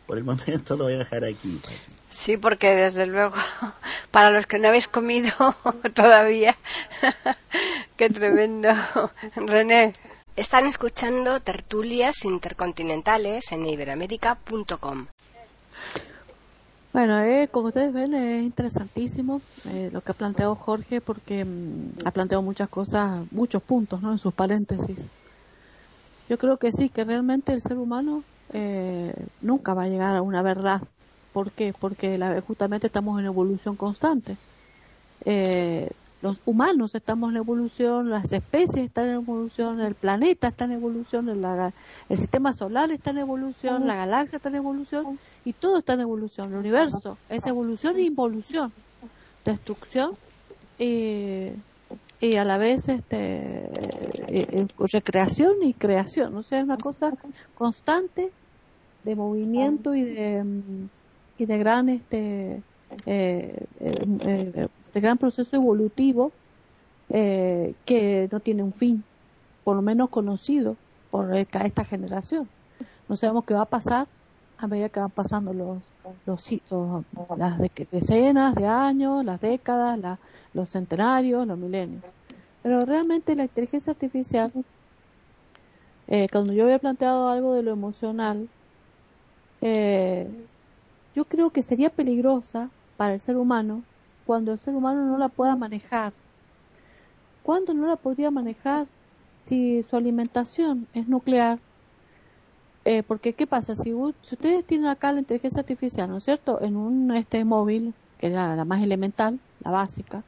Por 0.06 0.18
el 0.18 0.24
momento 0.30 0.76
lo 0.76 0.84
voy 0.84 0.94
a 0.94 0.98
dejar 0.98 1.24
aquí. 1.24 1.60
Sí, 2.08 2.36
porque 2.36 2.74
desde 2.74 3.06
luego, 3.06 3.34
para 4.10 4.30
los 4.30 4.46
que 4.46 4.58
no 4.58 4.68
habéis 4.68 4.88
comido 4.88 5.32
todavía, 5.94 6.56
qué 7.96 8.10
tremendo. 8.10 8.70
René. 9.36 9.92
Están 10.36 10.66
escuchando 10.66 11.38
tertulias 11.38 12.24
intercontinentales 12.24 13.52
en 13.52 13.66
iberamérica.com. 13.66 15.06
Bueno, 16.94 17.20
eh, 17.22 17.48
como 17.50 17.68
ustedes 17.68 17.92
ven, 17.92 18.14
es 18.14 18.42
interesantísimo 18.44 19.42
eh, 19.64 19.90
lo 19.92 20.00
que 20.02 20.12
ha 20.12 20.14
planteado 20.14 20.54
Jorge 20.56 21.00
porque 21.02 21.44
mm, 21.44 21.94
ha 22.06 22.12
planteado 22.12 22.42
muchas 22.42 22.68
cosas, 22.70 23.26
muchos 23.32 23.62
puntos 23.64 24.00
¿no? 24.00 24.12
en 24.12 24.18
sus 24.18 24.32
paréntesis. 24.34 25.12
Yo 26.28 26.38
creo 26.38 26.58
que 26.58 26.72
sí, 26.72 26.90
que 26.90 27.04
realmente 27.04 27.52
el 27.52 27.60
ser 27.62 27.78
humano 27.78 28.26
eh, 28.48 29.12
nunca 29.40 29.74
va 29.74 29.84
a 29.84 29.88
llegar 29.88 30.16
a 30.16 30.22
una 30.22 30.42
verdad. 30.42 30.82
¿Por 31.32 31.52
qué? 31.54 31.74
Porque 31.74 32.18
justamente 32.46 32.86
estamos 32.86 33.18
en 33.20 33.26
evolución 33.26 33.76
constante. 33.76 34.40
Eh, 35.24 35.90
los 36.24 36.40
humanos 36.46 36.94
estamos 36.94 37.32
en 37.32 37.36
evolución, 37.36 38.08
las 38.08 38.32
especies 38.32 38.86
están 38.86 39.08
en 39.08 39.14
evolución, 39.16 39.82
el 39.82 39.94
planeta 39.94 40.48
está 40.48 40.64
en 40.64 40.72
evolución, 40.72 41.28
el, 41.28 41.44
el 42.08 42.16
sistema 42.16 42.54
solar 42.54 42.90
está 42.90 43.10
en 43.10 43.18
evolución, 43.18 43.86
la 43.86 43.94
galaxia 43.94 44.38
está 44.38 44.48
en 44.48 44.54
evolución 44.54 45.18
y 45.44 45.52
todo 45.52 45.80
está 45.80 45.92
en 45.92 46.00
evolución. 46.00 46.50
El 46.50 46.60
universo 46.60 47.18
es 47.28 47.46
evolución 47.46 47.96
e 47.98 48.04
involución, 48.04 48.72
destrucción 49.44 50.12
y, 50.78 51.50
y 52.22 52.36
a 52.36 52.44
la 52.46 52.56
vez 52.56 52.88
este, 52.88 53.16
eh, 53.16 54.46
eh, 54.50 54.66
recreación 54.78 55.62
y 55.62 55.74
creación. 55.74 56.34
O 56.36 56.42
sea, 56.42 56.60
es 56.60 56.64
una 56.64 56.78
cosa 56.78 57.12
constante 57.54 58.32
de 59.02 59.14
movimiento 59.14 59.94
y 59.94 60.04
de, 60.04 60.42
mm, 60.42 60.88
y 61.36 61.44
de 61.44 61.58
gran 61.58 61.90
este 61.90 62.62
eh, 63.04 63.66
de 64.94 65.00
gran 65.00 65.18
proceso 65.18 65.56
evolutivo 65.56 66.32
eh, 67.10 67.74
que 67.84 68.28
no 68.30 68.40
tiene 68.40 68.62
un 68.62 68.72
fin, 68.72 69.04
por 69.64 69.76
lo 69.76 69.82
menos 69.82 70.08
conocido 70.08 70.76
por 71.10 71.34
esta 71.36 71.84
generación. 71.84 72.48
No 73.08 73.16
sabemos 73.16 73.44
qué 73.44 73.54
va 73.54 73.62
a 73.62 73.66
pasar 73.66 74.06
a 74.56 74.66
medida 74.66 74.88
que 74.88 75.00
van 75.00 75.10
pasando 75.10 75.52
los, 75.52 75.78
los, 76.26 76.50
las 77.36 77.58
decenas 77.90 78.54
de 78.54 78.66
años, 78.66 79.24
las 79.24 79.40
décadas, 79.40 80.18
los 80.54 80.70
centenarios, 80.70 81.46
los 81.46 81.58
milenios. 81.58 82.02
Pero 82.62 82.80
realmente 82.80 83.36
la 83.36 83.42
inteligencia 83.42 83.92
artificial, 83.92 84.50
eh, 86.06 86.28
cuando 86.30 86.52
yo 86.52 86.64
había 86.64 86.78
planteado 86.78 87.28
algo 87.28 87.54
de 87.54 87.62
lo 87.62 87.72
emocional, 87.72 88.48
eh, 89.60 90.28
yo 91.14 91.24
creo 91.24 91.50
que 91.50 91.62
sería 91.62 91.90
peligrosa 91.90 92.70
para 92.96 93.14
el 93.14 93.20
ser 93.20 93.36
humano 93.36 93.82
cuando 94.26 94.52
el 94.52 94.58
ser 94.58 94.74
humano 94.74 95.04
no 95.04 95.18
la 95.18 95.28
pueda 95.28 95.56
manejar. 95.56 96.12
¿Cuándo 97.42 97.74
no 97.74 97.86
la 97.86 97.96
podría 97.96 98.30
manejar? 98.30 98.86
Si 99.46 99.82
su 99.82 99.96
alimentación 99.96 100.86
es 100.94 101.06
nuclear. 101.08 101.58
Eh, 102.86 103.02
porque, 103.02 103.32
¿qué 103.32 103.46
pasa? 103.46 103.76
Si, 103.76 103.92
ustedes 103.92 104.64
tienen 104.66 104.88
acá 104.88 105.12
la 105.12 105.20
inteligencia 105.20 105.60
artificial, 105.60 106.08
¿no 106.08 106.18
es 106.18 106.24
cierto? 106.24 106.60
En 106.60 106.76
un 106.76 107.14
este 107.16 107.44
móvil, 107.44 107.94
que 108.18 108.28
es 108.28 108.32
la, 108.32 108.62
más 108.64 108.82
elemental, 108.82 109.38
la 109.62 109.70
básica, 109.70 110.22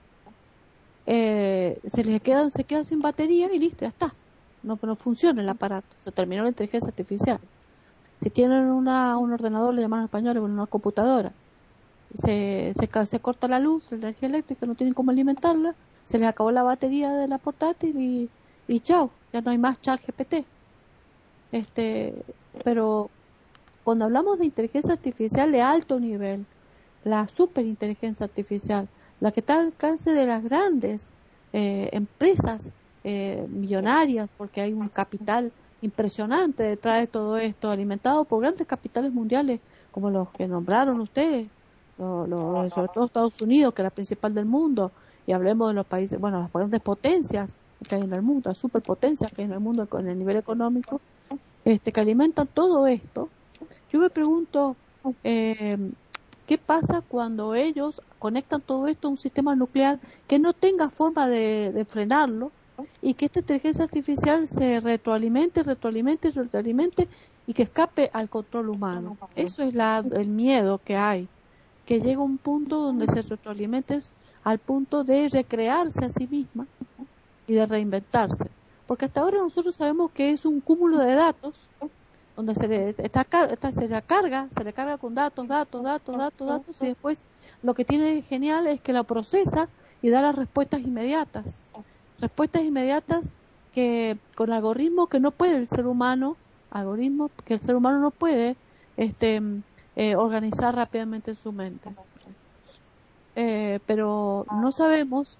eh, 1.07 1.79
se 1.85 2.05
les 2.05 2.21
queda, 2.23 2.49
se 2.51 2.65
queda 2.65 2.85
sin 2.85 3.01
batería 3.01 3.53
y 3.53 3.59
listo, 3.59 3.81
ya 3.81 3.89
está. 3.89 4.15
No, 4.63 4.79
no 4.83 4.97
funciona 4.97 5.43
el 5.43 5.49
aparato, 5.49 5.87
se 6.03 6.11
terminó 6.13 6.43
la 6.43 6.49
inteligencia 6.49 6.89
artificial. 6.89 7.39
Si 8.23 8.31
tienen 8.31 8.65
una, 8.65 9.19
un 9.19 9.33
ordenador, 9.33 9.75
le 9.75 9.83
llaman 9.83 10.01
en 10.01 10.05
español, 10.07 10.39
una 10.39 10.67
computadora, 10.67 11.33
se, 12.15 12.73
se, 12.75 13.21
corta 13.21 13.49
la 13.49 13.59
luz, 13.59 13.85
la 13.91 13.97
energía 13.97 14.29
eléctrica, 14.29 14.67
no 14.67 14.75
tienen 14.75 14.95
cómo 14.95 15.11
alimentarla, 15.11 15.75
se 16.05 16.19
les 16.19 16.29
acabó 16.29 16.51
la 16.51 16.63
batería 16.63 17.13
de 17.13 17.29
la 17.29 17.39
portátil 17.39 18.01
y, 18.01 18.31
y 18.69 18.81
chao, 18.81 19.11
ya 19.33 19.41
no 19.41 19.51
hay 19.51 19.59
más 19.59 19.81
chat 19.81 20.01
GPT. 20.07 20.45
Este, 21.53 22.15
pero 22.65 23.11
cuando 23.85 24.05
hablamos 24.05 24.39
de 24.39 24.47
inteligencia 24.47 24.95
artificial 24.95 25.53
de 25.53 25.63
alto 25.63 26.01
nivel, 26.01 26.45
la 27.05 27.29
superinteligencia 27.29 28.25
artificial, 28.25 28.89
la 29.21 29.33
que 29.33 29.41
está 29.41 29.55
al 29.55 29.67
alcance 29.67 30.13
de 30.13 30.27
las 30.27 30.43
grandes 30.43 31.11
eh, 31.53 31.89
empresas 31.93 32.71
eh, 33.05 33.47
millonarias, 33.49 34.29
porque 34.37 34.61
hay 34.61 34.73
un 34.73 34.89
capital 34.89 35.53
impresionante 35.83 36.63
detrás 36.63 37.01
de 37.01 37.07
todo 37.07 37.39
esto, 37.39 37.71
alimentado 37.71 38.25
por 38.25 38.41
grandes 38.41 38.67
capitales 38.67 39.13
mundiales 39.13 39.61
como 39.93 40.11
los 40.11 40.31
que 40.31 40.49
nombraron 40.49 41.01
ustedes, 41.01 41.55
sobre 41.99 42.89
todo 42.93 43.07
Estados 43.07 43.41
Unidos, 43.41 43.75
que 43.75 43.83
es 43.83 43.85
la 43.85 43.91
principal 43.91 44.35
del 44.35 44.45
mundo, 44.45 44.93
y 45.27 45.33
hablemos 45.33 45.69
de 45.69 45.75
los 45.75 45.87
países, 45.87 46.21
bueno, 46.21 46.41
las 46.41 46.53
grandes 46.53 46.81
potencias 46.81 47.55
que 47.89 47.97
hay 47.97 48.03
en 48.03 48.13
el 48.13 48.23
mundo, 48.23 48.51
las 48.51 48.59
superpotencias 48.59 49.33
que 49.33 49.43
hay 49.43 49.47
en 49.47 49.53
el 49.53 49.61
mundo 49.61 49.87
con 49.89 50.09
el 50.09 50.19
nivel 50.19 50.37
económico, 50.37 51.01
este, 51.65 51.93
que 51.93 52.01
alimentan 52.01 52.47
todo 52.47 52.87
esto. 52.87 53.29
Yo 53.93 54.01
me 54.01 54.11
pregunto, 54.11 54.77
eh, 55.25 55.77
¿qué 56.47 56.59
pasa 56.59 57.03
cuando 57.07 57.55
ellos 57.55 58.01
conectan 58.19 58.61
todo 58.61 58.87
esto 58.87 59.09
a 59.09 59.11
un 59.13 59.19
sistema 59.19 59.57
nuclear 59.57 59.99
que 60.27 60.39
no 60.39 60.53
tenga 60.53 60.91
forma 60.91 61.29
de, 61.29 61.87
frenarlo 61.89 62.51
y 63.03 63.15
que 63.15 63.27
esta 63.27 63.41
inteligencia 63.41 63.85
artificial 63.85 64.47
se 64.47 64.81
retroalimente, 64.81 65.63
retroalimente, 65.63 66.31
retroalimente 66.31 67.09
y 67.47 67.55
que 67.55 67.65
escape 67.65 68.11
al 68.13 68.29
control 68.29 68.69
humano? 68.69 69.17
Eso 69.35 69.63
es 69.63 69.75
la, 69.75 70.05
el 70.15 70.29
miedo 70.29 70.81
que 70.85 70.97
hay 70.97 71.29
que 71.87 72.01
llega 72.01 72.21
un 72.21 72.37
punto 72.37 72.81
donde 72.81 73.07
se 73.07 73.23
retroalimenta 73.23 73.99
al 74.45 74.59
punto 74.59 75.05
de 75.05 75.29
recrearse 75.29 76.05
a 76.05 76.11
sí 76.11 76.27
misma 76.27 76.67
y 77.47 77.55
de 77.55 77.65
reinventarse. 77.65 78.49
Porque 78.87 79.07
hasta 79.07 79.21
ahora 79.21 79.39
nosotros 79.39 79.75
sabemos 79.75 80.11
que 80.11 80.31
es 80.31 80.45
un 80.45 80.61
cúmulo 80.61 80.99
de 80.99 81.15
datos 81.15 81.55
donde 82.37 82.55
se 82.55 82.69
le, 82.69 82.95
está, 82.99 83.27
se 83.73 83.89
le 83.89 84.03
carga, 84.03 84.49
se 84.51 84.63
le 84.63 84.73
carga 84.73 84.99
con 84.99 85.15
datos, 85.15 85.49
datos, 85.49 85.83
datos, 85.83 86.17
datos, 86.19 86.47
datos 86.47 86.83
y 86.83 86.87
después 86.87 87.23
lo 87.63 87.75
que 87.75 87.85
tiene 87.85 88.23
genial 88.23 88.67
es 88.67 88.81
que 88.81 88.93
la 88.93 89.05
procesa 89.05 89.69
y 90.03 90.11
da 90.11 90.21
las 90.21 90.35
respuestas 90.35 90.81
inmediatas. 90.81 91.55
Respuestas 92.21 92.63
inmediatas 92.63 93.31
que 93.75 94.19
con 94.35 94.53
algoritmos 94.53 95.09
que 95.09 95.21
no 95.21 95.31
puede 95.31 95.57
el 95.57 95.69
ser 95.69 95.87
humano, 95.87 96.37
algoritmos 96.71 97.31
que 97.45 97.55
el 97.55 97.61
ser 97.61 97.75
humano 97.75 98.01
no 98.01 98.11
puede 98.11 98.57
este 98.97 99.41
eh, 99.97 100.15
organizar 100.15 100.75
rápidamente 100.75 101.31
en 101.31 101.37
su 101.39 101.53
mente. 101.53 101.91
Eh, 103.35 103.81
pero 103.87 104.47
no 104.61 104.71
sabemos 104.73 105.39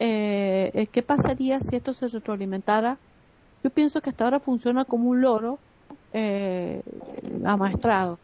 eh, 0.00 0.88
qué 0.92 1.02
pasaría 1.02 1.60
si 1.60 1.76
esto 1.76 1.94
se 1.94 2.08
retroalimentara. 2.08 2.98
Yo 3.62 3.70
pienso 3.70 4.00
que 4.00 4.10
hasta 4.10 4.24
ahora 4.24 4.40
funciona 4.40 4.84
como 4.84 5.10
un 5.10 5.20
loro 5.20 5.58
amaestrado, 7.44 8.18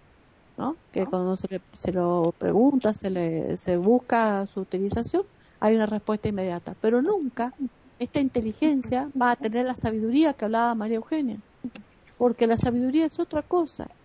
¿no? 0.57 0.76
Que 0.92 1.07
cuando 1.07 1.36
se, 1.36 1.49
le, 1.49 1.61
se 1.72 1.92
lo 1.92 2.34
pregunta, 2.38 2.92
se, 2.94 3.11
le, 3.11 3.57
se 3.57 3.76
busca 3.76 4.47
su 4.47 4.61
utilización, 4.61 5.22
hay 5.61 5.76
una 5.76 5.86
respuesta 5.86 6.28
inmediata. 6.28 6.74
Pero 6.80 7.03
nunca 7.03 7.55
esta 7.99 8.20
inteligencia 8.20 9.11
va 9.20 9.32
a 9.32 9.36
tener 9.36 9.64
la 9.66 9.74
sabiduría 9.74 10.34
que 10.34 10.44
hablaba 10.47 10.74
María 10.74 10.97
Eugenia, 10.97 11.40
porque 12.16 12.47
la 12.47 12.57
sabiduría 12.57 13.07
es 13.07 13.18
otra 13.20 13.42
cosa. 13.42 13.95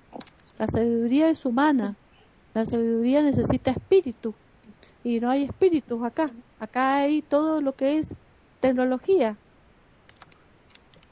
La 0.62 0.68
sabiduría 0.68 1.28
es 1.32 1.43
humana, 1.43 1.95
la 2.53 2.68
sabiduría 2.68 3.24
necesita 3.24 3.72
espíritu 3.72 4.36
y 5.03 5.20
no 5.20 5.32
hay 5.32 5.45
espíritus 5.45 6.03
acá. 6.03 6.30
Acá 6.59 6.97
hay 6.97 7.24
todo 7.24 7.62
lo 7.62 7.76
que 7.76 7.97
es 7.97 8.14
tecnología 8.59 9.36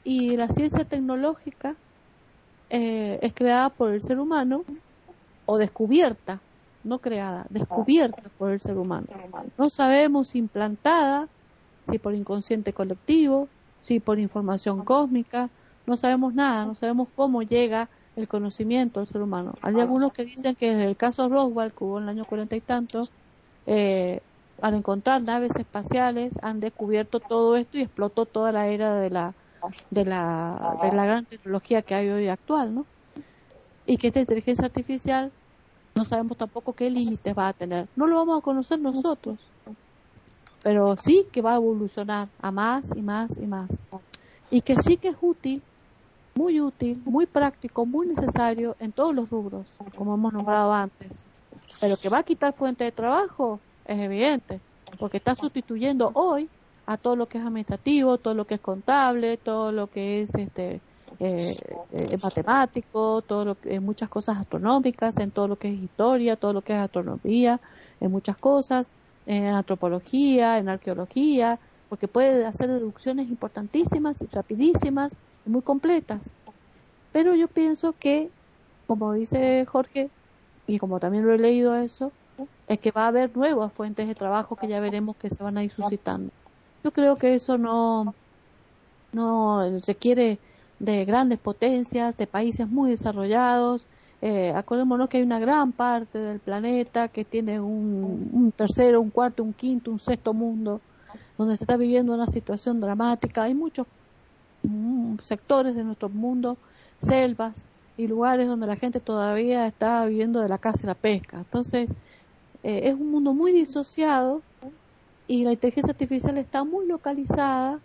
y 0.04 0.36
la 0.36 0.48
ciencia 0.50 0.84
tecnológica 0.84 1.74
eh, 2.68 3.18
es 3.22 3.34
creada 3.34 3.70
por 3.70 3.90
el 3.90 4.02
ser 4.02 4.20
humano 4.20 4.62
o 5.46 5.58
descubierta, 5.58 6.38
no 6.84 7.00
creada, 7.00 7.44
descubierta 7.50 8.22
por 8.38 8.52
el 8.52 8.60
ser 8.60 8.78
humano. 8.78 9.08
No 9.58 9.68
sabemos 9.68 10.36
implantada 10.36 11.26
si 11.90 11.98
por 11.98 12.14
inconsciente 12.14 12.72
colectivo, 12.72 13.48
si 13.80 13.98
por 13.98 14.20
información 14.20 14.84
cósmica, 14.84 15.50
no 15.86 15.96
sabemos 15.96 16.34
nada, 16.34 16.66
no 16.66 16.76
sabemos 16.76 17.08
cómo 17.16 17.42
llega 17.42 17.88
el 18.20 18.28
conocimiento 18.28 19.00
al 19.00 19.06
ser 19.06 19.22
humano. 19.22 19.54
Hay 19.62 19.78
algunos 19.80 20.12
que 20.12 20.24
dicen 20.24 20.54
que 20.54 20.74
desde 20.74 20.88
el 20.88 20.96
caso 20.96 21.28
Roswell, 21.28 21.72
que 21.72 21.84
hubo 21.84 21.98
en 21.98 22.04
el 22.04 22.10
año 22.10 22.24
cuarenta 22.24 22.56
y 22.56 22.60
tanto, 22.60 23.08
eh, 23.66 24.20
al 24.62 24.74
encontrar 24.74 25.22
naves 25.22 25.56
espaciales 25.56 26.34
han 26.42 26.60
descubierto 26.60 27.20
todo 27.20 27.56
esto 27.56 27.78
y 27.78 27.82
explotó 27.82 28.26
toda 28.26 28.52
la 28.52 28.68
era 28.68 28.94
de 28.94 29.10
la 29.10 29.34
de 29.90 30.04
la, 30.04 30.78
de 30.82 30.92
la 30.92 31.04
gran 31.04 31.26
tecnología 31.26 31.82
que 31.82 31.94
hay 31.94 32.08
hoy 32.08 32.28
actual, 32.28 32.74
¿no? 32.74 32.86
Y 33.86 33.96
que 33.96 34.08
esta 34.08 34.20
inteligencia 34.20 34.66
artificial 34.66 35.32
no 35.94 36.04
sabemos 36.04 36.38
tampoco 36.38 36.72
qué 36.72 36.88
límites 36.88 37.34
va 37.36 37.48
a 37.48 37.52
tener. 37.52 37.88
No 37.96 38.06
lo 38.06 38.16
vamos 38.16 38.38
a 38.38 38.42
conocer 38.42 38.78
nosotros 38.78 39.38
pero 40.62 40.96
sí 40.96 41.26
que 41.32 41.42
va 41.42 41.52
a 41.52 41.56
evolucionar 41.56 42.28
a 42.40 42.50
más 42.50 42.90
y 42.94 43.02
más 43.02 43.36
y 43.38 43.46
más. 43.46 43.70
Y 44.50 44.62
que 44.62 44.76
sí 44.76 44.96
que 44.96 45.08
es 45.08 45.16
útil, 45.20 45.62
muy 46.40 46.58
útil, 46.58 47.02
muy 47.04 47.26
práctico, 47.26 47.84
muy 47.84 48.06
necesario 48.06 48.74
en 48.80 48.92
todos 48.92 49.14
los 49.14 49.28
rubros, 49.28 49.66
como 49.94 50.14
hemos 50.14 50.32
nombrado 50.32 50.72
antes. 50.72 51.22
Pero 51.80 51.98
que 51.98 52.08
va 52.08 52.18
a 52.18 52.22
quitar 52.22 52.54
fuente 52.54 52.84
de 52.84 52.92
trabajo 52.92 53.60
es 53.84 53.98
evidente, 53.98 54.58
porque 54.98 55.18
está 55.18 55.34
sustituyendo 55.34 56.10
hoy 56.14 56.48
a 56.86 56.96
todo 56.96 57.14
lo 57.14 57.26
que 57.26 57.36
es 57.36 57.44
administrativo, 57.44 58.16
todo 58.16 58.32
lo 58.32 58.46
que 58.46 58.54
es 58.54 58.60
contable, 58.60 59.36
todo 59.36 59.70
lo 59.70 59.88
que 59.88 60.22
es 60.22 60.34
este 60.34 60.80
eh, 61.18 61.56
eh, 61.92 62.18
matemático, 62.22 63.20
todo 63.20 63.44
lo 63.44 63.54
que, 63.60 63.78
muchas 63.78 64.08
cosas 64.08 64.38
astronómicas, 64.38 65.18
en 65.18 65.30
todo 65.30 65.46
lo 65.46 65.56
que 65.56 65.68
es 65.68 65.78
historia, 65.78 66.36
todo 66.36 66.54
lo 66.54 66.62
que 66.62 66.72
es 66.72 66.78
astronomía, 66.78 67.60
en 68.00 68.10
muchas 68.10 68.38
cosas 68.38 68.90
en 69.26 69.44
antropología, 69.46 70.58
en 70.58 70.70
arqueología, 70.70 71.58
porque 71.90 72.08
puede 72.08 72.46
hacer 72.46 72.70
deducciones 72.70 73.28
importantísimas 73.28 74.22
y 74.22 74.26
rapidísimas 74.26 75.14
y 75.44 75.50
muy 75.50 75.60
completas. 75.60 76.30
Pero 77.12 77.34
yo 77.34 77.48
pienso 77.48 77.92
que, 77.98 78.30
como 78.86 79.12
dice 79.12 79.66
Jorge, 79.66 80.08
y 80.66 80.78
como 80.78 81.00
también 81.00 81.26
lo 81.26 81.34
he 81.34 81.38
leído 81.38 81.74
eso, 81.74 82.12
es 82.68 82.78
que 82.78 82.92
va 82.92 83.04
a 83.04 83.08
haber 83.08 83.36
nuevas 83.36 83.72
fuentes 83.72 84.08
de 84.08 84.14
trabajo 84.14 84.56
que 84.56 84.68
ya 84.68 84.80
veremos 84.80 85.16
que 85.16 85.28
se 85.28 85.42
van 85.42 85.58
a 85.58 85.64
ir 85.64 85.72
suscitando. 85.72 86.30
Yo 86.82 86.92
creo 86.92 87.16
que 87.16 87.34
eso 87.34 87.58
no, 87.58 88.14
no 89.12 89.80
requiere 89.86 90.38
de 90.78 91.04
grandes 91.04 91.38
potencias, 91.38 92.16
de 92.16 92.26
países 92.26 92.68
muy 92.68 92.90
desarrollados, 92.90 93.84
eh, 94.22 94.52
acordémonos 94.54 95.08
que 95.08 95.16
hay 95.16 95.22
una 95.22 95.38
gran 95.38 95.72
parte 95.72 96.18
del 96.18 96.40
planeta 96.40 97.08
que 97.08 97.24
tiene 97.24 97.58
un, 97.58 98.52
tercero, 98.56 99.00
un 99.00 99.10
cuarto, 99.10 99.42
un 99.42 99.54
quinto, 99.54 99.90
un 99.90 99.98
sexto 99.98 100.34
mundo, 100.34 100.80
donde 101.40 101.56
se 101.56 101.64
está 101.64 101.78
viviendo 101.78 102.12
una 102.12 102.26
situación 102.26 102.82
dramática. 102.82 103.44
Hay 103.44 103.54
muchos 103.54 103.86
mm, 104.62 105.16
sectores 105.22 105.74
de 105.74 105.84
nuestro 105.84 106.10
mundo, 106.10 106.58
selvas 106.98 107.64
y 107.96 108.06
lugares 108.06 108.46
donde 108.46 108.66
la 108.66 108.76
gente 108.76 109.00
todavía 109.00 109.66
está 109.66 110.04
viviendo 110.04 110.40
de 110.40 110.50
la 110.50 110.58
caza 110.58 110.80
y 110.82 110.86
la 110.86 110.94
pesca. 110.94 111.38
Entonces, 111.38 111.90
eh, 112.62 112.82
es 112.84 112.94
un 112.94 113.10
mundo 113.10 113.32
muy 113.32 113.52
disociado 113.52 114.42
y 115.26 115.44
la 115.44 115.52
inteligencia 115.52 115.92
artificial 115.92 116.36
está 116.36 116.62
muy 116.62 116.86
localizada 116.86 117.78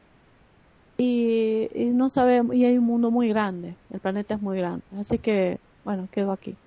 y, 0.98 1.70
y 1.74 1.86
no 1.86 2.10
sabemos, 2.10 2.58
y 2.58 2.66
hay 2.66 2.78
un 2.78 2.84
mundo 2.84 3.10
muy 3.10 3.30
grande, 3.30 3.74
el 3.90 4.02
planeta 4.02 4.34
es 4.34 4.42
muy 4.42 4.58
grande. 4.58 4.84
Así 5.00 5.18
que 5.18 5.60
bueno, 5.86 6.10
quedo 6.12 6.34
aquí. 6.34 6.58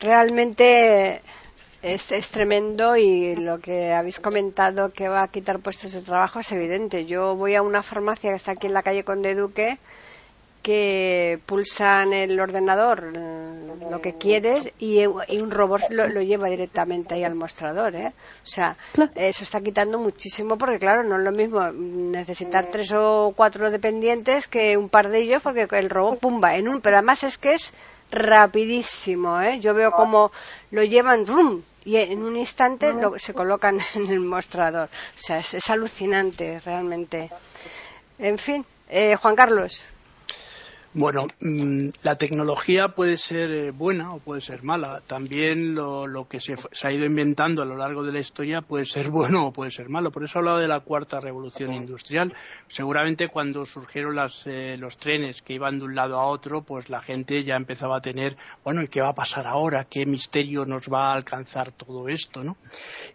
Realmente 0.00 1.22
es, 1.82 2.10
es, 2.12 2.30
tremendo 2.30 2.96
y 2.96 3.36
lo 3.36 3.58
que 3.58 3.92
habéis 3.92 4.20
comentado 4.20 4.92
que 4.92 5.08
va 5.08 5.22
a 5.22 5.28
quitar 5.28 5.60
puestos 5.60 5.92
de 5.92 6.02
trabajo 6.02 6.40
es 6.40 6.50
evidente. 6.52 7.06
Yo 7.06 7.36
voy 7.36 7.54
a 7.54 7.62
una 7.62 7.82
farmacia 7.82 8.30
que 8.30 8.36
está 8.36 8.52
aquí 8.52 8.66
en 8.66 8.74
la 8.74 8.82
calle 8.82 9.04
Conde 9.04 9.34
Duque 9.34 9.78
que 10.62 11.40
pulsan 11.46 12.12
el 12.12 12.38
ordenador 12.38 13.12
lo 13.90 14.00
que 14.00 14.14
quieres 14.14 14.70
y, 14.78 15.06
un 15.06 15.50
robot 15.50 15.82
lo, 15.90 16.20
lleva 16.20 16.48
directamente 16.48 17.14
ahí 17.14 17.24
al 17.24 17.34
mostrador. 17.34 17.94
¿eh? 17.94 18.12
O 18.42 18.46
sea, 18.46 18.76
eso 19.14 19.44
está 19.44 19.60
quitando 19.60 19.98
muchísimo 19.98 20.58
porque, 20.58 20.78
claro, 20.78 21.04
no 21.04 21.16
es 21.16 21.24
lo 21.24 21.32
mismo 21.32 21.60
necesitar 21.72 22.68
tres 22.70 22.92
o 22.94 23.32
cuatro 23.36 23.70
dependientes 23.70 24.46
que 24.46 24.76
un 24.76 24.88
par 24.88 25.08
de 25.08 25.20
ellos 25.20 25.42
porque 25.42 25.66
el 25.70 25.90
robot 25.90 26.20
pumba 26.20 26.56
en 26.56 26.68
un. 26.68 26.80
Pero 26.80 26.96
además 26.96 27.24
es 27.24 27.38
que 27.38 27.54
es 27.54 27.72
rapidísimo. 28.10 29.40
¿eh? 29.40 29.60
Yo 29.60 29.74
veo 29.74 29.92
como 29.92 30.32
lo 30.70 30.82
llevan 30.84 31.26
rum 31.26 31.62
y 31.84 31.96
en 31.96 32.22
un 32.22 32.36
instante 32.36 32.92
lo, 32.92 33.18
se 33.18 33.32
colocan 33.32 33.78
en 33.94 34.08
el 34.08 34.20
mostrador. 34.20 34.88
O 34.88 35.20
sea, 35.20 35.38
es, 35.38 35.70
alucinante 35.70 36.60
realmente. 36.60 37.30
En 38.18 38.38
fin, 38.38 38.64
eh, 38.88 39.16
Juan 39.16 39.36
Carlos. 39.36 39.84
Bueno, 40.94 41.26
mm, 41.40 41.90
la 42.02 42.16
tecnología 42.16 42.88
puede 42.88 43.18
ser 43.18 43.50
eh, 43.50 43.70
buena 43.72 44.14
o 44.14 44.20
puede 44.20 44.40
ser 44.40 44.62
mala. 44.62 45.02
También 45.06 45.74
lo, 45.74 46.26
que 46.28 46.40
se, 46.40 46.56
ha 46.82 46.92
ido 46.92 47.04
inventando 47.04 47.60
a 47.60 47.66
lo 47.66 47.76
largo 47.76 48.02
de 48.02 48.12
la 48.12 48.20
historia 48.20 48.62
puede 48.62 48.86
ser 48.86 49.10
bueno 49.10 49.48
o 49.48 49.52
puede 49.52 49.70
ser 49.70 49.90
malo. 49.90 50.10
Por 50.10 50.24
eso 50.24 50.38
he 50.38 50.40
hablado 50.40 50.58
de 50.58 50.68
la 50.68 50.80
cuarta 50.80 51.20
revolución 51.20 51.74
industrial. 51.74 52.32
Seguramente 52.68 53.28
cuando 53.28 53.66
surgieron 53.66 54.16
eh, 54.46 54.76
los 54.78 54.96
trenes 54.96 55.42
que 55.42 55.52
iban 55.52 55.78
de 55.78 55.84
un 55.84 55.94
lado 55.94 56.18
a 56.18 56.26
otro, 56.26 56.62
pues 56.62 56.88
la 56.88 57.02
gente 57.02 57.44
ya 57.44 57.56
empezaba 57.56 57.98
a 57.98 58.00
tener, 58.00 58.38
bueno, 58.64 58.82
¿y 58.82 58.88
qué 58.88 59.02
va 59.02 59.10
a 59.10 59.14
pasar 59.14 59.46
ahora? 59.46 59.84
¿Qué 59.84 60.06
misterio 60.06 60.64
nos 60.64 60.88
va 60.90 61.12
a 61.12 61.14
alcanzar 61.14 61.70
todo 61.70 62.08
esto? 62.08 62.42
¿no? 62.42 62.56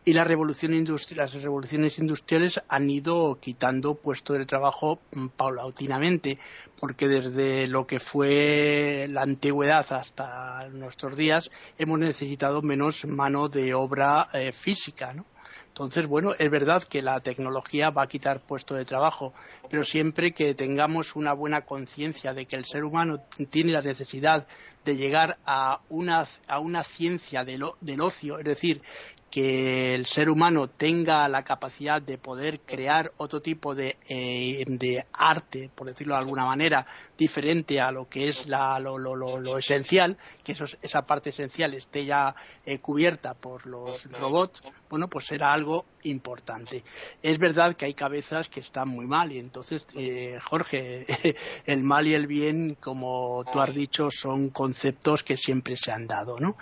Y 0.05 0.13
la 0.13 0.23
revolución 0.23 0.73
las 1.15 1.33
revoluciones 1.33 1.97
industriales 1.97 2.61
han 2.67 2.89
ido 2.89 3.39
quitando 3.41 3.95
puestos 3.95 4.37
de 4.37 4.45
trabajo 4.45 4.99
mm, 5.13 5.27
paulatinamente 5.29 6.37
porque 6.83 7.07
desde 7.07 7.67
lo 7.67 7.87
que 7.87 8.01
fue 8.01 9.07
la 9.09 9.21
antigüedad 9.21 9.85
hasta 9.93 10.67
nuestros 10.67 11.15
días 11.15 11.49
hemos 11.77 11.97
necesitado 11.97 12.61
menos 12.61 13.05
mano 13.05 13.47
de 13.47 13.73
obra 13.73 14.27
eh, 14.33 14.51
física, 14.51 15.13
¿no? 15.13 15.25
Entonces, 15.69 16.07
bueno, 16.07 16.33
es 16.37 16.51
verdad 16.51 16.83
que 16.83 17.01
la 17.01 17.21
tecnología 17.21 17.89
va 17.89 18.03
a 18.03 18.07
quitar 18.07 18.41
puesto 18.41 18.75
de 18.75 18.83
trabajo, 18.83 19.33
pero 19.69 19.85
siempre 19.85 20.33
que 20.33 20.55
tengamos 20.55 21.15
una 21.15 21.31
buena 21.31 21.61
conciencia 21.61 22.33
de 22.33 22.45
que 22.47 22.57
el 22.57 22.65
ser 22.65 22.83
humano 22.83 23.23
tiene 23.49 23.71
la 23.71 23.81
necesidad 23.81 24.45
de 24.83 24.97
llegar 24.97 25.37
a 25.45 25.79
una, 25.87 26.27
a 26.49 26.59
una 26.59 26.83
ciencia 26.83 27.45
del, 27.45 27.63
del 27.79 28.01
ocio, 28.01 28.39
es 28.39 28.45
decir, 28.45 28.81
que 29.33 29.95
el 29.95 30.05
ser 30.05 30.29
humano 30.29 30.67
tenga 30.67 31.27
la 31.27 31.41
capacidad 31.41 31.99
de 31.99 32.19
poder 32.19 32.59
crear 32.59 33.13
otro 33.17 33.41
tipo 33.41 33.73
de, 33.73 33.97
eh, 34.07 34.63
de 34.67 35.07
arte, 35.11 35.71
por 35.73 35.87
decirlo 35.87 36.13
de 36.13 36.19
alguna 36.19 36.45
manera, 36.45 36.85
diferente 37.17 37.81
a 37.81 37.91
lo 37.91 38.07
que 38.07 38.29
es 38.29 38.45
la, 38.45 38.79
lo, 38.79 38.99
lo, 38.99 39.15
lo, 39.15 39.57
esencial, 39.57 40.19
que 40.43 40.51
eso, 40.51 40.65
esa 40.83 41.07
parte 41.07 41.31
esencial 41.31 41.73
esté 41.73 42.05
ya 42.05 42.35
eh, 42.63 42.77
cubierta 42.77 43.33
por 43.33 43.65
los 43.65 44.03
robots, 44.19 44.61
bueno, 44.87 45.07
pues 45.07 45.25
será 45.25 45.51
algo 45.51 45.83
importante. 46.03 46.83
Es 47.21 47.39
verdad 47.39 47.75
que 47.75 47.85
hay 47.85 47.93
cabezas 47.93 48.49
que 48.49 48.59
están 48.59 48.89
muy 48.89 49.05
mal 49.05 49.31
y 49.31 49.39
entonces, 49.39 49.87
eh, 49.95 50.37
Jorge, 50.43 51.05
el 51.65 51.83
mal 51.83 52.07
y 52.07 52.13
el 52.13 52.27
bien, 52.27 52.75
como 52.79 53.43
tú 53.51 53.59
has 53.59 53.73
dicho, 53.73 54.09
son 54.11 54.49
conceptos 54.49 55.23
que 55.23 55.37
siempre 55.37 55.75
se 55.77 55.91
han 55.91 56.07
dado, 56.07 56.39
¿no? 56.39 56.57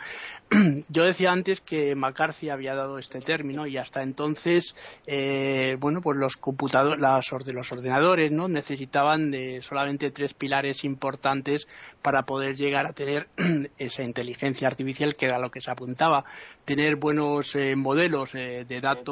Yo 0.89 1.03
decía 1.03 1.31
antes 1.31 1.61
que 1.61 1.95
McCarthy 1.95 2.49
había 2.49 2.75
dado 2.75 2.99
este 2.99 3.21
término 3.21 3.67
y 3.67 3.77
hasta 3.77 4.03
entonces, 4.03 4.75
eh, 5.07 5.77
bueno, 5.79 6.01
pues 6.01 6.17
los 6.17 6.35
computadores, 6.35 6.99
los 6.99 7.71
ordenadores, 7.71 8.31
¿no? 8.31 8.49
Necesitaban 8.49 9.31
de 9.31 9.61
solamente 9.61 10.11
tres 10.11 10.33
pilares 10.33 10.83
importantes 10.83 11.67
para 12.01 12.23
poder 12.23 12.57
llegar 12.57 12.85
a 12.85 12.93
tener 12.93 13.29
esa 13.77 14.03
inteligencia 14.03 14.67
artificial 14.67 15.15
que 15.15 15.27
era 15.27 15.39
lo 15.39 15.51
que 15.51 15.61
se 15.61 15.71
apuntaba. 15.71 16.25
Tener 16.65 16.97
buenos 16.97 17.55
eh, 17.55 17.75
modelos 17.77 18.35
eh, 18.35 18.65
de 18.67 18.81
datos 18.81 19.11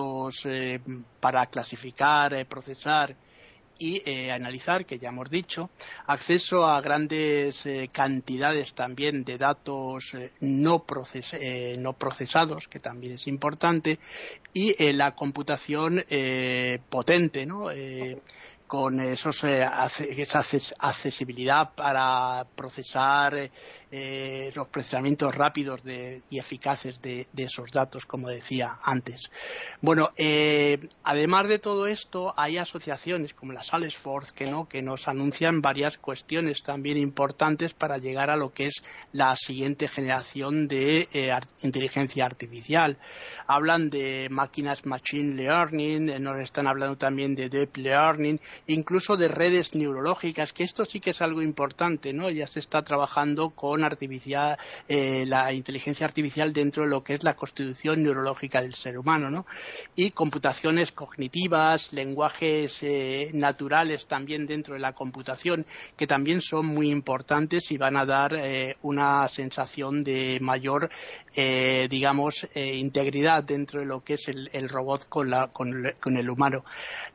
para 1.20 1.46
clasificar, 1.48 2.46
procesar 2.48 3.16
y 3.80 4.02
eh, 4.06 4.32
analizar, 4.32 4.86
que 4.86 5.00
ya 5.00 5.10
hemos 5.10 5.30
dicho, 5.30 5.72
acceso 6.06 6.68
a 6.68 6.80
grandes 6.82 7.66
eh, 7.66 7.90
cantidades 7.92 8.74
también 8.74 9.24
de 9.24 9.38
datos 9.38 10.14
eh, 10.14 10.32
no, 10.42 10.84
procesados, 10.84 12.68
que 12.68 12.80
también 12.80 13.14
es 13.14 13.26
importante, 13.28 13.98
y 14.54 14.76
la 14.94 15.16
computación 15.16 16.04
potente, 16.90 17.46
¿no? 17.46 17.70
Con 18.70 19.00
esos, 19.00 19.44
esa 19.44 20.46
accesibilidad 20.78 21.74
para 21.74 22.46
procesar 22.56 23.50
eh, 23.92 24.52
los 24.54 24.68
procesamientos 24.68 25.34
rápidos 25.34 25.82
y 26.30 26.38
eficaces 26.38 27.02
de, 27.02 27.28
esos 27.36 27.72
datos, 27.72 28.06
como 28.06 28.28
decía 28.28 28.78
antes. 28.84 29.32
Bueno, 29.82 30.12
eh, 30.18 30.88
además 31.04 31.48
de 31.48 31.58
todo 31.58 31.88
esto, 31.88 32.32
hay 32.38 32.60
asociaciones 32.60 33.34
como 33.34 33.54
la 33.54 33.64
Salesforce 33.64 34.34
que, 34.36 34.46
¿no? 34.46 34.70
que 34.70 34.84
nos 34.84 35.08
anuncian 35.08 35.62
varias 35.62 35.98
cuestiones 35.98 36.62
también 36.62 36.98
importantes 36.98 37.74
para 37.74 37.98
llegar 37.98 38.30
a 38.30 38.38
lo 38.38 38.52
que 38.52 38.68
es 38.68 38.84
la 39.14 39.36
siguiente 39.36 39.88
generación 39.88 40.68
de 40.68 41.08
eh, 41.12 41.32
inteligencia 41.64 42.26
artificial. 42.26 43.00
Hablan 43.48 43.90
de 43.90 44.28
máquinas 44.30 44.86
machine 44.86 45.34
learning, 45.34 46.22
nos 46.22 46.40
están 46.42 46.68
hablando 46.68 46.96
también 46.96 47.34
de 47.34 47.50
deep 47.50 47.78
learning, 47.78 48.40
incluso 48.68 49.18
de 49.18 49.28
redes 49.28 49.76
neurológicas, 49.76 50.54
que 50.54 50.64
esto 50.64 50.86
sí 50.86 51.00
que 51.00 51.12
es 51.12 51.22
algo 51.22 51.42
importante, 51.42 52.14
¿no? 52.14 52.30
Ya 52.30 52.48
se 52.48 52.60
está 52.60 52.82
trabajando 52.84 53.52
con 53.52 53.84
eh, 54.88 55.26
la 55.28 55.54
inteligencia 55.54 56.06
artificial 56.06 56.54
dentro 56.54 56.84
de 56.84 56.90
lo 56.90 57.04
que 57.04 57.16
es 57.16 57.24
la 57.24 57.36
constitución 57.36 58.04
neurológica 58.04 58.62
del 58.62 58.74
ser 58.74 58.98
humano, 58.98 59.30
¿no? 59.30 59.46
Y 59.96 60.12
computaciones 60.12 60.92
cognitivas, 60.92 61.94
lenguajes 61.94 62.82
eh, 62.82 63.32
naturales 63.34 64.08
también 64.08 64.46
dentro 64.46 64.74
de 64.74 64.80
la 64.80 64.94
computación, 64.94 65.66
que 65.98 66.08
también 66.08 66.42
son 66.42 66.66
muy 66.66 66.90
importantes 66.90 67.72
y 67.72 67.78
van 67.78 67.98
a 67.98 68.06
dar 68.06 68.34
eh, 68.34 68.78
una 68.82 69.28
sensación 69.30 70.04
de 70.04 70.40
mayor, 70.42 70.90
digamos, 71.90 72.48
integridad 72.56 73.44
dentro 73.44 73.80
de 73.80 73.86
lo 73.86 74.04
que 74.04 74.16
es 74.16 74.28
el, 74.28 74.70
robot 74.70 75.08
con, 75.08 76.18
el 76.18 76.30
humano. 76.30 76.66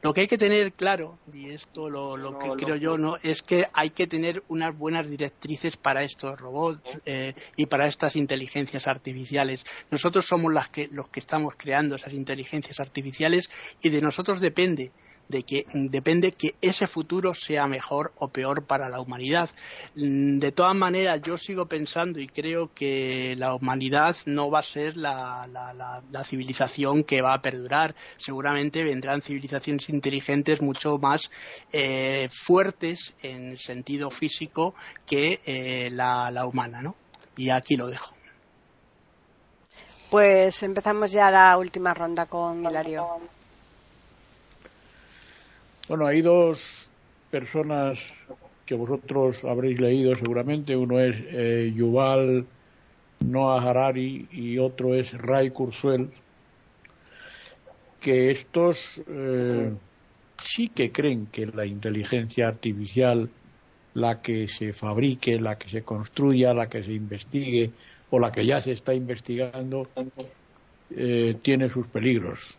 Lo 0.02 0.14
que 0.14 0.22
hay 0.22 0.26
que 0.26 0.38
tener 0.38 0.72
claro, 0.72 1.18
y 1.34 1.50
esto 1.50 1.90
lo, 1.90 2.16
lo 2.16 2.38
que 2.38 2.48
creo 2.50 2.76
yo, 2.76 2.96
¿no? 2.96 3.16
es 3.22 3.42
que 3.42 3.66
hay 3.72 3.90
que 3.90 4.06
tener 4.06 4.42
unas 4.48 4.76
buenas 4.76 5.10
directrices 5.10 5.76
para 5.76 6.04
estos 6.04 6.38
robots 6.40 6.80
eh, 7.04 7.34
y 7.56 7.66
para 7.66 7.88
estas 7.88 8.16
inteligencias 8.16 8.86
artificiales. 8.86 9.64
Nosotros 9.90 10.26
somos 10.26 10.52
los 10.52 10.68
que 10.68 11.20
estamos 11.20 11.54
creando 11.56 11.96
esas 11.96 12.12
inteligencias 12.12 12.78
artificiales 12.80 13.50
y 13.82 13.88
de 13.90 14.00
nosotros 14.00 14.40
depende 14.40 14.92
de 15.28 15.42
que 15.42 15.66
depende 15.72 16.32
que 16.32 16.54
ese 16.60 16.86
futuro 16.86 17.34
sea 17.34 17.66
mejor 17.66 18.12
o 18.18 18.28
peor 18.28 18.64
para 18.64 18.88
la 18.88 19.00
humanidad. 19.00 19.50
Mm, 19.94 20.38
de 20.38 20.52
todas 20.52 20.74
maneras, 20.74 21.20
yo 21.22 21.36
sigo 21.38 21.66
pensando 21.66 22.20
y 22.20 22.28
creo 22.28 22.72
que 22.74 23.34
la 23.38 23.54
humanidad 23.54 24.16
no 24.26 24.50
va 24.50 24.60
a 24.60 24.62
ser 24.62 24.96
la, 24.96 26.02
civilización 26.24 27.04
que 27.04 27.22
va 27.22 27.34
a 27.34 27.42
perdurar. 27.42 27.94
Seguramente 28.16 28.84
vendrán 28.84 29.22
civilizaciones 29.22 29.88
inteligentes 29.88 30.62
mucho 30.62 30.98
más 30.98 31.30
eh, 31.72 32.28
fuertes 32.30 33.14
en 33.22 33.56
sentido 33.58 34.10
físico 34.10 34.74
que 35.06 35.40
eh, 35.46 35.90
la, 35.92 36.30
la 36.30 36.46
humana, 36.46 36.82
¿no? 36.82 36.94
Y 37.36 37.50
aquí 37.50 37.76
lo 37.76 37.88
dejo. 37.88 38.14
Pues 40.10 40.62
empezamos 40.62 41.10
ya 41.10 41.30
la 41.30 41.58
última 41.58 41.92
ronda 41.92 42.26
con 42.26 42.64
Hilario. 42.64 43.20
Bueno, 45.88 46.06
hay 46.06 46.22
dos 46.22 46.90
personas 47.30 48.00
que 48.64 48.74
vosotros 48.74 49.44
habréis 49.44 49.80
leído 49.80 50.14
seguramente. 50.14 50.76
Uno 50.76 50.98
es 50.98 51.16
eh, 51.28 51.72
Yuval 51.76 52.46
Noah 53.20 53.62
Harari 53.62 54.26
y 54.32 54.58
otro 54.58 54.94
es 54.94 55.12
Ray 55.12 55.50
Kurzweil, 55.50 56.08
que 58.00 58.30
estos 58.30 59.02
eh, 59.06 59.72
sí 60.42 60.68
que 60.68 60.90
creen 60.90 61.26
que 61.26 61.46
la 61.46 61.66
inteligencia 61.66 62.48
artificial, 62.48 63.28
la 63.94 64.20
que 64.20 64.48
se 64.48 64.72
fabrique, 64.72 65.38
la 65.38 65.56
que 65.56 65.68
se 65.68 65.82
construya, 65.82 66.54
la 66.54 66.68
que 66.68 66.82
se 66.82 66.92
investigue 66.92 67.70
o 68.10 68.18
la 68.18 68.32
que 68.32 68.46
ya 68.46 68.60
se 68.60 68.72
está 68.72 68.94
investigando, 68.94 69.88
eh, 70.90 71.36
tiene 71.42 71.68
sus 71.68 71.88
peligros. 71.88 72.58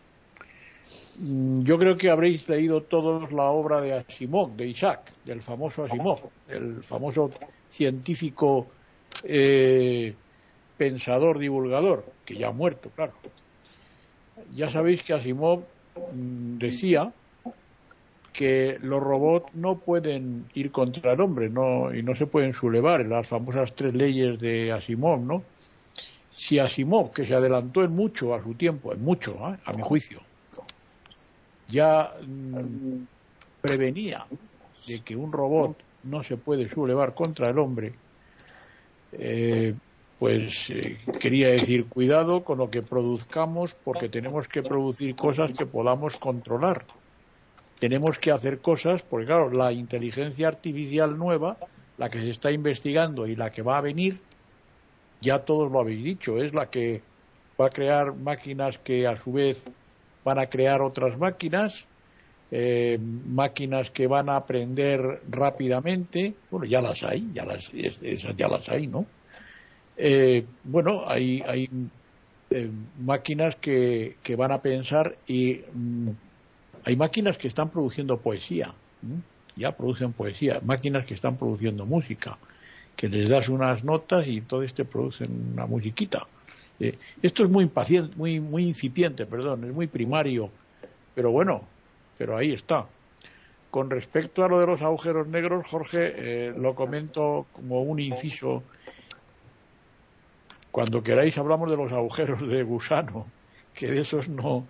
Mm, 1.18 1.62
yo 1.62 1.78
creo 1.78 1.96
que 1.96 2.10
habréis 2.10 2.48
leído 2.48 2.82
todos 2.82 3.32
la 3.32 3.44
obra 3.44 3.80
de 3.80 3.94
Asimov, 3.94 4.54
de 4.56 4.68
Isaac, 4.68 5.12
del 5.24 5.40
famoso 5.40 5.84
Asimov, 5.84 6.20
el 6.48 6.82
famoso 6.82 7.30
científico 7.68 8.66
eh, 9.24 10.14
pensador, 10.76 11.38
divulgador, 11.38 12.04
que 12.24 12.36
ya 12.36 12.48
ha 12.48 12.52
muerto, 12.52 12.90
claro. 12.90 13.14
Ya 14.54 14.70
sabéis 14.70 15.02
que 15.02 15.14
Asimov 15.14 15.60
mm, 16.12 16.58
decía 16.58 17.12
que 18.34 18.78
los 18.82 19.02
robots 19.02 19.54
no 19.54 19.78
pueden 19.78 20.44
ir 20.52 20.70
contra 20.70 21.14
el 21.14 21.20
hombre 21.22 21.48
no, 21.48 21.94
y 21.94 22.02
no 22.02 22.14
se 22.14 22.26
pueden 22.26 22.52
sublevar, 22.52 23.06
las 23.06 23.26
famosas 23.26 23.74
tres 23.74 23.94
leyes 23.94 24.38
de 24.38 24.72
Asimov, 24.72 25.20
¿no? 25.20 25.42
Si 26.32 26.58
Asimov, 26.58 27.12
que 27.12 27.26
se 27.26 27.34
adelantó 27.34 27.82
en 27.82 27.92
mucho 27.92 28.34
a 28.34 28.42
su 28.42 28.52
tiempo, 28.54 28.92
en 28.92 29.02
mucho, 29.02 29.36
¿eh? 29.48 29.56
a 29.64 29.72
mi 29.72 29.80
juicio, 29.80 30.20
ya 31.68 32.12
mm, 32.26 33.06
prevenía 33.60 34.26
de 34.86 35.00
que 35.00 35.16
un 35.16 35.32
robot 35.32 35.76
no 36.04 36.22
se 36.22 36.36
puede 36.36 36.68
sublevar 36.68 37.14
contra 37.14 37.50
el 37.50 37.58
hombre, 37.58 37.94
eh, 39.12 39.74
pues 40.18 40.70
eh, 40.70 40.98
quería 41.20 41.50
decir 41.50 41.86
cuidado 41.86 42.44
con 42.44 42.58
lo 42.58 42.70
que 42.70 42.82
produzcamos 42.82 43.74
porque 43.74 44.08
tenemos 44.08 44.48
que 44.48 44.62
producir 44.62 45.14
cosas 45.14 45.56
que 45.56 45.66
podamos 45.66 46.16
controlar. 46.16 46.84
Tenemos 47.78 48.18
que 48.18 48.30
hacer 48.30 48.60
cosas, 48.60 49.02
porque 49.02 49.26
claro, 49.26 49.50
la 49.50 49.72
inteligencia 49.72 50.48
artificial 50.48 51.18
nueva, 51.18 51.58
la 51.98 52.08
que 52.08 52.20
se 52.20 52.30
está 52.30 52.50
investigando 52.50 53.26
y 53.26 53.36
la 53.36 53.50
que 53.50 53.60
va 53.60 53.76
a 53.76 53.82
venir, 53.82 54.18
ya 55.20 55.40
todos 55.40 55.70
lo 55.70 55.80
habéis 55.80 56.02
dicho, 56.02 56.38
es 56.38 56.54
la 56.54 56.70
que 56.70 57.02
va 57.60 57.66
a 57.66 57.70
crear 57.70 58.14
máquinas 58.14 58.78
que 58.78 59.06
a 59.06 59.16
su 59.20 59.32
vez 59.32 59.64
van 60.26 60.40
a 60.40 60.46
crear 60.46 60.82
otras 60.82 61.16
máquinas, 61.16 61.84
eh, 62.50 62.98
máquinas 63.00 63.92
que 63.92 64.08
van 64.08 64.28
a 64.28 64.34
aprender 64.34 65.22
rápidamente, 65.30 66.34
bueno, 66.50 66.66
ya 66.66 66.80
las 66.82 67.04
hay, 67.04 67.30
ya 67.32 67.44
las, 67.44 67.70
esas 67.72 68.36
ya 68.36 68.48
las 68.48 68.68
hay, 68.68 68.88
¿no? 68.88 69.06
Eh, 69.96 70.44
bueno, 70.64 71.04
hay, 71.06 71.42
hay 71.46 71.70
eh, 72.50 72.70
máquinas 72.98 73.54
que, 73.54 74.16
que, 74.24 74.34
van 74.34 74.50
a 74.50 74.60
pensar 74.60 75.16
y 75.28 75.60
mm, 75.72 76.08
hay 76.84 76.96
máquinas 76.96 77.38
que 77.38 77.46
están 77.46 77.70
produciendo 77.70 78.18
poesía, 78.18 78.74
ya 79.54 79.76
producen 79.76 80.12
poesía, 80.12 80.60
máquinas 80.64 81.06
que 81.06 81.14
están 81.14 81.36
produciendo 81.36 81.86
música, 81.86 82.36
que 82.96 83.08
les 83.08 83.30
das 83.30 83.48
unas 83.48 83.84
notas 83.84 84.26
y 84.26 84.40
todo 84.40 84.66
te 84.66 84.84
producen 84.84 85.52
una 85.52 85.66
musiquita. 85.66 86.26
Eh, 86.80 86.98
esto 87.22 87.44
es 87.44 87.50
muy 87.50 87.64
impaciente, 87.64 88.14
muy, 88.16 88.40
muy 88.40 88.66
incipiente, 88.66 89.26
perdón, 89.26 89.64
es 89.64 89.72
muy 89.72 89.86
primario, 89.86 90.50
pero 91.14 91.30
bueno, 91.30 91.62
pero 92.18 92.36
ahí 92.36 92.52
está. 92.52 92.86
Con 93.70 93.90
respecto 93.90 94.44
a 94.44 94.48
lo 94.48 94.58
de 94.58 94.66
los 94.66 94.82
agujeros 94.82 95.26
negros, 95.26 95.66
Jorge, 95.66 96.12
eh, 96.16 96.54
lo 96.56 96.74
comento 96.74 97.46
como 97.52 97.82
un 97.82 98.00
inciso. 98.00 98.62
Cuando 100.70 101.02
queráis 101.02 101.36
hablamos 101.38 101.70
de 101.70 101.76
los 101.76 101.92
agujeros 101.92 102.46
de 102.46 102.62
gusano, 102.62 103.26
que 103.74 103.88
de 103.88 104.00
esos 104.00 104.28
no 104.28 104.66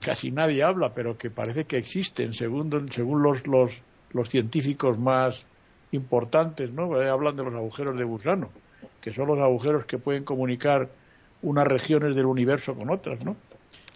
casi 0.00 0.30
nadie 0.30 0.62
habla, 0.62 0.94
pero 0.94 1.18
que 1.18 1.30
parece 1.30 1.64
que 1.64 1.78
existen 1.78 2.32
según, 2.32 2.92
según 2.92 3.22
los, 3.22 3.46
los, 3.46 3.72
los 4.12 4.28
científicos 4.28 4.98
más 4.98 5.44
importantes, 5.92 6.70
¿no? 6.72 7.00
Eh, 7.00 7.08
hablan 7.08 7.36
de 7.36 7.44
los 7.44 7.54
agujeros 7.54 7.96
de 7.96 8.04
gusano, 8.04 8.50
que 9.00 9.12
son 9.12 9.28
los 9.28 9.38
agujeros 9.38 9.84
que 9.84 9.98
pueden 9.98 10.24
comunicar 10.24 10.88
unas 11.46 11.66
regiones 11.66 12.16
del 12.16 12.26
universo 12.26 12.74
con 12.74 12.90
otras, 12.90 13.24
¿no? 13.24 13.36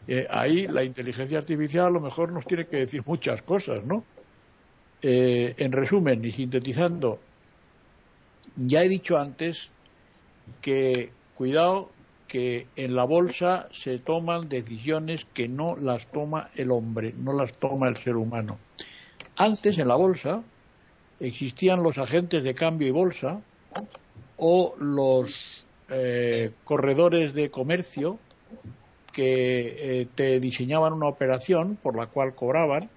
Eh, 0.06 0.26
ahí 0.30 0.66
la 0.68 0.84
inteligencia 0.84 1.38
artificial 1.38 1.86
a 1.86 1.90
lo 1.90 2.00
mejor 2.00 2.32
nos 2.32 2.46
tiene 2.46 2.66
que 2.66 2.78
decir 2.78 3.02
muchas 3.04 3.42
cosas, 3.42 3.84
¿no? 3.84 4.04
Eh, 5.02 5.54
en 5.56 5.72
resumen 5.72 6.24
y 6.24 6.30
sintetizando, 6.30 7.18
ya 8.56 8.84
he 8.84 8.88
dicho 8.88 9.18
antes 9.18 9.68
que 10.60 11.10
cuidado 11.36 11.90
que 12.28 12.68
en 12.76 12.94
la 12.94 13.04
bolsa 13.04 13.68
se 13.72 13.98
toman 13.98 14.48
decisiones 14.48 15.26
que 15.34 15.48
no 15.48 15.74
las 15.76 16.06
toma 16.06 16.50
el 16.54 16.70
hombre, 16.70 17.12
no 17.18 17.32
las 17.32 17.54
toma 17.54 17.88
el 17.88 17.96
ser 17.96 18.16
humano. 18.16 18.58
Antes 19.36 19.78
en 19.78 19.88
la 19.88 19.96
bolsa 19.96 20.42
existían 21.18 21.82
los 21.82 21.98
agentes 21.98 22.44
de 22.44 22.54
cambio 22.54 22.86
y 22.86 22.92
bolsa 22.92 23.40
o 24.36 24.74
los 24.78 25.64
eh, 25.90 26.52
corredores 26.64 27.34
de 27.34 27.50
comercio 27.50 28.18
que 29.12 30.00
eh, 30.00 30.06
te 30.14 30.40
diseñaban 30.40 30.92
una 30.92 31.08
operación 31.08 31.76
por 31.76 31.96
la 31.96 32.06
cual 32.06 32.34
cobraban, 32.34 32.90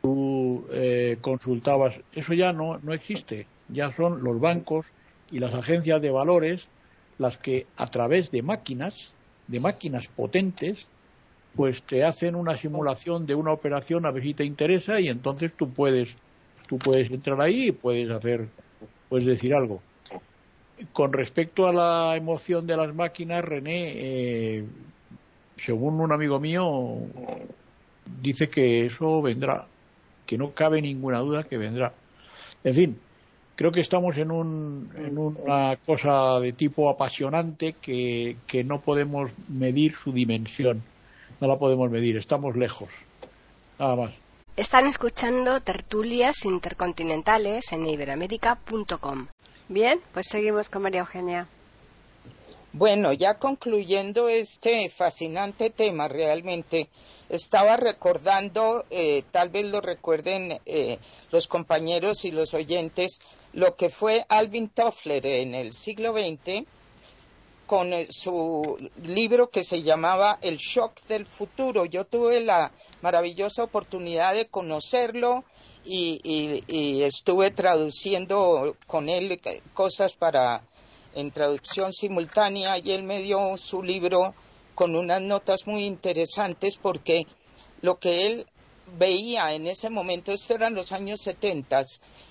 tú 0.00 0.66
eh, 0.72 1.18
consultabas, 1.20 2.00
eso 2.12 2.34
ya 2.34 2.52
no, 2.52 2.78
no 2.78 2.92
existe, 2.94 3.48
ya 3.68 3.92
son 3.94 4.22
los 4.22 4.40
bancos 4.40 4.86
y 5.30 5.38
las 5.38 5.54
agencias 5.54 6.00
de 6.00 6.10
valores 6.10 6.70
las 7.18 7.38
que 7.38 7.66
a 7.76 7.86
través 7.86 8.30
de 8.30 8.42
máquinas, 8.42 9.16
de 9.46 9.60
máquinas 9.60 10.08
potentes, 10.08 10.88
pues 11.54 11.84
te 11.86 12.04
hacen 12.04 12.34
una 12.34 12.56
simulación 12.56 13.26
de 13.26 13.34
una 13.34 13.52
operación 13.52 14.06
a 14.06 14.12
ver 14.12 14.22
si 14.22 14.34
te 14.34 14.44
interesa 14.44 15.00
y 15.00 15.08
entonces 15.08 15.52
tú 15.56 15.72
puedes 15.72 16.16
tú 16.68 16.80
puedes 16.80 17.10
entrar 17.10 17.40
ahí 17.40 17.68
y 17.68 17.72
puedes 17.72 18.10
hacer 18.10 18.54
puedes 19.08 19.26
decir 19.26 19.54
algo 19.54 19.82
con 20.92 21.12
respecto 21.12 21.66
a 21.66 21.72
la 21.72 22.16
emoción 22.16 22.66
de 22.66 22.76
las 22.76 22.94
máquinas 22.94 23.44
René 23.44 23.92
eh, 23.94 24.64
según 25.56 26.00
un 26.00 26.12
amigo 26.12 26.40
mío 26.40 26.98
dice 28.20 28.48
que 28.48 28.86
eso 28.86 29.22
vendrá 29.22 29.66
que 30.26 30.36
no 30.36 30.52
cabe 30.52 30.82
ninguna 30.82 31.18
duda 31.18 31.44
que 31.44 31.58
vendrá 31.58 31.92
en 32.64 32.74
fin 32.74 32.98
creo 33.54 33.70
que 33.70 33.80
estamos 33.80 34.16
en, 34.16 34.30
un, 34.30 34.90
en 34.96 35.18
una 35.18 35.76
cosa 35.76 36.40
de 36.40 36.52
tipo 36.52 36.88
apasionante 36.88 37.74
que, 37.80 38.36
que 38.46 38.64
no 38.64 38.80
podemos 38.80 39.30
medir 39.48 39.94
su 39.94 40.12
dimensión 40.12 40.82
no 41.42 41.48
la 41.48 41.58
podemos 41.58 41.90
medir, 41.90 42.16
estamos 42.16 42.56
lejos. 42.56 42.88
Nada 43.76 43.96
más. 43.96 44.12
Están 44.56 44.86
escuchando 44.86 45.60
tertulias 45.60 46.44
intercontinentales 46.44 47.72
en 47.72 47.84
iberamérica.com. 47.84 49.26
Bien, 49.68 50.00
pues 50.12 50.26
seguimos 50.28 50.68
con 50.68 50.82
María 50.82 51.00
Eugenia. 51.00 51.48
Bueno, 52.74 53.12
ya 53.12 53.34
concluyendo 53.34 54.28
este 54.28 54.88
fascinante 54.88 55.68
tema, 55.68 56.08
realmente 56.08 56.88
estaba 57.28 57.76
recordando, 57.76 58.86
eh, 58.88 59.22
tal 59.30 59.50
vez 59.50 59.66
lo 59.66 59.82
recuerden 59.82 60.58
eh, 60.64 60.98
los 61.30 61.48
compañeros 61.48 62.24
y 62.24 62.30
los 62.30 62.54
oyentes, 62.54 63.20
lo 63.52 63.76
que 63.76 63.90
fue 63.90 64.24
Alvin 64.28 64.70
Toffler 64.70 65.26
en 65.26 65.54
el 65.54 65.74
siglo 65.74 66.12
XX 66.12 66.66
con 67.66 67.92
eh, 67.92 68.06
su 68.10 68.62
libro 69.02 69.50
que 69.50 69.64
se 69.64 69.82
llamaba 69.82 70.38
El 70.40 70.56
shock 70.56 71.02
del 71.02 71.26
futuro. 71.26 71.84
Yo 71.84 72.04
tuve 72.04 72.40
la 72.40 72.72
maravillosa 73.02 73.64
oportunidad 73.64 74.34
de 74.34 74.46
conocerlo 74.48 75.44
y, 75.84 77.02
estuve 77.02 77.50
traduciendo 77.50 78.76
con 78.86 79.08
él 79.08 79.40
cosas 79.74 80.12
para 80.12 80.62
en 81.14 81.30
traducción 81.30 81.92
simultánea 81.92 82.78
y 82.78 82.92
él 82.92 83.02
me 83.02 83.20
dio 83.20 83.56
su 83.56 83.82
libro 83.82 84.34
con 84.74 84.96
unas 84.96 85.20
notas 85.20 85.66
muy 85.66 85.84
interesantes 85.84 86.76
porque 86.76 87.26
lo 87.82 87.98
que 87.98 88.26
él 88.26 88.46
veía 88.98 89.52
en 89.52 89.66
ese 89.66 89.90
momento, 89.90 90.32
esto 90.32 90.54
eran 90.54 90.74
los 90.74 90.92
años 90.92 91.20
70, 91.20 91.82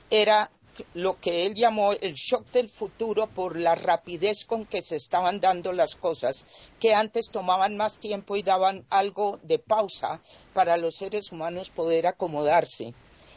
era 0.09 0.49
lo 0.93 1.19
que 1.19 1.45
él 1.45 1.53
llamó 1.53 1.91
el 1.93 2.13
shock 2.13 2.45
del 2.51 2.69
futuro 2.69 3.27
por 3.27 3.57
la 3.57 3.75
rapidez 3.75 4.45
con 4.45 4.65
que 4.65 4.81
se 4.81 4.95
estaban 4.95 5.39
dando 5.39 5.71
las 5.73 5.95
cosas, 5.95 6.45
que 6.79 6.93
antes 6.93 7.29
tomaban 7.29 7.77
más 7.77 7.99
tiempo 7.99 8.35
y 8.35 8.43
daban 8.43 8.85
algo 8.89 9.39
de 9.43 9.59
pausa 9.59 10.21
para 10.53 10.77
los 10.77 10.95
seres 10.95 11.31
humanos 11.31 11.69
poder 11.69 12.07
acomodarse. 12.07 12.93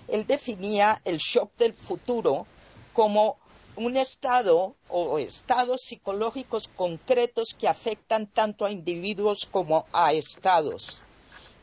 Él 0.08 0.26
definía 0.26 1.00
el 1.04 1.18
shock 1.18 1.56
del 1.56 1.72
futuro 1.72 2.46
como 2.92 3.36
un 3.76 3.96
estado 3.96 4.76
o 4.88 5.18
estados 5.18 5.82
psicológicos 5.82 6.68
concretos 6.68 7.54
que 7.58 7.66
afectan 7.66 8.26
tanto 8.26 8.64
a 8.64 8.70
individuos 8.70 9.46
como 9.50 9.86
a 9.92 10.12
estados. 10.12 11.02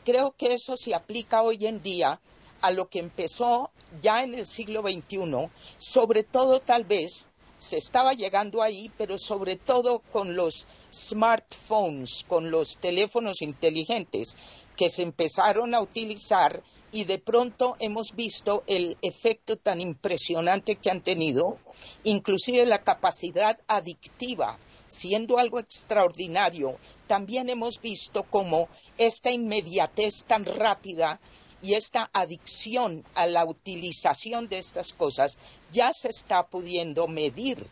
Creo 0.04 0.34
que 0.36 0.52
eso 0.52 0.76
se 0.76 0.94
aplica 0.94 1.42
hoy 1.42 1.66
en 1.66 1.80
día 1.80 2.20
a 2.60 2.70
lo 2.70 2.88
que 2.88 2.98
empezó 2.98 3.70
ya 4.02 4.22
en 4.22 4.34
el 4.34 4.46
siglo 4.46 4.82
XXI, 4.82 5.48
sobre 5.78 6.22
todo 6.22 6.60
tal 6.60 6.84
vez 6.84 7.30
se 7.58 7.76
estaba 7.76 8.12
llegando 8.12 8.62
ahí, 8.62 8.90
pero 8.98 9.16
sobre 9.16 9.56
todo 9.56 10.00
con 10.12 10.34
los 10.34 10.66
smartphones, 10.92 12.24
con 12.26 12.50
los 12.50 12.76
teléfonos 12.76 13.40
inteligentes 13.40 14.36
que 14.76 14.90
se 14.90 15.02
empezaron 15.02 15.74
a 15.74 15.80
utilizar 15.80 16.62
y 16.92 17.04
de 17.04 17.18
pronto 17.18 17.74
hemos 17.80 18.14
visto 18.14 18.62
el 18.66 18.98
efecto 19.00 19.56
tan 19.56 19.80
impresionante 19.80 20.76
que 20.76 20.90
han 20.90 21.02
tenido, 21.02 21.58
inclusive 22.04 22.66
la 22.66 22.82
capacidad 22.82 23.58
adictiva, 23.66 24.58
siendo 24.86 25.38
algo 25.38 25.58
extraordinario, 25.58 26.76
también 27.06 27.48
hemos 27.48 27.80
visto 27.80 28.24
cómo 28.24 28.68
esta 28.98 29.30
inmediatez 29.30 30.24
tan 30.24 30.44
rápida 30.44 31.18
y 31.62 31.74
esta 31.74 32.10
adicción 32.12 33.04
a 33.14 33.26
la 33.26 33.46
utilización 33.46 34.48
de 34.48 34.58
estas 34.58 34.92
cosas 34.92 35.38
ya 35.70 35.92
se 35.92 36.08
está 36.08 36.46
pudiendo 36.46 37.08
medir. 37.08 37.66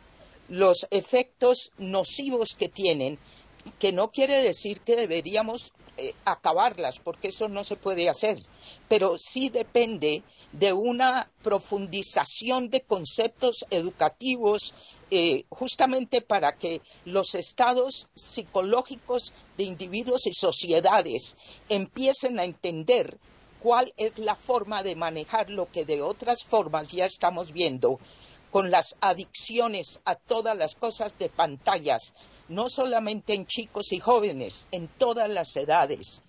Los 0.49 0.87
efectos 0.91 1.73
nocivos 1.77 2.55
que 2.55 2.69
tienen, 2.69 3.19
que 3.79 3.93
no 3.93 4.11
quiere 4.11 4.43
decir 4.43 4.81
que 4.81 4.97
deberíamos 4.97 5.73
eh, 6.01 6.15
acabarlas, 6.25 6.99
porque 6.99 7.29
eso 7.29 7.47
no 7.49 7.63
se 7.63 7.77
puede 7.77 8.09
hacer, 8.09 8.43
pero 8.89 9.19
sí 9.19 9.51
depende 9.51 10.23
de 10.51 10.73
una 10.73 11.31
profundización 11.43 12.71
de 12.71 12.81
conceptos 12.81 13.67
educativos 13.71 14.75
eh, 15.11 15.45
justamente 15.51 16.23
para 16.23 16.53
que 16.53 16.81
los 17.05 17.35
estados 17.35 18.09
psicológicos 18.15 19.35
de 19.59 19.65
individuos 19.65 20.27
y 20.27 20.33
sociedades 20.33 21.37
empiecen 21.69 22.41
a 22.41 22.45
entender 22.45 23.19
cuál 23.63 23.93
es 23.99 24.19
la 24.19 24.37
forma 24.37 24.83
de 24.83 24.97
manejar 24.97 25.51
lo 25.51 25.71
que 25.71 25.85
de 25.85 26.01
otras 26.01 26.45
formas 26.45 26.89
ya 26.89 27.05
estamos 27.05 27.53
viendo 27.53 27.99
con 28.51 28.71
las 28.71 28.97
adicciones 29.01 30.01
a 30.05 30.15
todas 30.17 30.57
las 30.57 30.75
cosas 30.75 31.17
de 31.19 31.29
pantallas, 31.29 32.15
no 32.51 32.69
solamente 32.69 33.33
en 33.33 33.47
chicos 33.47 33.93
y 33.93 34.01
jóvenes, 34.01 34.69
en 34.73 34.89
todas 34.89 35.31
las 35.31 35.57
edades. 35.57 36.23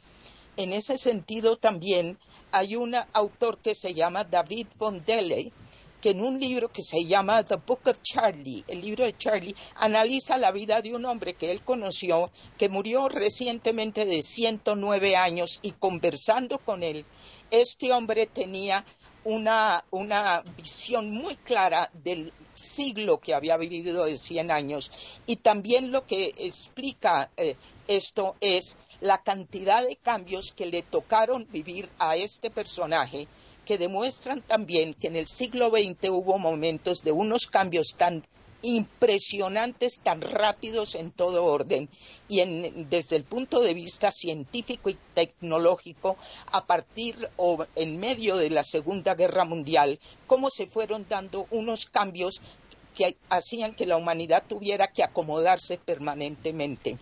En 0.55 0.71
ese 0.71 0.97
sentido 0.97 1.57
también 1.57 2.17
hay 2.51 2.75
un 2.75 2.95
autor 3.13 3.57
que 3.57 3.73
se 3.73 3.93
llama 3.93 4.23
David 4.23 4.67
von 4.77 5.03
Dele, 5.03 5.51
que 5.99 6.09
en 6.09 6.21
un 6.21 6.39
libro 6.39 6.69
que 6.69 6.83
se 6.83 7.05
llama 7.05 7.43
The 7.43 7.55
Book 7.55 7.81
of 7.87 8.01
Charlie, 8.03 8.63
el 8.67 8.81
libro 8.81 9.03
de 9.03 9.17
Charlie, 9.17 9.55
analiza 9.75 10.37
la 10.37 10.51
vida 10.51 10.81
de 10.81 10.93
un 10.93 11.05
hombre 11.05 11.33
que 11.33 11.51
él 11.51 11.63
conoció, 11.63 12.29
que 12.57 12.69
murió 12.69 13.09
recientemente 13.09 14.05
de 14.05 14.21
109 14.21 15.15
años 15.15 15.59
y 15.61 15.71
conversando 15.71 16.59
con 16.59 16.83
él, 16.83 17.05
este 17.49 17.91
hombre 17.93 18.27
tenía 18.27 18.85
una, 19.23 19.83
visión 20.57 21.11
muy 21.11 21.35
clara 21.37 21.89
del 21.93 22.33
siglo 22.53 23.19
que 23.19 23.33
había 23.33 23.57
vivido 23.57 24.05
de 24.05 24.17
100 24.17 24.51
años. 24.51 24.91
Y 25.25 25.37
también 25.37 25.91
lo 25.91 26.05
que 26.05 26.31
explica 26.37 27.29
eh, 27.37 27.55
esto 27.87 28.35
es 28.39 28.77
la 28.99 29.21
cantidad 29.21 29.85
de 29.85 29.95
cambios 29.95 30.51
que 30.51 30.65
le 30.65 30.83
tocaron 30.83 31.47
vivir 31.51 31.89
a 31.97 32.15
este 32.15 32.49
personaje 32.49 33.27
que 33.65 33.77
demuestran 33.77 34.41
también 34.41 34.93
que 34.93 35.07
en 35.07 35.15
el 35.15 35.27
siglo 35.27 35.69
XX 35.69 36.09
hubo 36.09 36.37
momentos 36.37 37.03
de 37.03 37.11
unos 37.11 37.47
cambios 37.47 37.95
tan 37.95 38.23
impresionantes, 38.61 40.01
tan 40.01 40.21
rápidos 40.21 40.95
en 40.95 41.11
todo 41.11 41.45
orden 41.45 41.89
y 42.27 42.41
desde 42.89 43.15
el 43.15 43.23
punto 43.23 43.61
de 43.61 43.73
vista 43.73 44.11
científico 44.11 44.89
y 44.89 44.97
tecnológico, 45.13 46.17
a 46.51 46.65
partir 46.65 47.29
o 47.37 47.65
en 47.75 47.99
medio 47.99 48.37
de 48.37 48.49
la 48.49 48.63
Segunda 48.63 49.15
Guerra 49.15 49.45
Mundial, 49.45 49.99
cómo 50.27 50.49
se 50.49 50.67
fueron 50.67 51.05
dando 51.09 51.47
unos 51.51 51.85
cambios 51.85 52.41
que 52.95 53.15
hacían 53.29 53.73
que 53.73 53.85
la 53.85 53.97
humanidad 53.97 54.43
tuviera 54.47 54.87
que 54.87 55.03
acomodarse 55.03 55.77
permanentemente. 55.77 56.97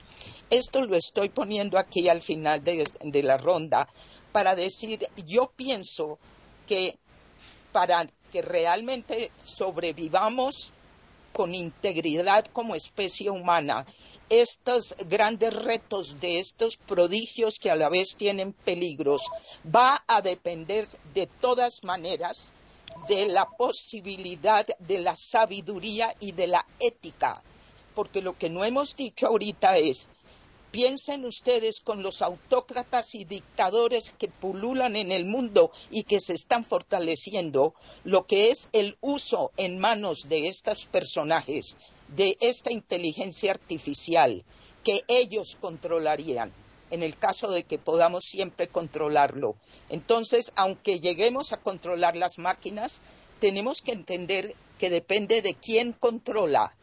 Esto 0.49 0.81
lo 0.81 0.95
estoy 0.95 1.29
poniendo 1.29 1.77
aquí 1.77 2.09
al 2.09 2.21
final 2.21 2.63
de 2.63 3.23
la 3.23 3.37
ronda 3.37 3.87
para 4.31 4.55
decir, 4.55 5.07
yo 5.25 5.51
pienso 5.55 6.19
que 6.67 6.97
para 7.71 8.07
que 8.31 8.41
realmente 8.41 9.31
sobrevivamos 9.43 10.73
con 11.33 11.53
integridad 11.55 12.45
como 12.53 12.75
especie 12.75 13.29
humana, 13.29 13.85
estos 14.29 14.95
grandes 15.07 15.53
retos 15.53 16.19
de 16.19 16.39
estos 16.39 16.77
prodigios 16.77 17.59
que 17.59 17.71
a 17.71 17.75
la 17.75 17.89
vez 17.89 18.15
tienen 18.15 18.53
peligros, 18.53 19.21
va 19.65 20.03
a 20.07 20.21
depender 20.21 20.87
de 21.13 21.27
todas 21.27 21.83
maneras 21.83 22.53
de 23.07 23.27
la 23.27 23.45
posibilidad 23.45 24.65
de 24.79 24.99
la 24.99 25.15
sabiduría 25.15 26.13
y 26.19 26.31
de 26.31 26.47
la 26.47 26.65
ética. 26.79 27.41
Porque 27.95 28.21
lo 28.21 28.37
que 28.37 28.49
no 28.49 28.63
hemos 28.63 28.95
dicho 28.95 29.27
ahorita 29.27 29.77
es 29.77 30.09
Piensen 30.71 31.25
ustedes 31.25 31.81
con 31.81 32.03
los 32.03 32.21
autócratas 32.21 33.15
y 33.15 33.25
dictadores 33.25 34.13
que 34.19 34.27
pululan 34.27 34.95
en 34.95 35.11
el 35.11 35.25
mundo 35.25 35.71
y 35.89 36.03
que 36.03 36.19
se 36.19 36.33
están 36.33 36.63
fortaleciendo, 36.63 37.73
lo 38.03 38.27
que 38.27 38.49
es 38.49 38.69
el 38.71 38.95
uso 39.01 39.51
en 39.57 39.79
manos 39.79 40.29
de 40.29 40.47
estos 40.47 40.85
personajes 40.85 41.75
de 42.09 42.37
esta 42.39 42.71
inteligencia 42.71 43.51
artificial 43.51 44.43
que 44.83 45.03
ellos 45.07 45.57
controlarían 45.59 46.53
en 46.91 47.03
el 47.03 47.17
caso 47.17 47.49
de 47.49 47.63
que 47.63 47.77
podamos 47.77 48.25
siempre 48.25 48.67
controlarlo. 48.67 49.55
Entonces, 49.89 50.51
aunque 50.55 50.99
lleguemos 50.99 51.53
a 51.53 51.57
controlar 51.57 52.15
las 52.15 52.39
máquinas, 52.39 53.01
tenemos 53.39 53.81
que 53.81 53.91
entender 53.91 54.55
que 54.77 54.89
depende 54.89 55.41
de 55.41 55.53
quién 55.53 55.93
controla. 55.93 56.73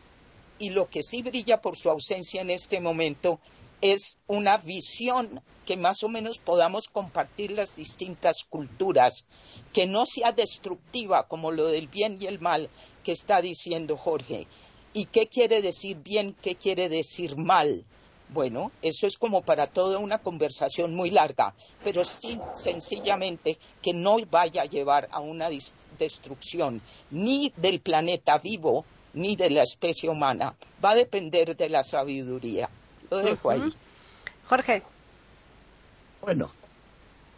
Y 0.58 0.70
lo 0.70 0.88
que 0.88 1.02
sí 1.02 1.22
brilla 1.22 1.60
por 1.60 1.76
su 1.76 1.90
ausencia 1.90 2.40
en 2.40 2.50
este 2.50 2.80
momento 2.80 3.40
es 3.80 4.18
una 4.26 4.56
visión 4.56 5.42
que 5.66 5.76
más 5.76 6.02
o 6.02 6.08
menos 6.08 6.38
podamos 6.38 6.88
compartir 6.88 7.50
las 7.50 7.76
distintas 7.76 8.44
culturas, 8.44 9.26
que 9.72 9.86
no 9.86 10.06
sea 10.06 10.32
destructiva 10.32 11.26
como 11.26 11.50
lo 11.50 11.66
del 11.66 11.88
bien 11.88 12.18
y 12.20 12.26
el 12.26 12.40
mal 12.40 12.70
que 13.04 13.12
está 13.12 13.42
diciendo 13.42 13.96
Jorge. 13.96 14.46
¿Y 14.92 15.06
qué 15.06 15.26
quiere 15.26 15.60
decir 15.60 15.98
bien? 15.98 16.34
¿Qué 16.40 16.54
quiere 16.54 16.88
decir 16.88 17.36
mal? 17.36 17.84
Bueno, 18.28 18.72
eso 18.82 19.06
es 19.06 19.16
como 19.18 19.42
para 19.42 19.68
toda 19.68 19.98
una 19.98 20.18
conversación 20.18 20.94
muy 20.94 21.10
larga, 21.10 21.54
pero 21.84 22.02
sí 22.02 22.40
sencillamente 22.52 23.58
que 23.82 23.92
no 23.92 24.16
vaya 24.30 24.62
a 24.62 24.66
llevar 24.66 25.08
a 25.12 25.20
una 25.20 25.48
destrucción 25.98 26.80
ni 27.10 27.52
del 27.56 27.80
planeta 27.80 28.38
vivo 28.38 28.84
ni 29.14 29.36
de 29.36 29.50
la 29.50 29.62
especie 29.62 30.08
humana. 30.08 30.56
Va 30.84 30.90
a 30.90 30.96
depender 30.96 31.56
de 31.56 31.68
la 31.68 31.84
sabiduría. 31.84 32.68
Lo 33.10 33.18
dejo 33.18 33.50
ahí. 33.50 33.72
Jorge. 34.48 34.82
Bueno, 36.20 36.50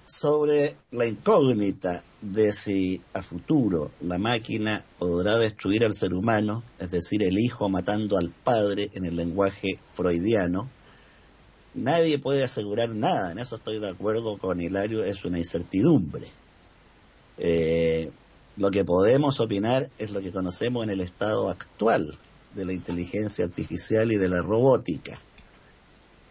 sobre 0.05 0.77
la 0.91 1.07
incógnita 1.07 2.03
de 2.23 2.53
si 2.53 3.03
a 3.13 3.23
futuro 3.23 3.93
la 4.01 4.19
máquina 4.19 4.85
podrá 4.99 5.37
destruir 5.39 5.85
al 5.85 5.93
ser 5.93 6.15
humano, 6.15 6.63
es 6.79 6.91
decir, 6.91 7.23
el 7.23 7.39
hijo 7.39 7.69
matando 7.69 8.17
al 8.17 8.31
padre 8.31 8.91
en 8.95 9.05
el 9.05 9.17
lenguaje 9.17 9.79
freudiano, 9.93 10.69
nadie 11.75 12.19
puede 12.19 12.43
asegurar 12.43 12.91
nada, 12.91 13.33
en 13.33 13.39
eso 13.39 13.57
estoy 13.57 13.79
de 13.79 13.91
acuerdo 13.91 14.39
con 14.39 14.61
Hilario, 14.61 15.05
es 15.05 15.25
una 15.25 15.39
incertidumbre. 15.39 16.29
Eh, 17.37 18.11
lo 18.57 18.71
que 18.71 18.85
podemos 18.85 19.39
opinar 19.41 19.89
es 19.99 20.11
lo 20.11 20.21
que 20.21 20.33
conocemos 20.33 20.85
en 20.85 20.91
el 20.91 21.01
estado 21.01 21.49
actual 21.49 22.19
de 22.55 22.65
la 22.65 22.73
inteligencia 22.73 23.45
artificial 23.45 24.11
y 24.11 24.17
de 24.17 24.29
la 24.29 24.41
robótica. 24.41 25.21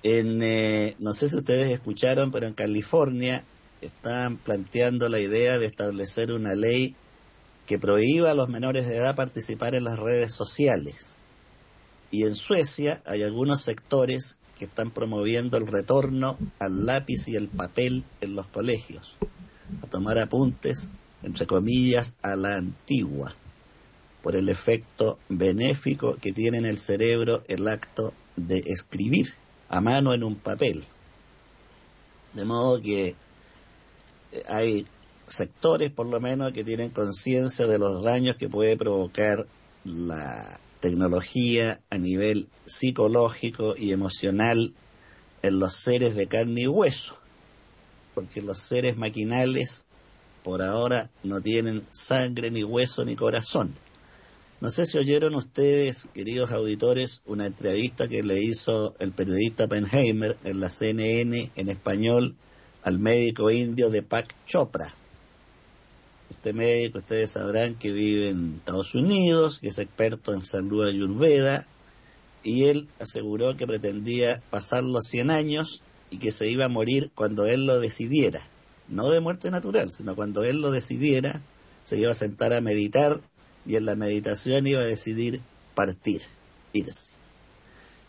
En, 0.03 0.41
eh, 0.43 0.95
no 0.99 1.13
sé 1.13 1.27
si 1.27 1.37
ustedes 1.37 1.69
escucharon, 1.69 2.31
pero 2.31 2.47
en 2.47 2.53
California 2.53 3.43
están 3.81 4.37
planteando 4.37 5.09
la 5.09 5.19
idea 5.19 5.57
de 5.59 5.65
establecer 5.65 6.31
una 6.31 6.55
ley 6.55 6.95
que 7.65 7.79
prohíba 7.79 8.31
a 8.31 8.35
los 8.35 8.49
menores 8.49 8.87
de 8.87 8.97
edad 8.97 9.15
participar 9.15 9.75
en 9.75 9.83
las 9.83 9.99
redes 9.99 10.31
sociales. 10.31 11.17
Y 12.11 12.23
en 12.23 12.35
Suecia 12.35 13.01
hay 13.05 13.23
algunos 13.23 13.61
sectores 13.61 14.37
que 14.57 14.65
están 14.65 14.91
promoviendo 14.91 15.57
el 15.57 15.67
retorno 15.67 16.37
al 16.59 16.85
lápiz 16.85 17.27
y 17.27 17.35
el 17.35 17.49
papel 17.49 18.05
en 18.21 18.35
los 18.35 18.47
colegios, 18.47 19.17
a 19.83 19.87
tomar 19.87 20.17
apuntes, 20.17 20.89
entre 21.21 21.45
comillas, 21.45 22.13
a 22.21 22.35
la 22.35 22.55
antigua, 22.55 23.35
por 24.23 24.35
el 24.35 24.49
efecto 24.49 25.19
benéfico 25.29 26.15
que 26.15 26.31
tiene 26.31 26.57
en 26.57 26.65
el 26.65 26.77
cerebro 26.77 27.43
el 27.47 27.67
acto 27.67 28.13
de 28.35 28.63
escribir 28.65 29.33
a 29.69 29.81
mano 29.81 30.13
en 30.13 30.23
un 30.23 30.35
papel. 30.35 30.85
De 32.33 32.45
modo 32.45 32.81
que 32.81 33.15
eh, 34.31 34.43
hay 34.47 34.85
sectores, 35.25 35.91
por 35.91 36.07
lo 36.07 36.19
menos, 36.19 36.53
que 36.53 36.63
tienen 36.63 36.89
conciencia 36.89 37.67
de 37.67 37.79
los 37.79 38.03
daños 38.03 38.35
que 38.35 38.49
puede 38.49 38.77
provocar 38.77 39.47
la 39.83 40.59
tecnología 40.79 41.79
a 41.89 41.97
nivel 41.97 42.47
psicológico 42.65 43.75
y 43.75 43.91
emocional 43.91 44.73
en 45.41 45.59
los 45.59 45.75
seres 45.75 46.15
de 46.15 46.27
carne 46.27 46.61
y 46.61 46.67
hueso, 46.67 47.17
porque 48.13 48.41
los 48.41 48.57
seres 48.59 48.97
maquinales 48.97 49.85
por 50.43 50.61
ahora 50.61 51.09
no 51.23 51.41
tienen 51.41 51.85
sangre, 51.89 52.51
ni 52.51 52.63
hueso, 52.63 53.03
ni 53.03 53.15
corazón. 53.15 53.75
No 54.59 54.71
sé 54.71 54.85
si 54.85 54.97
oyeron 54.97 55.35
ustedes, 55.35 56.07
queridos 56.13 56.51
auditores, 56.51 57.21
una 57.25 57.45
entrevista 57.45 58.07
que 58.07 58.23
le 58.23 58.41
hizo 58.41 58.95
el 58.99 59.11
periodista 59.11 59.67
Penheimer 59.67 60.37
en 60.43 60.59
la 60.59 60.69
CNN 60.69 61.51
en 61.55 61.69
español 61.69 62.35
al 62.83 62.99
médico 62.99 63.51
indio 63.51 63.89
de 63.89 64.01
Pak 64.01 64.33
Chopra 64.47 64.95
este 66.47 66.53
médico, 66.53 66.99
ustedes 66.99 67.31
sabrán 67.31 67.75
que 67.75 67.91
vive 67.91 68.29
en 68.29 68.55
Estados 68.59 68.95
Unidos, 68.95 69.59
que 69.59 69.69
es 69.69 69.79
experto 69.79 70.33
en 70.33 70.43
salud 70.43 70.85
ayurveda, 70.85 71.67
y 72.43 72.65
él 72.65 72.87
aseguró 72.99 73.57
que 73.57 73.67
pretendía 73.67 74.41
pasar 74.49 74.83
los 74.83 75.05
100 75.07 75.31
años 75.31 75.81
y 76.09 76.19
que 76.19 76.31
se 76.31 76.49
iba 76.49 76.65
a 76.65 76.69
morir 76.69 77.11
cuando 77.15 77.47
él 77.47 77.65
lo 77.65 77.79
decidiera. 77.79 78.41
No 78.87 79.09
de 79.09 79.19
muerte 79.19 79.51
natural, 79.51 79.91
sino 79.91 80.15
cuando 80.15 80.43
él 80.43 80.61
lo 80.61 80.71
decidiera, 80.71 81.41
se 81.83 81.97
iba 81.97 82.11
a 82.11 82.13
sentar 82.13 82.53
a 82.53 82.61
meditar 82.61 83.19
y 83.67 83.75
en 83.75 83.85
la 83.85 83.95
meditación 83.95 84.65
iba 84.65 84.81
a 84.81 84.85
decidir 84.85 85.41
partir, 85.75 86.21
irse. 86.73 87.11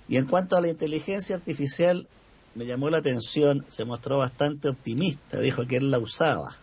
Y 0.09 0.17
en 0.17 0.27
cuanto 0.27 0.57
a 0.57 0.61
la 0.61 0.69
inteligencia 0.69 1.37
artificial, 1.37 2.09
me 2.55 2.65
llamó 2.65 2.89
la 2.89 2.99
atención, 2.99 3.65
se 3.69 3.85
mostró 3.85 4.19
bastante 4.19 4.69
optimista, 4.69 5.41
dijo 5.41 5.67
que 5.67 5.77
él 5.77 5.91
la 5.91 5.99
usaba 5.99 6.57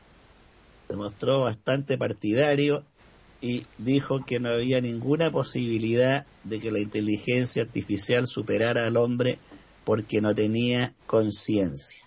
se 0.87 0.95
mostró 0.95 1.41
bastante 1.41 1.97
partidario 1.97 2.83
y 3.41 3.63
dijo 3.77 4.25
que 4.25 4.39
no 4.39 4.49
había 4.49 4.81
ninguna 4.81 5.31
posibilidad 5.31 6.25
de 6.43 6.59
que 6.59 6.71
la 6.71 6.79
inteligencia 6.79 7.63
artificial 7.63 8.27
superara 8.27 8.85
al 8.85 8.97
hombre 8.97 9.39
porque 9.83 10.21
no 10.21 10.33
tenía 10.33 10.95
conciencia, 11.05 11.99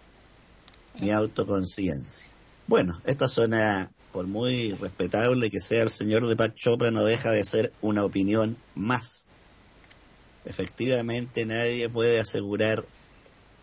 ni 1.01 1.11
autoconciencia. 1.11 2.29
Bueno, 2.67 3.01
esta 3.05 3.29
suena, 3.29 3.91
por 4.19 4.27
muy 4.27 4.73
respetable 4.73 5.49
que 5.49 5.61
sea 5.61 5.85
el 5.85 5.91
señor 5.91 6.27
de 6.27 6.35
Pat 6.35 6.53
Chopra, 6.57 6.91
no 6.91 7.05
deja 7.05 7.31
de 7.31 7.45
ser 7.45 7.73
una 7.81 8.05
opinión 8.05 8.57
más. 8.75 9.31
Efectivamente, 10.45 11.47
nadie 11.47 11.89
puede 11.89 12.19
asegurar 12.19 12.85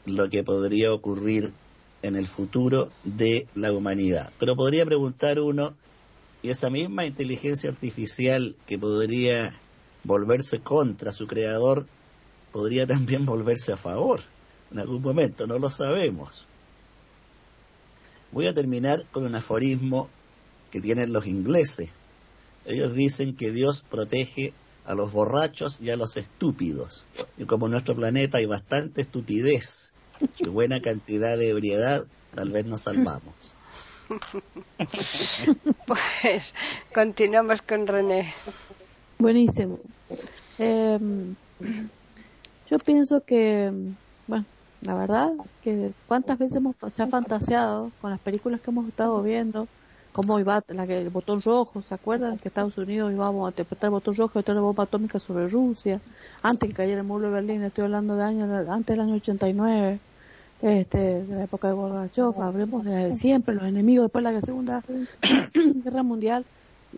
lo 0.05 0.29
que 0.29 0.45
podría 0.45 0.93
ocurrir 0.93 1.51
en 2.03 2.15
el 2.15 2.25
futuro 2.25 2.89
de 3.03 3.47
la 3.53 3.73
humanidad. 3.73 4.31
Pero 4.39 4.55
podría 4.55 4.85
preguntar 4.85 5.41
uno, 5.41 5.75
¿y 6.41 6.51
esa 6.51 6.69
misma 6.69 7.05
inteligencia 7.05 7.69
artificial 7.69 8.55
que 8.65 8.79
podría 8.79 9.59
volverse 10.05 10.61
contra 10.61 11.11
su 11.11 11.27
creador, 11.27 11.85
podría 12.53 12.87
también 12.87 13.25
volverse 13.25 13.73
a 13.73 13.77
favor 13.77 14.21
en 14.71 14.79
algún 14.79 15.01
momento? 15.01 15.47
No 15.47 15.59
lo 15.59 15.69
sabemos. 15.69 16.47
Voy 18.31 18.47
a 18.47 18.53
terminar 18.53 19.05
con 19.11 19.25
un 19.25 19.35
aforismo 19.35 20.09
que 20.76 20.82
tienen 20.82 21.13
los 21.13 21.26
ingleses. 21.26 21.89
Ellos 22.65 22.93
dicen 22.93 23.38
que 23.38 23.49
Dios 23.49 23.86
protege 23.89 24.53
a 24.84 24.93
los 24.93 25.13
borrachos 25.13 25.80
y 25.82 25.89
a 25.89 25.95
los 25.95 26.17
estúpidos. 26.17 27.07
Y 27.38 27.45
como 27.45 27.67
en 27.67 27.71
nuestro 27.71 27.95
planeta 27.95 28.39
hay 28.39 28.45
bastante 28.45 29.03
estupidez 29.03 29.93
y 30.38 30.49
buena 30.49 30.82
cantidad 30.82 31.38
de 31.38 31.47
ebriedad, 31.47 32.03
tal 32.34 32.49
vez 32.49 32.65
nos 32.65 32.82
salvamos. 32.82 33.53
Pues 35.88 36.53
continuamos 36.93 37.61
con 37.61 37.88
René. 37.88 38.34
Buenísimo. 39.17 39.80
Eh, 40.59 40.99
yo 42.69 42.80
pienso 42.80 43.21
que, 43.21 43.71
bueno, 44.28 44.45
la 44.82 44.95
verdad, 44.95 45.32
que 45.63 45.93
cuántas 46.07 46.38
veces 46.38 46.57
hemos, 46.57 46.76
se 46.89 47.01
ha 47.01 47.07
fantaseado 47.07 47.91
con 48.01 48.11
las 48.11 48.19
películas 48.19 48.59
que 48.59 48.71
hemos 48.71 48.89
estado 48.89 49.23
viendo, 49.23 49.69
cómo 50.16 50.39
iba 50.39 50.63
la, 50.70 50.84
el 50.86 51.09
botón 51.09 51.41
rojo, 51.41 51.82
¿se 51.82 51.93
acuerdan? 51.93 52.38
Que 52.38 52.47
Estados 52.47 52.78
Unidos 52.78 53.11
iba 53.11 53.28
a 53.28 53.49
interpretar 53.49 53.89
el 53.89 53.91
botón 53.91 54.16
rojo 54.16 54.32
y 54.36 54.39
otra 54.39 54.57
bomba 54.61 54.86
atómica 54.86 55.20
sobre 55.20 55.49
Rusia, 55.49 55.99
antes 56.41 56.70
que 56.70 56.74
cayera 56.74 57.01
el 57.01 57.05
muro 57.05 57.28
de 57.28 57.34
Berlín, 57.34 57.61
estoy 57.63 57.84
hablando 57.84 58.16
de 58.16 58.24
años, 58.24 58.49
antes 58.70 58.95
del 58.95 59.01
año 59.01 59.16
89 59.16 59.99
este, 60.61 61.26
de 61.26 61.36
la 61.36 61.43
época 61.43 61.68
de 61.68 61.74
Gorbachev, 61.74 62.41
hablemos 62.41 62.86
de 62.86 63.11
siempre, 63.11 63.55
los 63.55 63.66
enemigos 63.66 64.05
después 64.05 64.24
de 64.24 64.32
la 64.32 64.41
Segunda 64.41 64.84
Guerra 65.53 66.01
Mundial, 66.01 66.45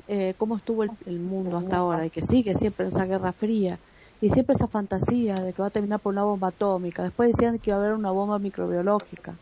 eh, 0.07 0.35
cómo 0.37 0.57
estuvo 0.57 0.83
el, 0.83 1.19
mundo 1.19 1.57
hasta 1.57 1.77
ahora 1.77 2.05
y 2.05 2.11
que 2.11 2.21
sigue 2.21 2.53
siempre 2.53 2.85
esa 2.85 3.07
Guerra 3.07 3.33
Fría 3.33 3.79
y 4.21 4.29
siempre 4.29 4.53
esa 4.53 4.67
fantasía 4.67 5.33
de 5.33 5.53
que 5.53 5.61
va 5.63 5.69
a 5.69 5.71
terminar 5.71 5.99
por 6.01 6.13
una 6.13 6.23
bomba 6.23 6.49
atómica, 6.49 7.01
después 7.01 7.31
decían 7.31 7.57
que 7.57 7.71
iba 7.71 7.77
a 7.77 7.79
haber 7.81 7.93
una 7.93 8.11
bomba 8.11 8.37
microbiológica, 8.37 9.33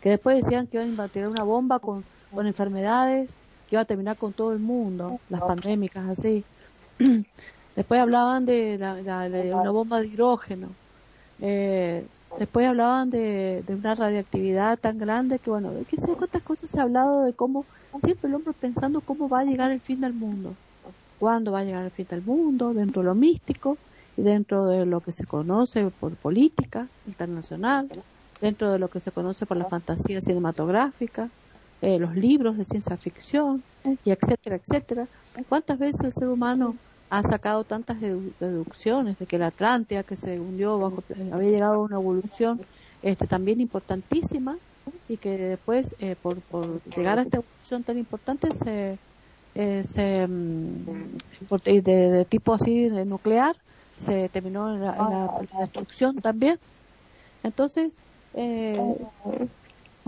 que 0.00 0.08
después 0.08 0.42
decían 0.42 0.66
que 0.66 0.82
iba 0.82 1.04
a 1.04 1.08
tirar 1.08 1.28
una 1.28 1.42
bomba 1.42 1.78
con, 1.78 2.04
con 2.32 2.46
enfermedades, 2.46 3.30
que 3.68 3.76
iba 3.76 3.82
a 3.82 3.86
terminar 3.86 4.16
con 4.16 4.32
todo 4.32 4.52
el 4.52 4.58
mundo, 4.58 5.20
las 5.28 5.40
pandémicas 5.40 6.08
así. 6.08 6.44
después 7.76 8.00
hablaban 8.00 8.46
de, 8.46 8.78
de 8.78 9.54
una 9.54 9.70
bomba 9.70 10.00
de 10.00 10.06
hidrógeno. 10.06 10.68
Eh, 11.40 12.04
Después 12.36 12.66
hablaban 12.66 13.10
de, 13.10 13.64
de 13.66 13.74
una 13.74 13.94
radiactividad 13.94 14.78
tan 14.78 14.98
grande 14.98 15.38
que, 15.38 15.50
bueno, 15.50 15.70
qué 15.88 15.96
sé 15.96 16.12
cuántas 16.12 16.42
cosas 16.42 16.70
se 16.70 16.78
ha 16.78 16.82
hablado 16.82 17.24
de 17.24 17.32
cómo 17.32 17.64
siempre 18.02 18.28
el 18.28 18.34
hombre 18.34 18.52
pensando 18.52 19.00
cómo 19.00 19.28
va 19.28 19.40
a 19.40 19.44
llegar 19.44 19.72
el 19.72 19.80
fin 19.80 20.00
del 20.00 20.12
mundo, 20.12 20.54
cuándo 21.18 21.52
va 21.52 21.60
a 21.60 21.64
llegar 21.64 21.84
el 21.84 21.90
fin 21.90 22.06
del 22.08 22.22
mundo, 22.22 22.74
dentro 22.74 23.02
de 23.02 23.06
lo 23.06 23.14
místico 23.14 23.76
y 24.16 24.22
dentro 24.22 24.66
de 24.66 24.84
lo 24.86 25.00
que 25.00 25.10
se 25.10 25.26
conoce 25.26 25.90
por 25.90 26.14
política 26.16 26.86
internacional, 27.06 27.88
dentro 28.40 28.70
de 28.70 28.78
lo 28.78 28.88
que 28.88 29.00
se 29.00 29.10
conoce 29.10 29.46
por 29.46 29.56
la 29.56 29.64
fantasía 29.64 30.20
cinematográfica, 30.20 31.30
eh, 31.82 31.98
los 31.98 32.14
libros 32.16 32.56
de 32.58 32.64
ciencia 32.64 32.96
ficción, 32.96 33.62
y 34.04 34.10
etcétera, 34.10 34.56
etcétera. 34.56 35.06
¿Cuántas 35.48 35.78
veces 35.78 36.00
el 36.02 36.12
ser 36.12 36.28
humano 36.28 36.76
ha 37.10 37.22
sacado 37.22 37.64
tantas 37.64 38.00
deducciones 38.00 39.18
de 39.18 39.26
que 39.26 39.38
la 39.38 39.48
Atlántida 39.48 40.02
que 40.02 40.16
se 40.16 40.38
hundió 40.38 40.78
bajo, 40.78 41.02
había 41.32 41.50
llegado 41.50 41.74
a 41.74 41.78
una 41.78 41.96
evolución 41.96 42.60
este, 43.02 43.26
también 43.26 43.60
importantísima 43.60 44.58
y 45.08 45.16
que 45.16 45.36
después 45.38 45.94
eh, 46.00 46.16
por, 46.20 46.40
por, 46.40 46.82
llegar 46.84 47.18
a 47.18 47.22
esta 47.22 47.38
evolución 47.38 47.82
tan 47.82 47.98
importante 47.98 48.52
se, 48.54 48.98
eh, 49.54 49.84
se 49.84 50.26
mm, 50.26 51.54
de, 51.64 51.82
de, 51.82 52.24
tipo 52.24 52.54
así 52.54 52.88
nuclear 52.88 53.56
se 53.96 54.28
terminó 54.28 54.74
en 54.74 54.82
la, 54.82 55.40
destrucción 55.60 56.16
también 56.16 56.58
entonces 57.42 57.94
eh, 58.34 58.80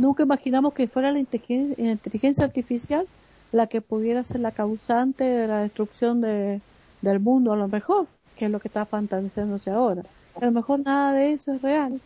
nunca 0.01 0.23
imaginamos 0.23 0.75
que 0.75 0.89
fuera 0.89 1.13
la 1.13 1.19
inteligencia, 1.19 2.45
artificial 2.45 3.07
la 3.53 3.67
que 3.67 3.81
pudiera 3.81 4.25
ser 4.25 4.41
la 4.41 4.53
causante 4.53 5.25
de 5.25 5.47
la 5.49 5.61
destrucción 5.61 6.21
de, 6.21 6.61
del 7.03 7.21
mundo 7.21 7.53
a 7.53 7.57
lo 7.57 7.69
mejor 7.69 8.07
que 8.37 8.47
es 8.47 8.51
lo 8.51 8.59
que 8.59 8.69
está 8.69 8.87
fantaseándose 8.87 9.71
ahora. 9.71 10.03
A 10.35 10.45
lo 10.45 10.51
mejor 10.51 10.81
nada 10.81 11.13
de 11.13 11.33
eso 11.33 11.53
es 11.53 11.61
real. 11.61 12.01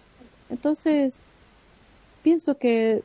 Entonces 0.50 1.22
pienso 2.24 2.58
que 2.58 3.04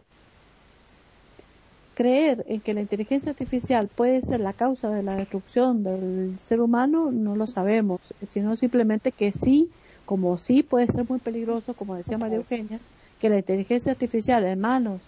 creer 1.94 2.46
en 2.48 2.62
que 2.62 2.74
la 2.74 2.82
inteligencia 2.82 3.30
artificial 3.30 3.90
puede 3.90 4.22
ser 4.22 4.40
la 4.40 4.54
causa 4.54 4.90
de 4.90 5.04
la 5.04 5.16
destrucción 5.16 5.84
del 5.84 6.40
ser 6.40 6.62
humano 6.62 7.12
no 7.12 7.36
lo 7.36 7.46
sabemos, 7.46 8.00
sino 8.28 8.56
simplemente 8.56 9.12
que 9.12 9.34
sí, 9.34 9.70
como 10.06 10.38
sí 10.38 10.64
puede 10.64 10.88
ser 10.88 11.08
muy 11.08 11.20
peligroso, 11.20 11.74
como 11.74 11.96
decía 11.96 12.18
María 12.18 12.38
Eugenia, 12.38 12.80
que 13.20 13.30
la 13.30 13.38
inteligencia 13.38 13.92
artificial 13.92 14.46
en 14.46 14.60
manos 14.60 15.02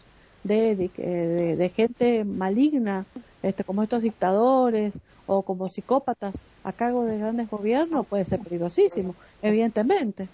de, 0.43 1.71
gente 1.75 2.23
maligna, 2.23 3.05
este, 3.43 3.63
como 3.63 3.83
estos 3.83 4.01
dictadores 4.01 4.97
o 5.27 5.43
como 5.43 5.69
psicópatas 5.69 6.35
a 6.63 6.73
cargo 6.73 7.05
de 7.05 7.17
grandes 7.17 7.49
gobiernos, 7.49 8.05
puede 8.07 8.25
ser 8.25 8.39
peligrosísimo, 8.39 9.15
evidentemente, 9.41 10.27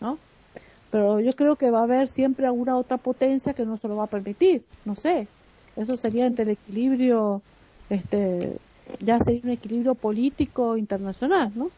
¿no? 0.00 0.18
pero 0.94 1.18
yo 1.18 1.32
creo 1.32 1.56
que 1.56 1.72
va 1.72 1.80
a 1.80 1.82
haber 1.82 2.06
siempre 2.06 2.46
alguna 2.46 2.76
otra 2.76 2.98
potencia 2.98 3.52
que 3.52 3.64
no 3.64 3.76
se 3.76 3.88
lo 3.88 3.96
va 3.96 4.04
a 4.04 4.06
permitir, 4.06 4.62
no 4.84 4.94
sé, 4.94 5.26
eso 5.74 5.96
sería 5.96 6.24
entre 6.24 6.44
el 6.44 6.50
equilibrio, 6.50 7.42
este, 7.90 8.58
ya 9.00 9.18
sería 9.18 9.40
un 9.42 9.50
equilibrio 9.50 9.96
político 9.96 10.76
internacional, 10.76 11.50
¿no? 11.56 11.70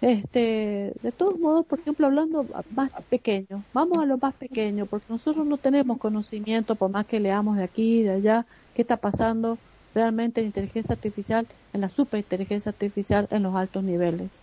Este, 0.00 0.94
de 1.02 1.12
todos 1.12 1.38
modos, 1.38 1.66
por 1.66 1.80
ejemplo, 1.80 2.06
hablando 2.06 2.46
más 2.70 2.90
pequeño, 3.10 3.66
vamos 3.72 3.98
a 3.98 4.06
lo 4.06 4.16
más 4.18 4.34
pequeño, 4.34 4.86
porque 4.86 5.06
nosotros 5.10 5.46
no 5.46 5.58
tenemos 5.58 5.98
conocimiento, 5.98 6.76
por 6.76 6.90
más 6.90 7.06
que 7.06 7.20
leamos 7.20 7.58
de 7.58 7.64
aquí 7.64 8.00
y 8.00 8.02
de 8.04 8.12
allá, 8.12 8.46
qué 8.72 8.82
está 8.82 8.96
pasando 8.96 9.60
realmente 9.92 10.40
en 10.40 10.46
inteligencia 10.46 10.94
artificial, 10.94 11.48
en 11.74 11.82
la 11.82 11.90
superinteligencia 11.90 12.70
artificial 12.70 13.26
en 13.30 13.42
los 13.42 13.54
altos 13.56 13.84
niveles. 13.84 14.42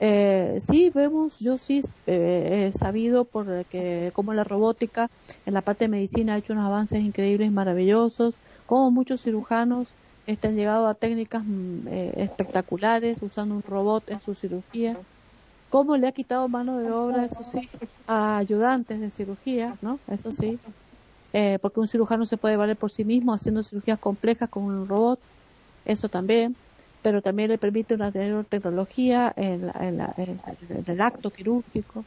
Eh, 0.00 0.58
sí, 0.60 0.90
vemos, 0.90 1.38
yo 1.38 1.58
sí 1.58 1.80
eh, 2.06 2.70
he 2.74 2.76
sabido 2.76 3.24
por 3.30 3.66
que 3.66 4.10
como 4.14 4.34
la 4.34 4.42
robótica 4.44 5.12
en 5.44 5.54
la 5.54 5.62
parte 5.62 5.84
de 5.84 5.90
medicina 5.90 6.34
ha 6.34 6.38
hecho 6.38 6.54
unos 6.54 6.66
avances 6.66 7.00
increíbles 7.00 7.52
maravillosos, 7.52 8.40
como 8.66 8.90
muchos 8.90 9.22
cirujanos 9.22 9.96
están 10.26 10.56
llegado 10.56 10.86
a 10.86 10.94
técnicas 10.94 11.44
mm, 11.44 11.88
eh, 11.88 12.12
espectaculares 12.16 13.18
usando 13.22 13.56
un 13.56 13.62
robot 13.62 14.10
en 14.10 14.20
su 14.20 14.34
cirugía, 14.34 15.00
cómo 15.68 15.96
le 15.96 16.06
ha 16.06 16.12
quitado 16.12 16.48
mano 16.48 16.78
de 16.78 16.90
obra, 16.90 17.24
eso 17.24 17.42
sí, 17.44 17.70
a 18.06 18.38
ayudantes 18.38 19.00
de 19.00 19.10
cirugía, 19.10 19.76
¿no? 19.80 20.00
Eso 20.08 20.32
sí, 20.32 20.60
eh, 21.32 21.58
porque 21.60 21.80
un 21.80 21.88
cirujano 21.88 22.24
se 22.24 22.36
puede 22.36 22.56
valer 22.56 22.76
por 22.76 22.90
sí 22.90 23.04
mismo 23.04 23.32
haciendo 23.32 23.62
cirugías 23.62 23.98
complejas 23.98 24.48
con 24.48 24.64
un 24.64 24.88
robot, 24.88 25.20
eso 25.84 26.08
también 26.08 26.56
pero 27.02 27.20
también 27.20 27.50
le 27.50 27.58
permite 27.58 27.94
una 27.94 28.12
tecnología 28.44 29.32
en, 29.36 29.70
el 30.86 31.00
acto 31.00 31.30
quirúrgico. 31.32 32.06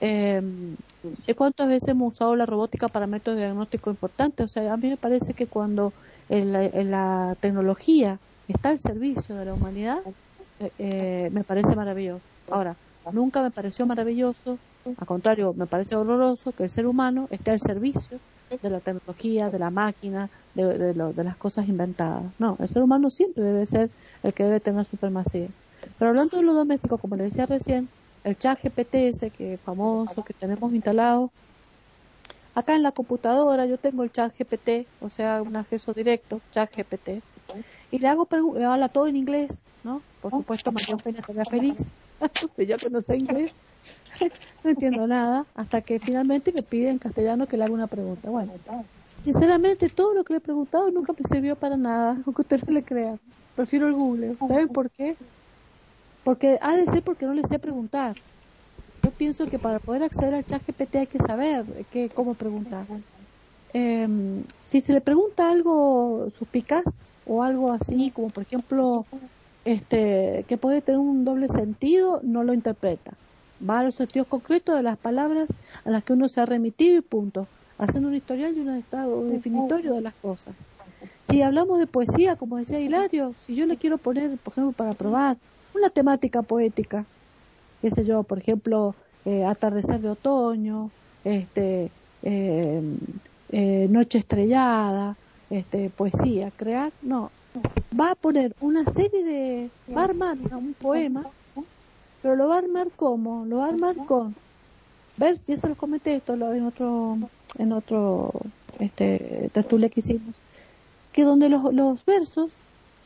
Eh, 0.00 0.42
¿Cuántas 1.36 1.68
veces 1.68 1.88
hemos 1.88 2.14
usado 2.14 2.36
la 2.36 2.46
robótica 2.46 2.88
para 2.88 3.06
métodos 3.06 3.38
diagnósticos 3.38 3.92
importantes? 3.92 4.44
O 4.44 4.48
sea, 4.48 4.72
a 4.72 4.76
mí 4.76 4.88
me 4.88 4.96
parece 4.96 5.34
que 5.34 5.46
cuando 5.46 5.92
la, 6.28 7.36
tecnología 7.40 8.18
está 8.48 8.70
al 8.70 8.78
servicio 8.78 9.36
de 9.36 9.44
la 9.44 9.54
humanidad, 9.54 9.98
eh, 10.60 10.70
eh, 10.78 11.30
me 11.32 11.44
parece 11.44 11.74
maravilloso. 11.76 12.26
Ahora, 12.50 12.76
nunca 13.12 13.42
me 13.42 13.50
pareció 13.50 13.86
maravilloso, 13.86 14.58
al 14.84 15.06
contrario, 15.06 15.54
me 15.56 15.66
parece 15.66 15.96
horroroso 15.96 16.52
que 16.52 16.64
el 16.64 16.70
ser 16.70 16.86
humano 16.86 17.28
esté 17.30 17.52
al 17.52 17.60
servicio 17.60 18.18
de 18.62 18.70
la 18.70 18.80
tecnología, 18.80 19.50
de 19.50 19.58
la 19.58 19.70
máquina, 19.70 20.28
de, 20.54 20.94
de, 20.94 21.24
las 21.24 21.36
cosas 21.36 21.68
inventadas. 21.68 22.22
No, 22.38 22.56
el 22.60 22.68
ser 22.68 22.82
humano 22.82 23.10
siempre 23.10 23.42
debe 23.42 23.66
ser 23.66 23.90
el 24.22 24.32
que 24.32 24.44
debe 24.44 24.60
tener 24.60 24.84
supremacía. 24.84 25.48
Pero 25.98 26.10
hablando 26.10 26.36
de 26.36 26.42
lo 26.44 26.54
doméstico, 26.54 26.98
como 26.98 27.16
le 27.16 27.24
decía 27.24 27.46
recién, 27.46 27.88
el 28.26 28.36
chat 28.38 28.58
GPT 28.62 29.08
ese 29.08 29.30
que 29.30 29.58
famoso, 29.58 30.22
que 30.24 30.34
tenemos 30.34 30.74
instalado, 30.74 31.32
acá 32.54 32.74
en 32.74 32.82
la 32.82 32.92
computadora 32.92 33.66
yo 33.66 33.78
tengo 33.78 34.02
el 34.02 34.10
chat 34.10 34.34
GPT, 34.36 34.90
o 34.98 35.08
sea, 35.10 35.42
un 35.42 35.56
acceso 35.56 35.92
directo, 35.94 36.42
chat 36.50 36.70
GPT, 36.74 37.22
y 37.90 37.98
le 37.98 38.08
hago 38.08 38.28
me 38.54 38.64
habla 38.64 38.88
todo 38.88 39.06
en 39.06 39.16
inglés, 39.16 39.66
¿no? 39.84 40.04
Por 40.20 40.32
supuesto, 40.34 40.72
María 40.72 40.94
Eugenia 40.94 41.20
estaría 41.20 41.44
feliz, 41.46 41.96
yo 42.58 42.78
que 42.80 42.90
no 42.90 43.00
sé 43.00 43.16
inglés, 43.16 43.64
no 44.64 44.70
entiendo 44.70 45.06
nada, 45.06 45.46
hasta 45.54 45.82
que 45.82 46.00
finalmente 46.00 46.52
me 46.52 46.62
pide 46.62 46.90
en 46.90 46.98
castellano 46.98 47.46
que 47.46 47.56
le 47.56 47.64
haga 47.64 47.74
una 47.74 47.86
pregunta. 47.86 48.30
Bueno, 48.30 48.54
sinceramente 49.22 49.88
todo 49.90 50.14
lo 50.14 50.24
que 50.24 50.32
le 50.34 50.38
he 50.38 50.40
preguntado 50.40 50.90
nunca 50.90 51.12
me 51.12 51.24
sirvió 51.28 51.56
para 51.56 51.76
nada, 51.76 52.22
aunque 52.26 52.42
usted 52.42 52.60
no 52.66 52.72
le 52.74 52.84
crea. 52.84 53.16
Prefiero 53.54 53.86
el 53.86 53.94
Google. 53.94 54.36
¿Saben 54.46 54.68
por 54.68 54.90
qué? 54.90 55.16
Porque 56.26 56.58
ha 56.60 56.76
de 56.76 56.84
ser 56.86 57.02
porque 57.02 57.24
no 57.24 57.32
le 57.32 57.42
sé 57.44 57.58
preguntar. 57.58 58.16
Yo 59.02 59.10
pienso 59.12 59.46
que 59.46 59.58
para 59.58 59.78
poder 59.78 60.02
acceder 60.02 60.34
al 60.34 60.44
chat 60.44 60.60
GPT 60.66 60.96
hay 60.96 61.06
que 61.06 61.18
saber 61.18 61.64
que, 61.92 62.10
cómo 62.10 62.34
preguntar. 62.34 62.84
Eh, 63.72 64.42
si 64.62 64.80
se 64.80 64.92
le 64.92 65.00
pregunta 65.00 65.48
algo 65.48 66.28
suspicaz 66.36 66.98
o 67.26 67.42
algo 67.42 67.70
así, 67.70 68.10
como 68.10 68.30
por 68.30 68.42
ejemplo, 68.42 69.06
este, 69.64 70.44
que 70.48 70.58
puede 70.58 70.82
tener 70.82 70.98
un 70.98 71.24
doble 71.24 71.46
sentido, 71.46 72.20
no 72.24 72.42
lo 72.42 72.52
interpreta 72.52 73.12
va 73.68 73.80
a 73.80 73.84
los 73.84 73.94
sentidos 73.94 74.26
concretos 74.28 74.76
de 74.76 74.82
las 74.82 74.98
palabras 74.98 75.48
a 75.84 75.90
las 75.90 76.04
que 76.04 76.12
uno 76.12 76.28
se 76.28 76.40
ha 76.40 76.46
remitido 76.46 76.98
y 76.98 77.02
punto, 77.02 77.46
haciendo 77.78 78.08
un 78.08 78.14
historial 78.14 78.56
y 78.56 78.60
un 78.60 78.76
estado 78.76 79.24
definitorio 79.24 79.94
de 79.94 80.00
las 80.02 80.14
cosas. 80.14 80.54
Si 81.22 81.42
hablamos 81.42 81.78
de 81.78 81.86
poesía, 81.86 82.36
como 82.36 82.56
decía 82.56 82.80
Hilario, 82.80 83.34
si 83.42 83.54
yo 83.54 83.66
le 83.66 83.76
quiero 83.76 83.98
poner, 83.98 84.36
por 84.38 84.52
ejemplo, 84.52 84.72
para 84.72 84.94
probar 84.94 85.36
una 85.74 85.90
temática 85.90 86.42
poética, 86.42 87.04
qué 87.82 87.90
sé 87.90 88.04
yo, 88.04 88.22
por 88.22 88.38
ejemplo, 88.38 88.94
eh, 89.24 89.44
atardecer 89.44 90.00
de 90.00 90.10
otoño, 90.10 90.90
este, 91.24 91.90
eh, 92.22 92.82
eh, 93.50 93.86
noche 93.90 94.18
estrellada, 94.18 95.16
este, 95.50 95.90
poesía, 95.90 96.50
crear, 96.56 96.92
no, 97.02 97.30
va 97.98 98.12
a 98.12 98.14
poner 98.14 98.54
una 98.60 98.84
serie 98.84 99.24
de, 99.24 99.70
va 99.94 100.02
a 100.02 100.04
armar 100.04 100.36
un 100.52 100.74
poema 100.74 101.30
pero 102.26 102.34
lo 102.34 102.48
va 102.48 102.56
a 102.56 102.58
armar 102.58 102.88
como, 102.96 103.46
lo 103.46 103.58
va 103.58 103.66
a 103.66 103.68
armar 103.68 103.94
con, 104.04 104.34
¿ves? 105.16 105.44
Ya 105.44 105.56
se 105.56 105.68
lo 105.68 105.76
comenté 105.76 106.16
esto 106.16 106.34
en 106.34 106.64
otro, 106.64 107.18
en 107.56 107.72
otro, 107.72 108.32
este, 108.80 109.48
tertulia 109.52 109.88
que 109.88 110.00
hicimos, 110.00 110.34
que 111.12 111.22
donde 111.22 111.48
los, 111.48 111.72
los 111.72 112.04
versos 112.04 112.50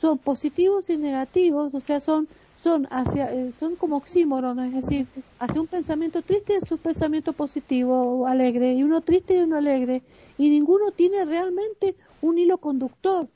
son 0.01 0.17
positivos 0.17 0.89
y 0.89 0.97
negativos, 0.97 1.75
o 1.75 1.81
sea, 1.81 2.01
son 2.01 2.29
son 2.63 2.87
hacia 2.91 3.33
eh, 3.33 3.53
son 3.53 3.77
como 3.77 3.97
oxímoron, 3.97 4.61
es 4.61 4.75
decir, 4.75 5.07
hacia 5.39 5.61
un 5.61 5.67
pensamiento 5.67 6.23
triste 6.23 6.57
es 6.57 6.71
un 6.71 6.79
pensamiento 6.79 7.33
positivo, 7.33 8.27
alegre, 8.27 8.75
y 8.75 8.83
uno 8.83 9.01
triste 9.01 9.35
y 9.35 9.39
uno 9.39 9.57
alegre, 9.57 10.03
y 10.37 10.51
ninguno 10.51 10.91
tiene 10.93 11.25
realmente 11.25 11.95
un 12.21 12.39
hilo 12.39 12.59
conductor 12.59 13.29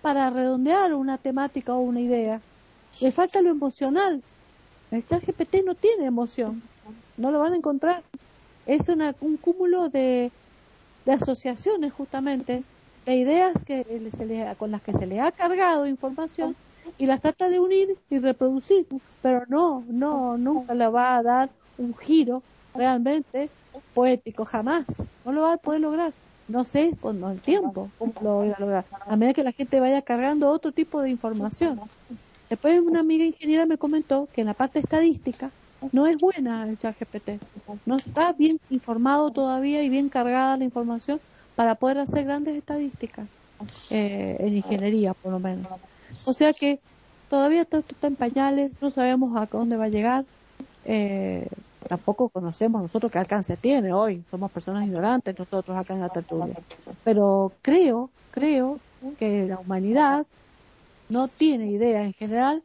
para 0.00 0.30
redondear 0.30 0.94
una 0.94 1.18
temática 1.18 1.74
o 1.74 1.80
una 1.80 2.00
idea. 2.00 2.40
Le 3.00 3.12
falta 3.12 3.42
lo 3.42 3.50
emocional, 3.50 4.22
el 4.90 5.04
chat 5.04 5.24
GPT 5.24 5.64
no 5.64 5.74
tiene 5.74 6.06
emoción, 6.06 6.62
no 7.16 7.30
lo 7.30 7.38
van 7.38 7.52
a 7.52 7.56
encontrar. 7.56 8.02
Es 8.66 8.88
una, 8.88 9.14
un 9.20 9.36
cúmulo 9.36 9.88
de, 9.88 10.30
de 11.04 11.12
asociaciones 11.12 11.92
justamente, 11.92 12.62
de 13.04 13.14
ideas 13.14 13.62
que 13.64 13.84
se 14.16 14.56
con 14.58 14.70
las 14.70 14.82
que 14.82 14.92
se 14.92 15.06
le 15.06 15.20
ha 15.20 15.32
cargado 15.32 15.86
información 15.86 16.56
y 16.96 17.06
las 17.06 17.20
trata 17.20 17.48
de 17.48 17.60
unir 17.60 17.88
y 18.08 18.18
reproducir, 18.18 18.86
pero 19.20 19.44
no, 19.48 19.84
no, 19.88 20.38
nunca 20.38 20.74
le 20.74 20.88
va 20.88 21.16
a 21.16 21.22
dar 21.22 21.52
un 21.76 21.94
giro 21.96 22.46
realmente 22.74 23.54
poético, 23.92 24.44
jamás. 24.44 24.86
No 25.24 25.32
lo 25.32 25.42
va 25.42 25.54
a 25.54 25.56
poder 25.58 25.80
lograr. 25.80 26.14
No 26.46 26.64
sé 26.64 26.96
con 26.98 27.22
el 27.24 27.42
tiempo 27.42 27.94
lo 28.20 28.34
voy 28.36 28.50
a 28.50 28.58
lograr. 28.58 28.86
A 29.06 29.16
medida 29.16 29.34
que 29.34 29.42
la 29.44 29.52
gente 29.52 29.80
vaya 29.80 30.02
cargando 30.02 30.50
otro 30.50 30.72
tipo 30.72 31.00
de 31.02 31.10
información. 31.10 31.82
Después 32.48 32.80
una 32.80 33.00
amiga 33.00 33.24
ingeniera 33.24 33.66
me 33.66 33.78
comentó 33.78 34.30
que 34.32 34.40
en 34.42 34.48
la 34.48 34.54
parte 34.54 34.80
estadística 34.80 35.54
no 35.92 36.06
es 36.06 36.18
buena 36.18 36.68
el 36.68 36.78
chat 36.78 36.96
GPT. 36.98 37.42
No 37.84 37.96
está 37.96 38.32
bien 38.32 38.60
informado 38.68 39.32
todavía 39.32 39.82
y 39.82 39.88
bien 39.88 40.08
cargada 40.08 40.56
la 40.56 40.64
información 40.64 41.20
para 41.54 41.76
poder 41.76 41.98
hacer 41.98 42.24
grandes 42.24 42.56
estadísticas 42.56 43.38
eh, 43.88 44.36
en 44.40 44.56
ingeniería, 44.56 45.14
por 45.14 45.32
lo 45.32 45.40
menos. 45.40 45.68
O 46.24 46.32
sea 46.32 46.52
que 46.52 46.80
todavía 47.28 47.64
todo 47.64 47.80
esto 47.80 47.94
está 47.94 48.06
en 48.08 48.16
pañales, 48.16 48.72
no 48.80 48.90
sabemos 48.90 49.36
a 49.40 49.46
dónde 49.46 49.76
va 49.76 49.84
a 49.84 49.88
llegar. 49.88 50.24
Eh, 50.84 51.48
tampoco 51.88 52.28
conocemos 52.28 52.82
nosotros 52.82 53.10
qué 53.10 53.18
alcance 53.18 53.56
tiene 53.56 53.92
hoy. 53.92 54.22
Somos 54.30 54.50
personas 54.50 54.86
ignorantes 54.86 55.38
nosotros 55.38 55.76
acá 55.76 55.94
en 55.94 56.00
la 56.00 56.08
tertulia. 56.08 56.56
Pero 57.04 57.52
creo, 57.62 58.10
creo 58.30 58.78
que 59.18 59.46
la 59.46 59.58
humanidad 59.58 60.26
no 61.08 61.28
tiene 61.28 61.66
idea 61.70 62.04
en 62.04 62.12
general 62.12 62.62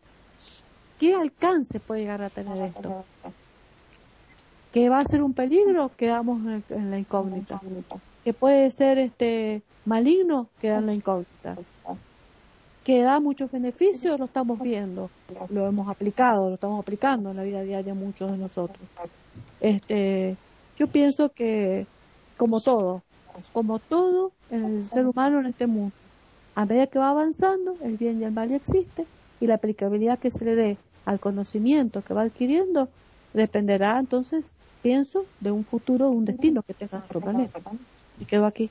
qué 0.99 1.15
alcance 1.15 1.79
puede 1.79 2.01
llegar 2.01 2.21
a 2.21 2.29
tener 2.29 2.57
esto. 2.63 3.05
¿Que 4.71 4.89
va 4.89 4.99
a 4.99 5.05
ser 5.05 5.23
un 5.23 5.33
peligro? 5.33 5.91
Quedamos 5.95 6.41
en, 6.69 6.91
la 6.91 6.99
incógnita. 6.99 7.61
¿Que 8.23 8.33
puede 8.33 8.71
ser 8.71 8.97
este 8.97 9.61
maligno? 9.85 10.49
Queda 10.59 10.79
en 10.79 10.85
la 10.87 10.93
incógnita. 10.93 11.57
¿Que 12.85 13.01
da 13.01 13.19
muchos 13.19 13.51
beneficios? 13.51 14.19
Lo 14.19 14.25
estamos 14.25 14.59
viendo. 14.59 15.09
Lo 15.49 15.65
hemos 15.65 15.89
aplicado, 15.89 16.49
lo 16.49 16.53
estamos 16.53 16.79
aplicando 16.79 17.31
en 17.31 17.37
la 17.37 17.41
vida 17.43 17.63
diaria 17.63 17.95
muchos 17.95 18.31
de 18.31 18.37
nosotros. 18.37 18.87
Este, 19.59 20.37
yo 20.77 20.85
pienso 20.85 21.29
que, 21.29 21.87
como 22.37 22.61
todo, 22.61 23.01
como 23.53 23.79
todo 23.79 24.33
el 24.51 24.83
ser 24.83 25.07
humano 25.07 25.39
en 25.39 25.47
este 25.47 25.65
mundo, 25.65 25.95
a 26.53 26.67
medida 26.67 26.85
que 26.85 26.99
va 26.99 27.09
avanzando, 27.09 27.75
el 27.81 27.97
bien 27.97 28.21
y 28.21 28.23
el 28.23 28.31
mal 28.31 28.49
ya 28.49 28.57
existe 28.57 29.07
y 29.41 29.47
la 29.47 29.55
aplicabilidad 29.55 30.19
que 30.19 30.29
se 30.29 30.45
le 30.45 30.55
dé 30.55 30.77
al 31.05 31.19
conocimiento 31.19 32.03
que 32.03 32.13
va 32.13 32.21
adquiriendo 32.21 32.87
dependerá 33.33 33.97
entonces, 33.97 34.51
pienso, 34.83 35.25
de 35.39 35.49
un 35.49 35.65
futuro, 35.65 36.09
un 36.09 36.25
destino 36.25 36.61
que 36.61 36.75
tenga 36.75 36.99
nuestro 36.99 37.19
planeta. 37.19 37.59
Y 38.19 38.25
quedo 38.25 38.45
aquí. 38.45 38.69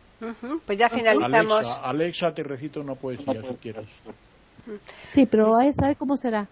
Pues 0.67 0.79
ya 0.79 0.89
finalizamos. 0.89 1.67
Alexa, 1.83 2.33
te 2.33 2.43
recito 2.43 2.81
una 2.81 2.95
poesía 2.95 3.41
si 3.43 3.55
quieres. 3.61 3.87
Sí, 5.11 5.27
pero 5.27 5.57
hay 5.57 5.69
que 5.69 5.75
saber 5.75 5.97
cómo 5.97 6.17
será. 6.17 6.49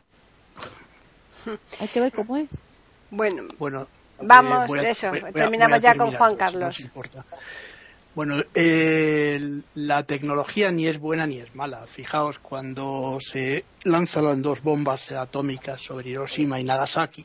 Hay 1.81 1.89
que 1.89 2.01
ver 2.01 2.13
cómo 2.13 2.37
es. 2.37 2.49
Bueno, 3.11 3.45
bueno 3.59 3.89
vamos, 4.21 4.71
eso, 4.77 5.11
terminamos 5.33 5.81
ya 5.81 5.95
con 5.95 6.13
Juan 6.13 6.37
Carlos. 6.37 6.91
Bueno, 8.15 8.43
eh, 8.55 9.41
la 9.75 10.03
tecnología 10.03 10.71
ni 10.71 10.87
es 10.87 10.99
buena 10.99 11.27
ni 11.27 11.39
es 11.39 11.55
mala. 11.55 11.87
Fijaos, 11.87 12.39
cuando 12.39 13.19
se 13.21 13.65
lanzan 13.85 14.43
dos 14.43 14.63
bombas 14.63 15.13
atómicas 15.13 15.81
sobre 15.81 16.11
Hiroshima 16.11 16.61
y 16.61 16.65
Nagasaki, 16.65 17.25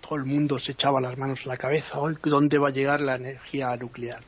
todo 0.00 0.16
el 0.16 0.26
mundo 0.26 0.58
se 0.58 0.72
echaba 0.72 1.00
las 1.00 1.16
manos 1.16 1.46
a 1.46 1.48
la 1.48 1.56
cabeza. 1.56 1.98
¿Dónde 2.22 2.58
va 2.58 2.68
a 2.68 2.72
llegar 2.72 3.00
la 3.00 3.16
energía 3.16 3.74
nuclear? 3.76 4.20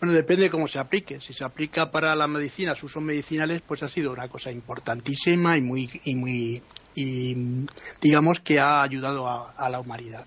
Bueno, 0.00 0.14
depende 0.14 0.44
de 0.44 0.50
cómo 0.50 0.68
se 0.68 0.78
aplique. 0.78 1.20
Si 1.20 1.32
se 1.32 1.44
aplica 1.44 1.90
para 1.90 2.14
la 2.14 2.28
medicina, 2.28 2.74
sus 2.74 2.90
usos 2.90 3.02
medicinales, 3.02 3.62
pues 3.62 3.82
ha 3.82 3.88
sido 3.88 4.12
una 4.12 4.28
cosa 4.28 4.50
importantísima 4.50 5.56
y 5.56 5.60
muy, 5.60 5.90
y 6.04 6.14
muy, 6.14 6.62
y 6.94 7.66
digamos 8.00 8.40
que 8.40 8.60
ha 8.60 8.82
ayudado 8.82 9.26
a 9.28 9.68
la 9.68 9.80
humanidad. 9.80 10.26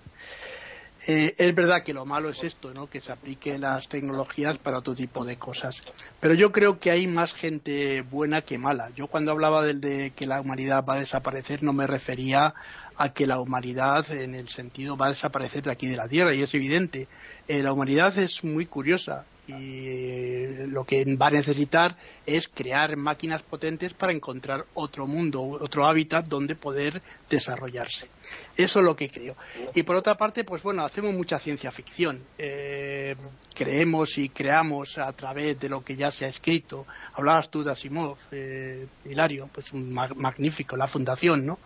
Eh, 1.08 1.34
es 1.36 1.52
verdad 1.52 1.82
que 1.82 1.92
lo 1.92 2.06
malo 2.06 2.30
es 2.30 2.44
esto, 2.44 2.72
¿no? 2.74 2.88
que 2.88 3.00
se 3.00 3.10
apliquen 3.10 3.62
las 3.62 3.88
tecnologías 3.88 4.58
para 4.58 4.78
otro 4.78 4.94
tipo 4.94 5.24
de 5.24 5.36
cosas. 5.36 5.80
Pero 6.20 6.34
yo 6.34 6.52
creo 6.52 6.78
que 6.78 6.92
hay 6.92 7.08
más 7.08 7.34
gente 7.34 8.02
buena 8.02 8.42
que 8.42 8.56
mala. 8.56 8.90
Yo 8.94 9.08
cuando 9.08 9.32
hablaba 9.32 9.64
del 9.64 9.80
de 9.80 10.12
que 10.14 10.28
la 10.28 10.40
humanidad 10.40 10.84
va 10.88 10.94
a 10.94 11.00
desaparecer 11.00 11.64
no 11.64 11.72
me 11.72 11.88
refería 11.88 12.54
a 12.96 13.12
que 13.12 13.26
la 13.26 13.40
humanidad 13.40 14.08
en 14.12 14.36
el 14.36 14.48
sentido 14.48 14.96
va 14.96 15.06
a 15.06 15.10
desaparecer 15.10 15.64
de 15.64 15.72
aquí 15.72 15.88
de 15.88 15.96
la 15.96 16.06
Tierra 16.06 16.34
y 16.34 16.42
es 16.42 16.54
evidente. 16.54 17.08
Eh, 17.48 17.64
la 17.64 17.72
humanidad 17.72 18.16
es 18.18 18.44
muy 18.44 18.66
curiosa 18.66 19.26
y 19.60 20.66
lo 20.66 20.84
que 20.84 21.04
va 21.16 21.28
a 21.28 21.30
necesitar 21.30 21.96
es 22.26 22.48
crear 22.48 22.96
máquinas 22.96 23.42
potentes 23.42 23.94
para 23.94 24.12
encontrar 24.12 24.64
otro 24.74 25.06
mundo, 25.06 25.42
otro 25.42 25.86
hábitat 25.86 26.26
donde 26.26 26.54
poder 26.54 27.02
desarrollarse. 27.28 28.08
Eso 28.56 28.80
es 28.80 28.84
lo 28.84 28.96
que 28.96 29.10
creo. 29.10 29.36
Y 29.74 29.82
por 29.82 29.96
otra 29.96 30.16
parte, 30.16 30.44
pues 30.44 30.62
bueno, 30.62 30.84
hacemos 30.84 31.14
mucha 31.14 31.38
ciencia 31.38 31.70
ficción. 31.70 32.20
Eh, 32.38 33.16
creemos 33.54 34.18
y 34.18 34.28
creamos 34.28 34.98
a 34.98 35.12
través 35.12 35.58
de 35.58 35.68
lo 35.68 35.84
que 35.84 35.96
ya 35.96 36.10
se 36.10 36.24
ha 36.24 36.28
escrito. 36.28 36.86
Hablabas 37.14 37.50
tú 37.50 37.62
de 37.62 37.72
Asimov, 37.72 38.18
eh, 38.30 38.86
Hilario, 39.04 39.48
pues 39.52 39.72
magnífico, 39.74 40.76
la 40.76 40.86
fundación, 40.86 41.46
¿no? 41.46 41.58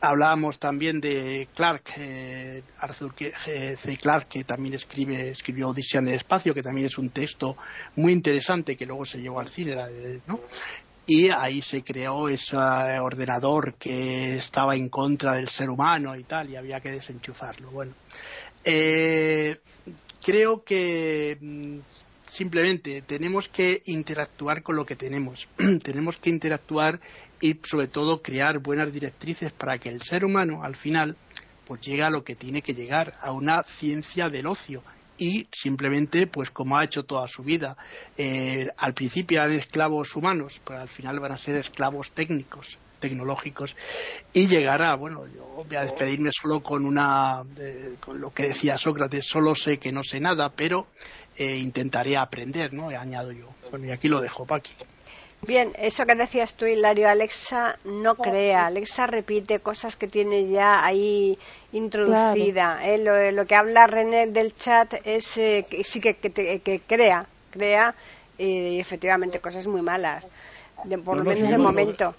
Hablábamos 0.00 0.58
también 0.58 1.00
de 1.00 1.48
Clark, 1.54 1.94
eh, 1.96 2.62
Arthur 2.78 3.14
C. 3.16 3.96
Clarke, 4.00 4.28
que 4.28 4.44
también 4.44 4.74
escribe, 4.74 5.30
escribió 5.30 5.68
Odisea 5.68 6.00
en 6.00 6.08
el 6.08 6.14
espacio, 6.14 6.54
que 6.54 6.62
también 6.62 6.86
es 6.86 6.98
un 6.98 7.10
texto 7.16 7.56
muy 7.96 8.12
interesante 8.12 8.76
que 8.76 8.84
luego 8.84 9.06
se 9.06 9.18
llevó 9.18 9.40
al 9.40 9.48
cine, 9.48 9.74
¿no? 10.26 10.40
y 11.06 11.30
ahí 11.30 11.62
se 11.62 11.82
creó 11.82 12.28
ese 12.28 12.56
ordenador 12.56 13.74
que 13.74 14.36
estaba 14.36 14.74
en 14.74 14.88
contra 14.88 15.34
del 15.34 15.48
ser 15.48 15.70
humano 15.70 16.16
y 16.16 16.24
tal, 16.24 16.50
y 16.50 16.56
había 16.56 16.80
que 16.80 16.90
desenchufarlo. 16.90 17.70
Bueno, 17.70 17.92
eh, 18.64 19.56
creo 20.24 20.64
que 20.64 21.38
mm, 21.40 21.78
simplemente 22.28 23.02
tenemos 23.02 23.48
que 23.48 23.82
interactuar 23.86 24.64
con 24.64 24.74
lo 24.74 24.84
que 24.84 24.96
tenemos, 24.96 25.48
tenemos 25.84 26.16
que 26.16 26.30
interactuar 26.30 27.00
y 27.40 27.56
sobre 27.64 27.86
todo 27.86 28.20
crear 28.20 28.58
buenas 28.58 28.92
directrices 28.92 29.52
para 29.52 29.78
que 29.78 29.88
el 29.88 30.02
ser 30.02 30.24
humano 30.24 30.64
al 30.64 30.74
final 30.74 31.16
pues 31.64 31.80
llegue 31.80 32.02
a 32.02 32.10
lo 32.10 32.24
que 32.24 32.36
tiene 32.36 32.62
que 32.62 32.74
llegar, 32.74 33.14
a 33.20 33.32
una 33.32 33.62
ciencia 33.64 34.28
del 34.28 34.46
ocio, 34.46 34.82
y 35.18 35.46
simplemente, 35.52 36.26
pues 36.26 36.50
como 36.50 36.76
ha 36.76 36.84
hecho 36.84 37.04
toda 37.04 37.28
su 37.28 37.42
vida, 37.42 37.76
eh, 38.16 38.68
al 38.76 38.94
principio 38.94 39.42
eran 39.42 39.52
esclavos 39.52 40.14
humanos, 40.16 40.60
pero 40.64 40.80
al 40.80 40.88
final 40.88 41.20
van 41.20 41.32
a 41.32 41.38
ser 41.38 41.56
esclavos 41.56 42.10
técnicos, 42.12 42.78
tecnológicos, 42.98 43.76
y 44.32 44.46
llegará, 44.46 44.94
bueno, 44.94 45.26
yo 45.26 45.64
voy 45.64 45.76
a 45.76 45.82
despedirme 45.82 46.30
solo 46.32 46.62
con 46.62 46.84
una, 46.84 47.44
con 48.00 48.20
lo 48.20 48.32
que 48.32 48.48
decía 48.48 48.78
Sócrates, 48.78 49.26
solo 49.26 49.54
sé 49.54 49.78
que 49.78 49.92
no 49.92 50.02
sé 50.02 50.20
nada, 50.20 50.50
pero 50.50 50.86
eh, 51.36 51.56
intentaré 51.56 52.16
aprender, 52.16 52.72
¿no? 52.72 52.88
Añado 52.88 53.32
yo. 53.32 53.48
Bueno, 53.70 53.86
y 53.86 53.90
aquí 53.90 54.08
lo 54.08 54.20
dejo, 54.20 54.46
Paqui. 54.46 54.72
Bien, 55.42 55.72
eso 55.78 56.06
que 56.06 56.14
decías 56.14 56.54
tú, 56.54 56.66
Hilario, 56.66 57.08
Alexa 57.08 57.78
no 57.84 58.16
crea, 58.16 58.66
Alexa 58.66 59.06
repite 59.06 59.60
cosas 59.60 59.96
que 59.96 60.08
tiene 60.08 60.48
ya 60.48 60.84
ahí 60.84 61.38
introducida. 61.72 62.80
¿eh? 62.82 62.98
Lo, 63.32 63.46
que 63.46 63.54
habla 63.54 63.86
René 63.86 64.26
del 64.26 64.56
chat 64.56 64.94
es 65.04 65.36
eh, 65.36 65.64
que 65.68 65.84
sí 65.84 66.00
que, 66.00 66.16
que, 66.16 66.80
crea, 66.86 67.26
crea 67.50 67.94
y 68.38 68.80
efectivamente 68.80 69.40
cosas 69.40 69.66
muy 69.66 69.82
malas. 69.82 70.28
Por 71.04 71.18
lo 71.18 71.24
menos 71.24 71.48
de 71.48 71.58
momento. 71.58 72.14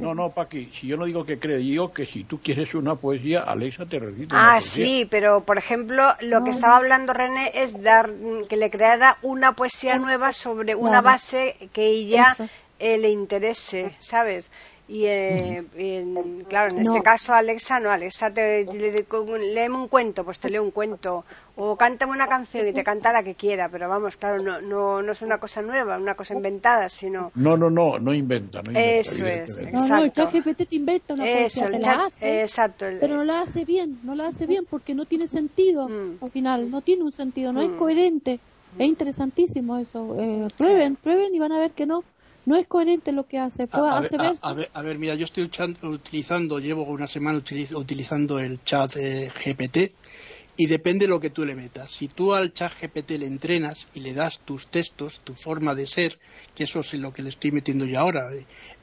No, 0.00 0.14
no, 0.14 0.30
Paqui, 0.30 0.70
si 0.72 0.86
yo 0.86 0.96
no 0.96 1.06
digo 1.06 1.24
que 1.24 1.38
creo, 1.38 1.58
digo 1.58 1.92
que 1.92 2.04
si 2.04 2.24
tú 2.24 2.38
quieres 2.40 2.74
una 2.74 2.96
poesía, 2.96 3.40
Alexa 3.40 3.86
te 3.86 3.98
recita. 3.98 4.34
Ah, 4.36 4.60
sí, 4.60 5.06
pero 5.10 5.42
por 5.44 5.58
ejemplo, 5.58 6.14
lo 6.20 6.44
que 6.44 6.50
estaba 6.50 6.76
hablando 6.76 7.12
René 7.12 7.50
es 7.54 7.82
dar 7.82 8.10
que 8.48 8.56
le 8.56 8.70
creara 8.70 9.18
una 9.22 9.52
poesía 9.52 9.98
nueva 9.98 10.32
sobre 10.32 10.74
una 10.74 11.00
base 11.00 11.56
que 11.72 11.86
ella 11.86 12.36
eh, 12.78 12.98
le 12.98 13.10
interese, 13.10 13.94
¿sabes? 14.00 14.50
Y, 14.86 15.06
eh, 15.06 15.64
claro, 16.46 16.74
en 16.74 16.82
este 16.82 17.00
caso 17.00 17.32
Alexa 17.32 17.80
no, 17.80 17.90
Alexa 17.90 18.30
te, 18.30 18.66
le, 18.66 19.70
un 19.70 19.88
cuento, 19.88 20.24
pues 20.24 20.38
te 20.38 20.50
lee 20.50 20.58
un 20.58 20.72
cuento, 20.72 21.24
o 21.56 21.74
cántame 21.74 22.12
una 22.12 22.26
canción 22.26 22.68
y 22.68 22.72
te 22.74 22.84
canta 22.84 23.10
la 23.10 23.22
que 23.22 23.34
quiera, 23.34 23.70
pero 23.70 23.88
vamos, 23.88 24.18
claro, 24.18 24.42
no, 24.42 24.60
no, 24.60 25.00
no 25.00 25.12
es 25.12 25.22
una 25.22 25.38
cosa 25.38 25.62
nueva, 25.62 25.96
una 25.96 26.14
cosa 26.14 26.34
inventada, 26.34 26.90
sino... 26.90 27.32
No, 27.34 27.56
no, 27.56 27.70
no, 27.70 27.98
no 27.98 28.12
inventa, 28.12 28.60
no 28.60 28.72
inventa 28.72 28.90
Eso 28.90 29.24
es, 29.24 29.56
exacto. 29.56 29.72
No, 29.72 29.88
no, 29.88 30.04
el 30.04 30.12
chat 30.12 30.34
GPT 30.34 30.68
te 30.68 30.76
inventa 30.76 31.14
una 31.14 31.24
cosa, 31.24 31.70
te 31.70 31.78
la 31.78 31.92
hace, 32.04 32.40
exacto, 32.42 32.86
pero 33.00 33.16
no 33.16 33.24
la 33.24 33.40
hace 33.40 33.64
bien, 33.64 34.00
no 34.02 34.14
la 34.14 34.28
hace 34.28 34.44
bien 34.44 34.66
porque 34.68 34.94
no 34.94 35.06
tiene 35.06 35.28
sentido, 35.28 35.88
mm. 35.88 36.18
al 36.20 36.30
final, 36.30 36.70
no 36.70 36.82
tiene 36.82 37.04
un 37.04 37.12
sentido, 37.12 37.54
no 37.54 37.62
es 37.62 37.70
mm. 37.70 37.78
coherente. 37.78 38.40
Es 38.76 38.86
interesantísimo 38.86 39.78
eso. 39.78 40.16
Eh, 40.18 40.48
prueben, 40.56 40.96
prueben 40.96 41.32
y 41.32 41.38
van 41.38 41.52
a 41.52 41.60
ver 41.60 41.70
que 41.70 41.86
no 41.86 42.02
no 42.46 42.56
es 42.56 42.66
coherente 42.66 43.12
lo 43.12 43.26
que 43.26 43.38
hace. 43.38 43.68
A, 43.72 44.00
ver, 44.54 44.68
a, 44.72 44.82
ver, 44.82 44.98
mira, 44.98 45.14
yo 45.14 45.24
estoy 45.24 45.50
utilizando, 45.82 46.58
llevo 46.58 46.84
una 46.84 47.06
semana 47.06 47.38
utilizando 47.38 48.38
el 48.38 48.62
chat 48.64 48.94
GPT 48.94 49.92
y 50.56 50.66
depende 50.66 51.06
de 51.06 51.10
lo 51.10 51.20
que 51.20 51.30
tú 51.30 51.44
le 51.44 51.54
metas. 51.54 51.90
Si 51.90 52.08
tú 52.08 52.34
al 52.34 52.52
chat 52.52 52.72
GPT 52.80 53.12
le 53.12 53.26
entrenas 53.26 53.88
y 53.94 54.00
le 54.00 54.14
das 54.14 54.40
tus 54.40 54.68
textos, 54.68 55.20
tu 55.24 55.34
forma 55.34 55.74
de 55.74 55.86
ser, 55.86 56.18
que 56.54 56.64
eso 56.64 56.80
es 56.80 56.94
lo 56.94 57.12
que 57.12 57.22
le 57.22 57.30
estoy 57.30 57.50
metiendo 57.50 57.84
yo 57.84 57.98
ahora, 57.98 58.30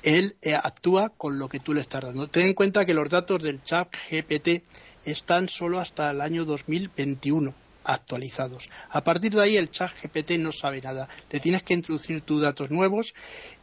él 0.03 0.35
eh, 0.41 0.55
actúa 0.55 1.09
con 1.09 1.39
lo 1.39 1.47
que 1.47 1.59
tú 1.59 1.73
le 1.73 1.81
estás 1.81 2.03
dando. 2.03 2.27
Ten 2.27 2.47
en 2.47 2.53
cuenta 2.53 2.85
que 2.85 2.93
los 2.93 3.09
datos 3.09 3.41
del 3.41 3.63
chat 3.63 3.87
GPT 4.09 4.63
están 5.05 5.49
solo 5.49 5.79
hasta 5.79 6.11
el 6.11 6.21
año 6.21 6.45
2021 6.45 7.53
actualizados. 7.83 8.69
A 8.89 9.03
partir 9.03 9.33
de 9.33 9.41
ahí 9.41 9.57
el 9.57 9.71
chat 9.71 9.91
GPT 10.01 10.31
no 10.39 10.51
sabe 10.51 10.81
nada. 10.81 11.09
Te 11.27 11.39
tienes 11.39 11.63
que 11.63 11.73
introducir 11.73 12.21
tus 12.21 12.41
datos 12.41 12.71
nuevos 12.71 13.13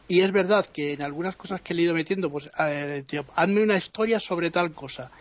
y 0.07 0.21
es 0.21 0.31
verdad 0.31 0.65
que 0.65 0.93
en 0.93 1.01
algunas 1.01 1.35
cosas 1.35 1.61
que 1.61 1.73
he 1.73 1.81
ido 1.81 1.93
metiendo, 1.93 2.29
pues 2.29 2.49
eh, 2.59 3.03
hazme 3.35 3.63
una 3.63 3.77
historia 3.77 4.19
sobre 4.19 4.51
tal 4.51 4.73
cosa 4.73 5.11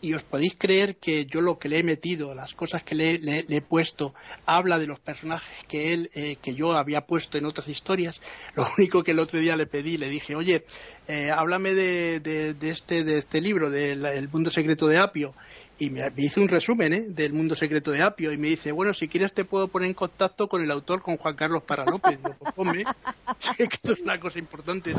y 0.00 0.14
os 0.14 0.22
podéis 0.22 0.54
creer 0.56 0.96
que 0.96 1.26
yo 1.26 1.40
lo 1.40 1.58
que 1.58 1.68
le 1.68 1.78
he 1.78 1.82
metido, 1.82 2.34
las 2.34 2.54
cosas 2.54 2.82
que 2.82 2.94
le, 2.94 3.44
he 3.48 3.60
puesto, 3.60 4.14
habla 4.46 4.78
de 4.78 4.86
los 4.86 5.00
personajes 5.00 5.64
que 5.66 5.92
él, 5.92 6.10
eh, 6.14 6.36
que 6.40 6.54
yo 6.54 6.76
había 6.76 7.02
puesto 7.02 7.36
en 7.36 7.46
otras 7.46 7.68
historias. 7.68 8.20
Lo 8.54 8.66
único 8.78 9.02
que 9.02 9.12
el 9.12 9.18
otro 9.18 9.38
día 9.40 9.56
le 9.56 9.66
pedí, 9.66 9.98
le 9.98 10.08
dije, 10.08 10.36
oye, 10.36 10.64
eh, 11.08 11.30
háblame 11.30 11.74
de, 11.74 12.20
de, 12.20 12.70
este, 12.70 13.02
de 13.02 13.18
este 13.18 13.40
libro, 13.40 13.70
del 13.70 14.04
El 14.06 14.28
mundo 14.28 14.50
secreto 14.50 14.86
de 14.86 14.98
Apio 14.98 15.34
y 15.78 15.90
me, 15.90 16.12
hizo 16.16 16.40
un 16.40 16.48
resumen 16.48 16.92
¿eh? 16.92 17.04
del 17.08 17.32
mundo 17.32 17.54
secreto 17.54 17.92
de 17.92 18.02
Apio 18.02 18.32
y 18.32 18.36
me 18.36 18.48
dice, 18.48 18.72
bueno, 18.72 18.92
si 18.92 19.06
quieres 19.06 19.32
te 19.32 19.44
puedo 19.44 19.68
poner 19.68 19.88
en 19.88 19.94
contacto 19.94 20.48
con 20.48 20.62
el 20.62 20.70
autor, 20.70 21.00
con 21.02 21.16
Juan 21.16 21.36
Carlos 21.36 21.62
Parra 21.62 21.84
López. 21.84 22.18
Pues 22.56 22.86
que 23.56 23.64
esto 23.64 23.92
es 23.92 24.00
una 24.00 24.18
cosa 24.18 24.38
importante. 24.38 24.92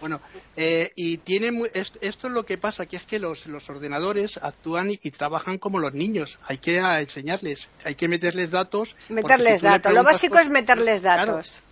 Bueno, 0.00 0.20
eh, 0.56 0.90
y 0.96 1.18
tiene 1.18 1.52
esto, 1.74 1.98
es 2.00 2.24
lo 2.24 2.44
que 2.44 2.58
pasa, 2.58 2.86
que 2.86 2.96
es 2.96 3.04
que 3.04 3.20
los, 3.20 3.46
los 3.46 3.70
ordenadores 3.70 4.38
actúan 4.42 4.90
y, 4.90 4.96
trabajan 5.10 5.58
como 5.58 5.78
los 5.78 5.94
niños. 5.94 6.38
Hay 6.46 6.58
que 6.58 6.78
enseñarles, 6.78 7.68
hay 7.84 7.94
que 7.94 8.08
meterles 8.08 8.50
datos. 8.50 8.96
Meterles 9.08 9.62
datos, 9.62 9.92
lo 9.92 10.02
básico 10.02 10.38
es 10.38 10.48
meterles 10.48 11.02
datos. 11.02 11.62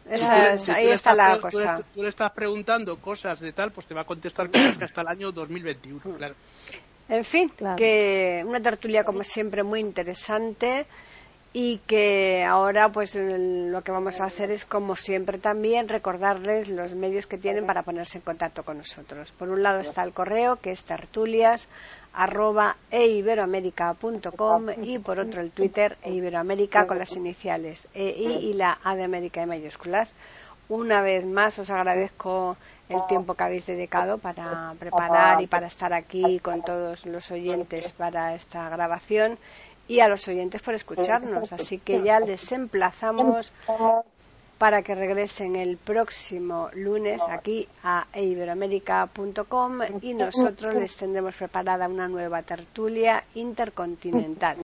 ahí 0.68 0.88
está 0.88 1.14
la 1.14 1.40
cosa. 1.40 1.82
Tú 1.92 2.02
le, 2.02 2.08
estás 2.08 2.30
preguntando 2.30 2.96
cosas 2.98 3.40
de 3.40 3.52
tal, 3.52 3.72
pues 3.72 3.86
te 3.86 3.94
va 3.94 4.02
a 4.02 4.04
contestar 4.04 4.50
cosas 4.50 4.76
que 4.76 4.84
hasta 4.84 5.00
el 5.00 5.08
año 5.08 5.32
2021, 5.32 6.16
claro. 6.16 6.34
En 7.08 7.24
fin, 7.24 7.52
que 7.76 8.42
una 8.46 8.60
tertulia 8.60 9.04
como 9.04 9.22
siempre 9.22 9.62
muy 9.62 9.80
interesante 9.80 10.86
y 11.52 11.78
que 11.86 12.42
ahora 12.44 12.90
pues 12.90 13.14
lo 13.14 13.82
que 13.82 13.92
vamos 13.92 14.20
a 14.20 14.24
hacer 14.24 14.50
es 14.50 14.64
como 14.64 14.96
siempre 14.96 15.38
también 15.38 15.88
recordarles 15.88 16.68
los 16.68 16.94
medios 16.94 17.26
que 17.28 17.38
tienen 17.38 17.64
para 17.64 17.82
ponerse 17.82 18.18
en 18.18 18.24
contacto 18.24 18.64
con 18.64 18.78
nosotros. 18.78 19.30
Por 19.32 19.50
un 19.50 19.62
lado 19.62 19.78
está 19.78 20.02
el 20.02 20.12
correo 20.12 20.56
que 20.56 20.72
es 20.72 20.82
tertulias 20.82 21.68
arroba 22.12 22.76
eiberoamerica.com 22.90 24.66
y 24.82 24.98
por 24.98 25.20
otro 25.20 25.42
el 25.42 25.52
Twitter 25.52 25.96
eiberoamerica 26.02 26.86
con 26.86 26.98
las 26.98 27.14
iniciales 27.16 27.86
EI 27.94 28.50
y 28.50 28.54
la 28.54 28.78
A 28.82 28.96
de 28.96 29.04
América 29.04 29.42
en 29.42 29.50
mayúsculas. 29.50 30.14
Una 30.68 31.02
vez 31.02 31.24
más 31.24 31.58
os 31.58 31.70
agradezco 31.70 32.56
el 32.88 33.06
tiempo 33.06 33.34
que 33.34 33.44
habéis 33.44 33.66
dedicado 33.66 34.18
para 34.18 34.74
preparar 34.78 35.40
y 35.40 35.46
para 35.46 35.66
estar 35.66 35.92
aquí 35.92 36.38
con 36.40 36.62
todos 36.62 37.06
los 37.06 37.30
oyentes 37.30 37.92
para 37.92 38.34
esta 38.34 38.68
grabación 38.68 39.38
y 39.88 40.00
a 40.00 40.08
los 40.08 40.26
oyentes 40.28 40.62
por 40.62 40.74
escucharnos. 40.74 41.52
Así 41.52 41.78
que 41.78 42.02
ya 42.02 42.20
les 42.20 42.52
emplazamos 42.52 43.52
para 44.58 44.82
que 44.82 44.94
regresen 44.94 45.56
el 45.56 45.76
próximo 45.76 46.70
lunes 46.74 47.20
aquí 47.28 47.68
a 47.82 48.06
iberoamérica.com 48.14 49.80
y 50.00 50.14
nosotros 50.14 50.74
les 50.74 50.96
tendremos 50.96 51.34
preparada 51.34 51.88
una 51.88 52.08
nueva 52.08 52.42
tertulia 52.42 53.24
intercontinental. 53.34 54.63